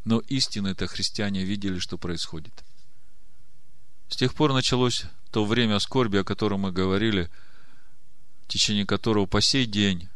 [0.05, 2.63] Но истинно это христиане видели, что происходит.
[4.07, 7.31] С тех пор началось то время скорби, о котором мы говорили–
[8.53, 10.09] течение которого по сей день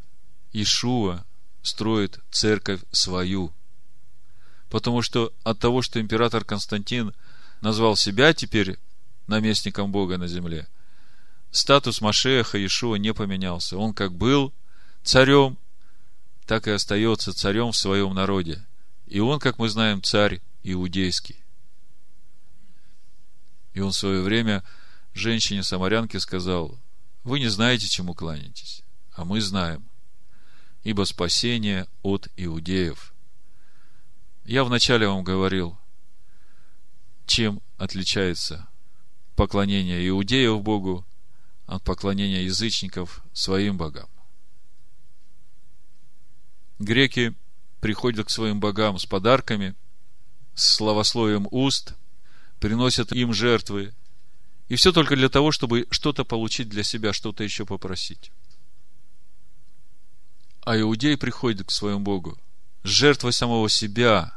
[0.54, 1.26] Ишуа
[1.64, 3.52] строит церковь свою.
[4.70, 7.14] Потому что от того, что император Константин
[7.62, 8.78] назвал себя теперь
[9.26, 10.68] наместником Бога на земле,
[11.50, 13.76] статус Машеха Ишуа не поменялся.
[13.76, 14.54] Он как был
[15.04, 15.58] царем,
[16.46, 18.64] так и остается царем в своем народе.
[19.08, 21.38] И он, как мы знаем, царь иудейский.
[23.74, 24.64] И он в свое время
[25.16, 26.78] женщине-самарянке сказал,
[27.28, 29.84] вы не знаете, чему кланяетесь, а мы знаем.
[30.84, 33.14] Ибо спасение от иудеев.
[34.46, 35.78] Я вначале вам говорил,
[37.26, 38.70] чем отличается
[39.36, 41.06] поклонение иудеев Богу
[41.66, 44.08] от поклонения язычников своим богам.
[46.80, 47.36] Греки
[47.82, 49.76] приходят к своим богам с подарками,
[50.56, 51.96] с словословием уст,
[52.62, 53.94] приносят им жертвы
[54.68, 58.32] и все только для того, чтобы что-то получить для себя, что-то еще попросить.
[60.62, 62.38] А иудей приходит к своему Богу
[62.84, 64.34] жертвой самого себя,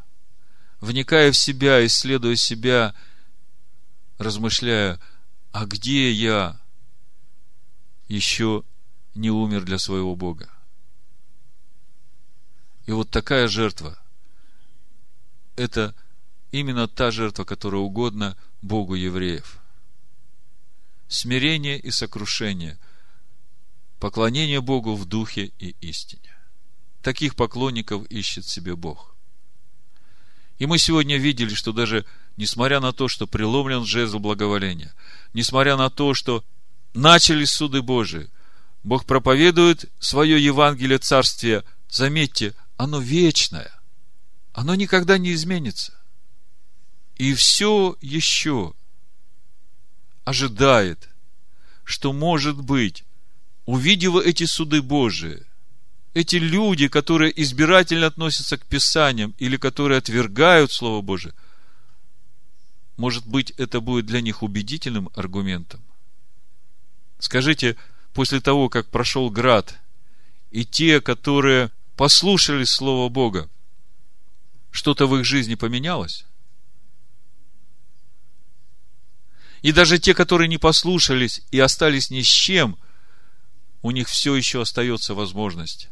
[0.81, 2.94] вникая в себя, исследуя себя,
[4.19, 5.01] размышляя,
[5.52, 6.61] а где я?
[8.11, 8.65] еще
[9.15, 10.51] не умер для своего Бога.
[12.86, 13.97] И вот такая жертва–
[15.57, 15.94] это
[16.51, 19.60] именно та жертва, которая угодна Богу евреев.
[21.11, 22.78] Смирение и сокрушение,
[23.99, 26.37] поклонение Богу в духе и истине.
[27.03, 29.16] Таких поклонников ищет себе Бог.
[30.61, 32.07] И мы сегодня видели, что даже
[32.37, 34.95] несмотря на то, что преломлен жезл благоволения,
[35.35, 36.45] несмотря на то, что
[36.95, 38.31] начались суды Божии,
[38.85, 43.73] Бог проповедует свое Евангелие Царствия, заметьте, оно вечное,
[44.53, 45.93] оно никогда не изменится.
[47.16, 48.74] И все еще
[50.24, 51.09] ожидает,
[51.84, 53.05] что, может быть,
[53.66, 55.44] увидев эти суды Божии,
[56.14, 61.34] эти люди, которые избирательно относятся к Писаниям или которые отвергают Слово Божие,
[62.97, 65.80] может быть, это будет для них убедительным аргументом.
[67.18, 67.76] Скажите,
[68.12, 69.78] после того, как прошел град,
[70.51, 73.48] и те, которые послушали Слово Бога,
[74.70, 76.24] что-то в их жизни поменялось?
[79.62, 82.78] И даже те, которые не послушались и остались ни с чем,
[83.82, 85.89] у них все еще остается возможность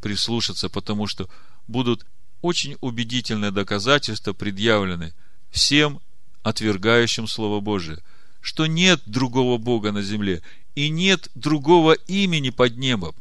[0.00, 1.28] прислушаться, потому что
[1.66, 2.06] будут
[2.40, 5.14] очень убедительные доказательства предъявлены
[5.50, 6.00] всем
[6.42, 8.02] отвергающим Слово Божие,
[8.40, 10.42] что нет другого Бога на земле
[10.74, 13.14] и нет другого имени под небом.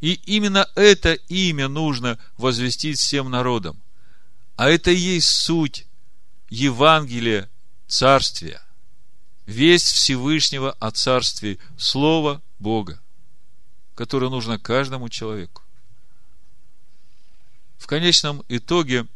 [0.00, 3.80] И именно это имя нужно возвестить всем народам.
[4.56, 5.86] А это и есть суть
[6.50, 7.48] Евангелия
[7.86, 8.60] Царствия.
[9.46, 13.00] Весть Всевышнего о Царстве, Слово Бога,
[13.94, 15.62] которое нужно каждому человеку.
[17.76, 19.06] В конечном итоге,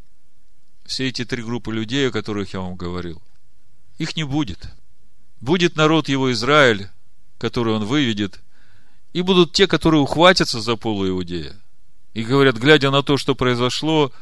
[0.85, 3.23] все эти три группы людей, о которых я вам говорил,
[3.97, 4.69] их не будет.
[5.41, 6.89] Будет народ его Израиль,
[7.39, 8.41] который он выведет,
[9.13, 11.57] и будут те, которые ухватятся за полу Иудея.
[12.13, 14.13] И говорят, глядя на то, что произошло,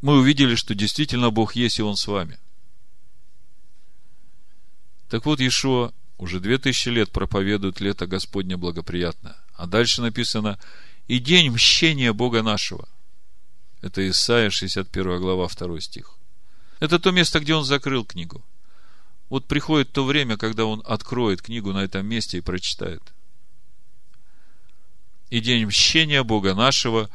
[0.00, 2.38] мы увидели, что действительно Бог есть, и Он с вами.
[5.10, 9.36] Так вот, Иешуа уже две тысячи лет проповедует лето Господне благоприятное.
[9.54, 10.58] А дальше написано,
[11.08, 12.88] и день мщения Бога нашего–
[13.82, 16.14] это Исайя, 61 глава, 2 стих.
[16.78, 18.44] Это то место, где он закрыл книгу.
[19.28, 23.02] Вот приходит то время, когда он откроет книгу на этом месте и прочитает.
[25.28, 27.10] И день мщения Бога нашего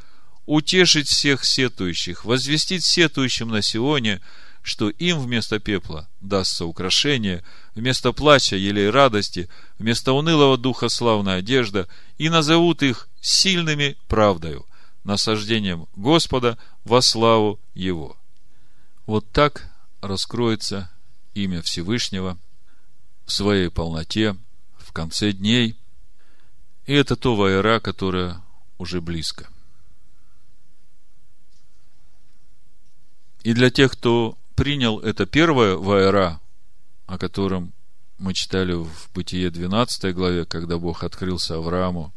[0.46, 4.22] утешить всех сетующих, возвестить сетующим на Сионе,
[4.62, 7.44] что им вместо пепла дастся украшение,
[7.76, 11.88] вместо плача елей радости, вместо унылого духа славная одежда,
[12.18, 14.66] и назовут их сильными правдою–
[15.06, 18.18] насаждением Господа во славу Его.
[19.06, 19.72] Вот так
[20.02, 20.92] раскроется
[21.36, 22.38] имя Всевышнего
[23.26, 24.36] в своей полноте
[24.78, 25.78] в конце дней.
[26.86, 28.42] И это то вайра, которое
[28.78, 29.48] уже близко.
[33.44, 36.42] И для тех, кто принял это первое вайра,
[37.06, 37.74] о котором
[38.18, 42.14] мы читали в Бытие 12 главе, когда Бог открылся Аврааму,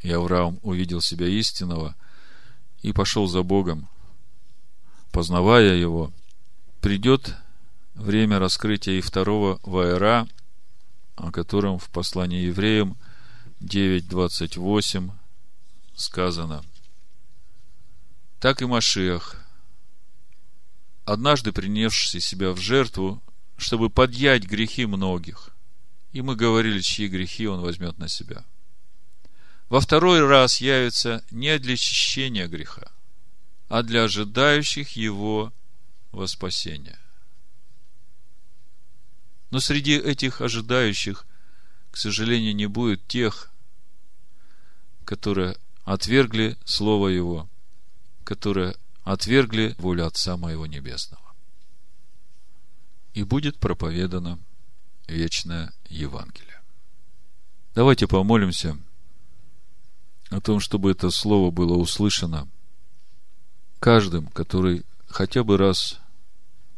[0.00, 1.94] и Авраам увидел себя истинного–
[2.86, 3.88] и пошел за Богом,
[5.10, 6.12] познавая Его,
[6.80, 7.34] придет
[7.94, 10.28] время раскрытия и второго ваера,
[11.16, 12.96] о котором в послании евреям
[13.60, 15.10] 9.28
[15.96, 16.64] сказано.
[18.38, 19.44] Так и Машиах,
[21.04, 23.20] однажды принесший себя в жертву,
[23.56, 25.50] чтобы подъять грехи многих.
[26.12, 28.44] И мы говорили, чьи грехи он возьмет на себя–
[29.68, 32.92] во второй раз явится не для очищения греха,
[33.68, 35.52] а для ожидающих его
[36.12, 36.98] во спасение.
[39.50, 41.26] Но среди этих ожидающих,
[41.90, 43.50] к сожалению, не будет тех,
[45.04, 47.48] которые отвергли Слово Его,
[48.24, 51.25] которые отвергли волю Отца Моего Небесного.
[53.16, 54.38] И будет проповедано
[55.08, 56.60] вечное Евангелие.
[57.74, 58.78] Давайте помолимся–
[60.30, 62.48] о том, чтобы это слово было услышано
[63.78, 66.00] каждым, который хотя бы раз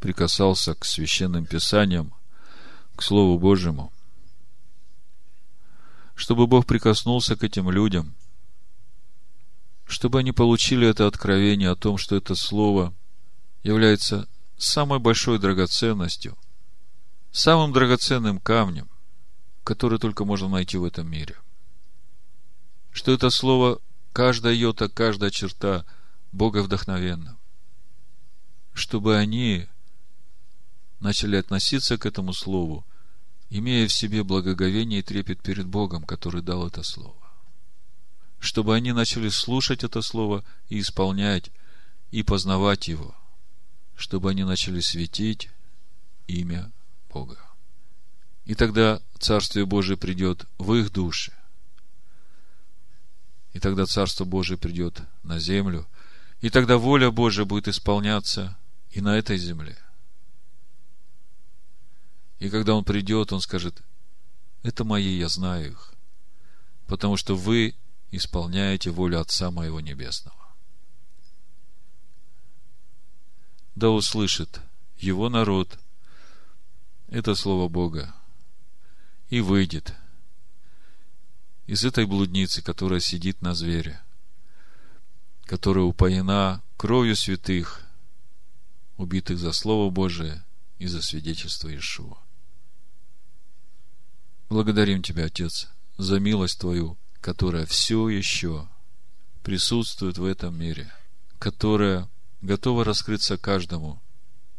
[0.01, 2.13] прикасался к священным писаниям,
[2.95, 3.93] к Слову Божьему,
[6.15, 8.15] чтобы Бог прикоснулся к этим людям,
[9.87, 12.93] чтобы они получили это откровение о том, что это Слово
[13.63, 14.29] является
[14.59, 16.37] самой большой драгоценностью,
[17.33, 18.89] самым драгоценным камнем,
[19.65, 21.37] который только можно найти в этом мире–
[22.99, 23.81] что это слово,
[24.13, 25.85] каждая йота, каждая черта
[26.33, 27.37] Бога вдохновенно.
[28.73, 29.69] Чтобы они
[30.99, 32.85] начали относиться к этому слову
[33.51, 37.17] имея в себе благоговение и трепет перед Богом, который дал это слово.
[38.41, 41.51] Чтобы они начали слушать это слово и исполнять,
[42.11, 43.15] и познавать его,
[43.99, 45.51] чтобы они начали светить
[46.29, 46.71] имя
[47.11, 47.37] Бога.
[48.45, 51.33] И тогда Царствие Божие придет в их души.
[53.53, 55.87] И тогда Царство Божие придет на землю.
[56.41, 58.57] И тогда воля Божия будет исполняться
[58.93, 59.77] и на этой земле.
[62.39, 63.83] И когда Он придет, Он скажет,
[64.63, 65.93] это мои, я знаю их,
[66.87, 67.75] потому что вы
[68.13, 70.48] исполняете волю Отца моего Небесного.
[73.79, 74.61] Да услышит
[74.97, 75.79] его народ
[77.07, 78.13] это Слово Бога
[79.29, 79.95] и выйдет
[81.69, 84.03] из этой блудницы, которая сидит на звере,
[85.45, 87.87] которая упоена кровью святых,
[88.97, 90.45] убитых за Слово Божие
[90.81, 92.19] и за свидетельство Иешуа.
[94.49, 95.69] Благодарим Тебя, Отец,
[95.99, 98.69] за милость Твою, которая все еще
[99.45, 100.93] присутствует в этом мире,
[101.39, 102.09] которая
[102.41, 104.01] готова раскрыться каждому,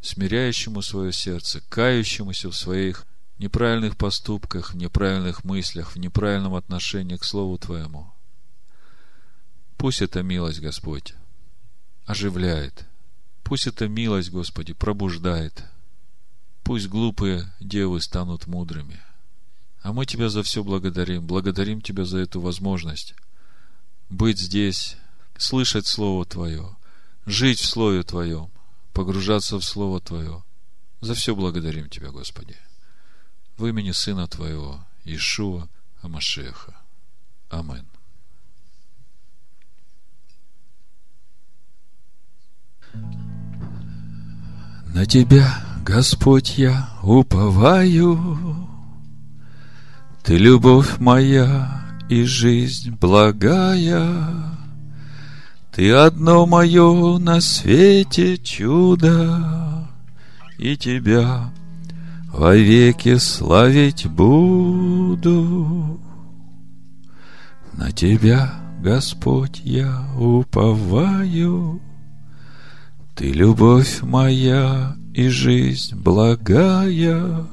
[0.01, 3.06] смиряющему свое сердце, кающемуся в своих
[3.38, 8.11] неправильных поступках, в неправильных мыслях, в неправильном отношении к Слову Твоему.
[9.77, 11.14] Пусть эта милость, Господь,
[12.06, 12.85] оживляет.
[13.43, 15.64] Пусть эта милость, Господи, пробуждает.
[16.64, 18.99] Пусть глупые девы станут мудрыми.
[19.81, 21.26] А мы Тебя за все благодарим.
[21.26, 23.15] Благодарим Тебя за эту возможность
[24.10, 24.97] быть здесь,
[25.38, 26.76] слышать Слово Твое,
[27.30, 28.49] жить в Слове Твоем,
[28.93, 30.43] погружаться в Слово Твое.
[31.01, 32.57] За все благодарим Тебя, Господи
[33.60, 35.68] в имени Сына Твоего, Ишуа
[36.01, 36.76] Амашеха.
[37.49, 37.85] Амин.
[44.93, 48.69] На Тебя, Господь, я уповаю,
[50.23, 54.57] Ты любовь моя и жизнь благая,
[55.72, 59.88] Ты одно мое на свете чудо,
[60.58, 61.52] И Тебя
[62.34, 66.00] вовеки славить буду.
[67.74, 71.80] На Тебя, Господь, я уповаю,
[73.16, 77.46] Ты любовь моя и жизнь благая,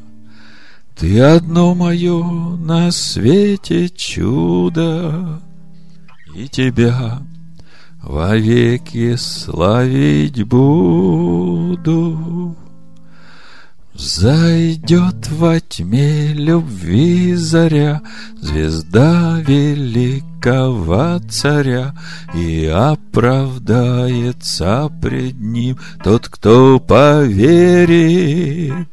[0.96, 2.22] Ты одно мое
[2.56, 5.42] на свете чудо,
[6.34, 7.20] И Тебя
[8.06, 12.16] вовеки славить буду.
[13.98, 18.02] Зайдет во тьме любви заря,
[18.42, 21.94] Звезда великого царя,
[22.34, 28.86] И оправдается пред ним Тот, кто поверит,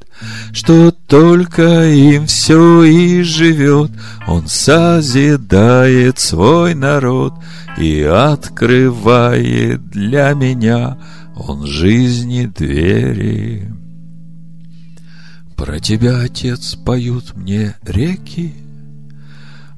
[0.53, 3.91] Что только им все и живет,
[4.25, 7.33] Он созидает свой народ
[7.77, 10.97] И открывает для меня
[11.35, 13.82] Он жизни двери.
[15.55, 18.53] Про тебя, Отец, поют мне реки,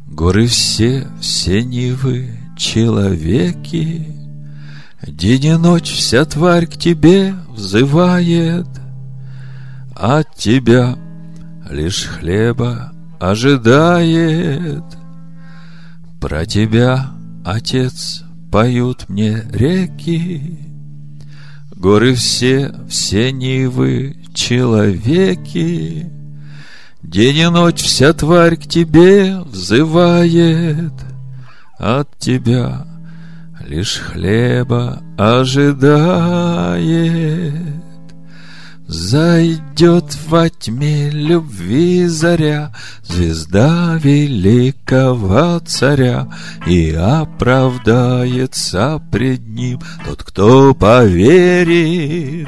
[0.07, 4.07] Горы все, все нивы, человеки.
[5.06, 8.68] День и ночь вся тварь к тебе взывает,
[9.95, 10.97] От тебя
[11.69, 14.84] лишь хлеба ожидает.
[16.22, 17.11] Про тебя,
[17.43, 20.60] Отец, поют мне реки,
[21.72, 26.12] Горы все, все нивы, человеки.
[27.02, 30.94] День и ночь вся тварь к тебе взывает,
[31.78, 32.86] От тебя
[33.68, 36.36] лишь хлеба ожидает.
[38.88, 42.72] Зайдет во тьме любви заря,
[43.03, 46.28] Звезда великого царя,
[46.68, 52.48] И оправдается пред ним Тот, кто поверит,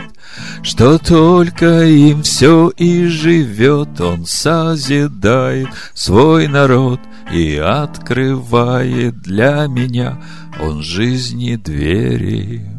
[0.61, 6.99] Что только им все и живет, Он созидает свой народ
[7.33, 10.21] И открывает для меня
[10.61, 12.76] Он жизни двери.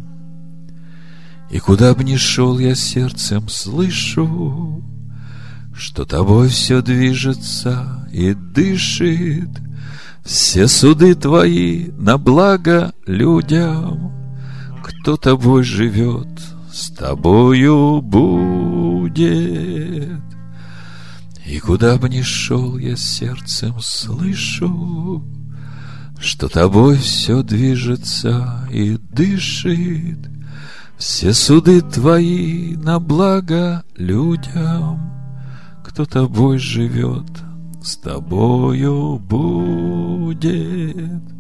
[1.51, 4.83] И куда б ни шел я сердцем слышу,
[5.75, 9.49] Что тобой все движется и дышит,
[10.25, 14.13] Все суды твои на благо людям,
[14.85, 16.29] Кто тобой живет,
[16.71, 19.19] с тобою будет.
[21.47, 25.25] И куда бы ни шел я сердцем слышу,
[26.21, 30.19] Что тобой все движется и дышит,
[30.99, 35.13] все суды твои на благо людям,
[35.85, 37.25] кто тобой живет,
[37.83, 41.38] с тобою будет.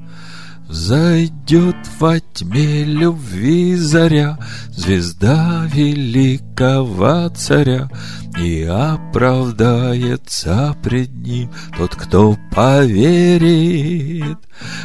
[0.68, 4.38] Зайдет во тьме любви заря,
[4.70, 7.88] Звезда великого царя,
[8.38, 14.36] И оправдается пред ним Тот, кто поверит,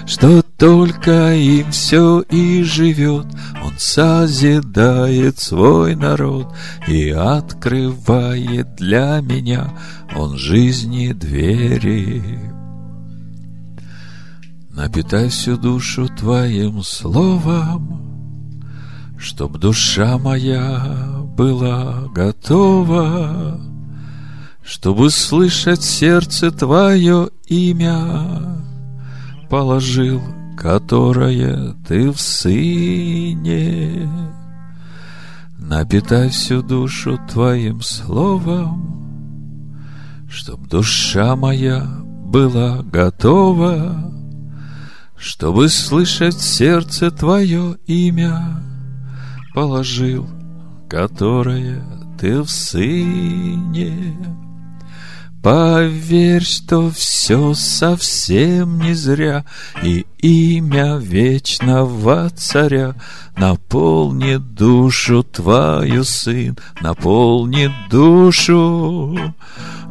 [0.05, 3.25] Что только им все и живет.
[3.61, 6.47] Он созидает свой народ
[6.87, 9.73] И открывает для меня
[10.15, 12.52] Он жизни двери.
[14.75, 18.65] Напитай всю душу Твоим словом,
[19.19, 23.61] Чтоб душа моя была готова,
[24.63, 28.63] Чтобы слышать сердце Твое имя,
[29.47, 30.23] Положил,
[30.57, 34.09] которое Ты в Сыне.
[35.59, 38.89] Напитай всю душу Твоим словом,
[40.31, 41.85] Чтоб душа моя
[42.25, 44.13] была готова,
[45.23, 48.61] чтобы слышать сердце Твое имя,
[49.53, 50.27] положил,
[50.89, 51.81] которое
[52.19, 54.17] Ты в Сыне.
[55.41, 59.45] Поверь, что все совсем не зря,
[59.81, 62.95] И имя вечного царя
[63.35, 69.33] Наполнит душу твою, Сын, Наполнит душу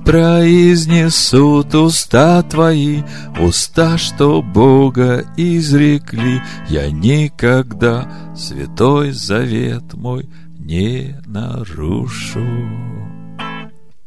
[0.04, 3.02] Произнесут уста твои,
[3.40, 6.42] уста, что Бога изрекли.
[6.68, 12.46] Я никогда святой завет мой не нарушу.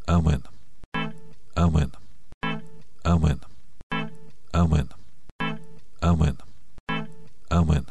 [0.05, 0.43] Амин.
[1.55, 1.91] Амин.
[3.03, 3.41] Амин.
[4.51, 4.89] Амин.
[6.01, 6.37] Амин.
[7.49, 7.85] Амен.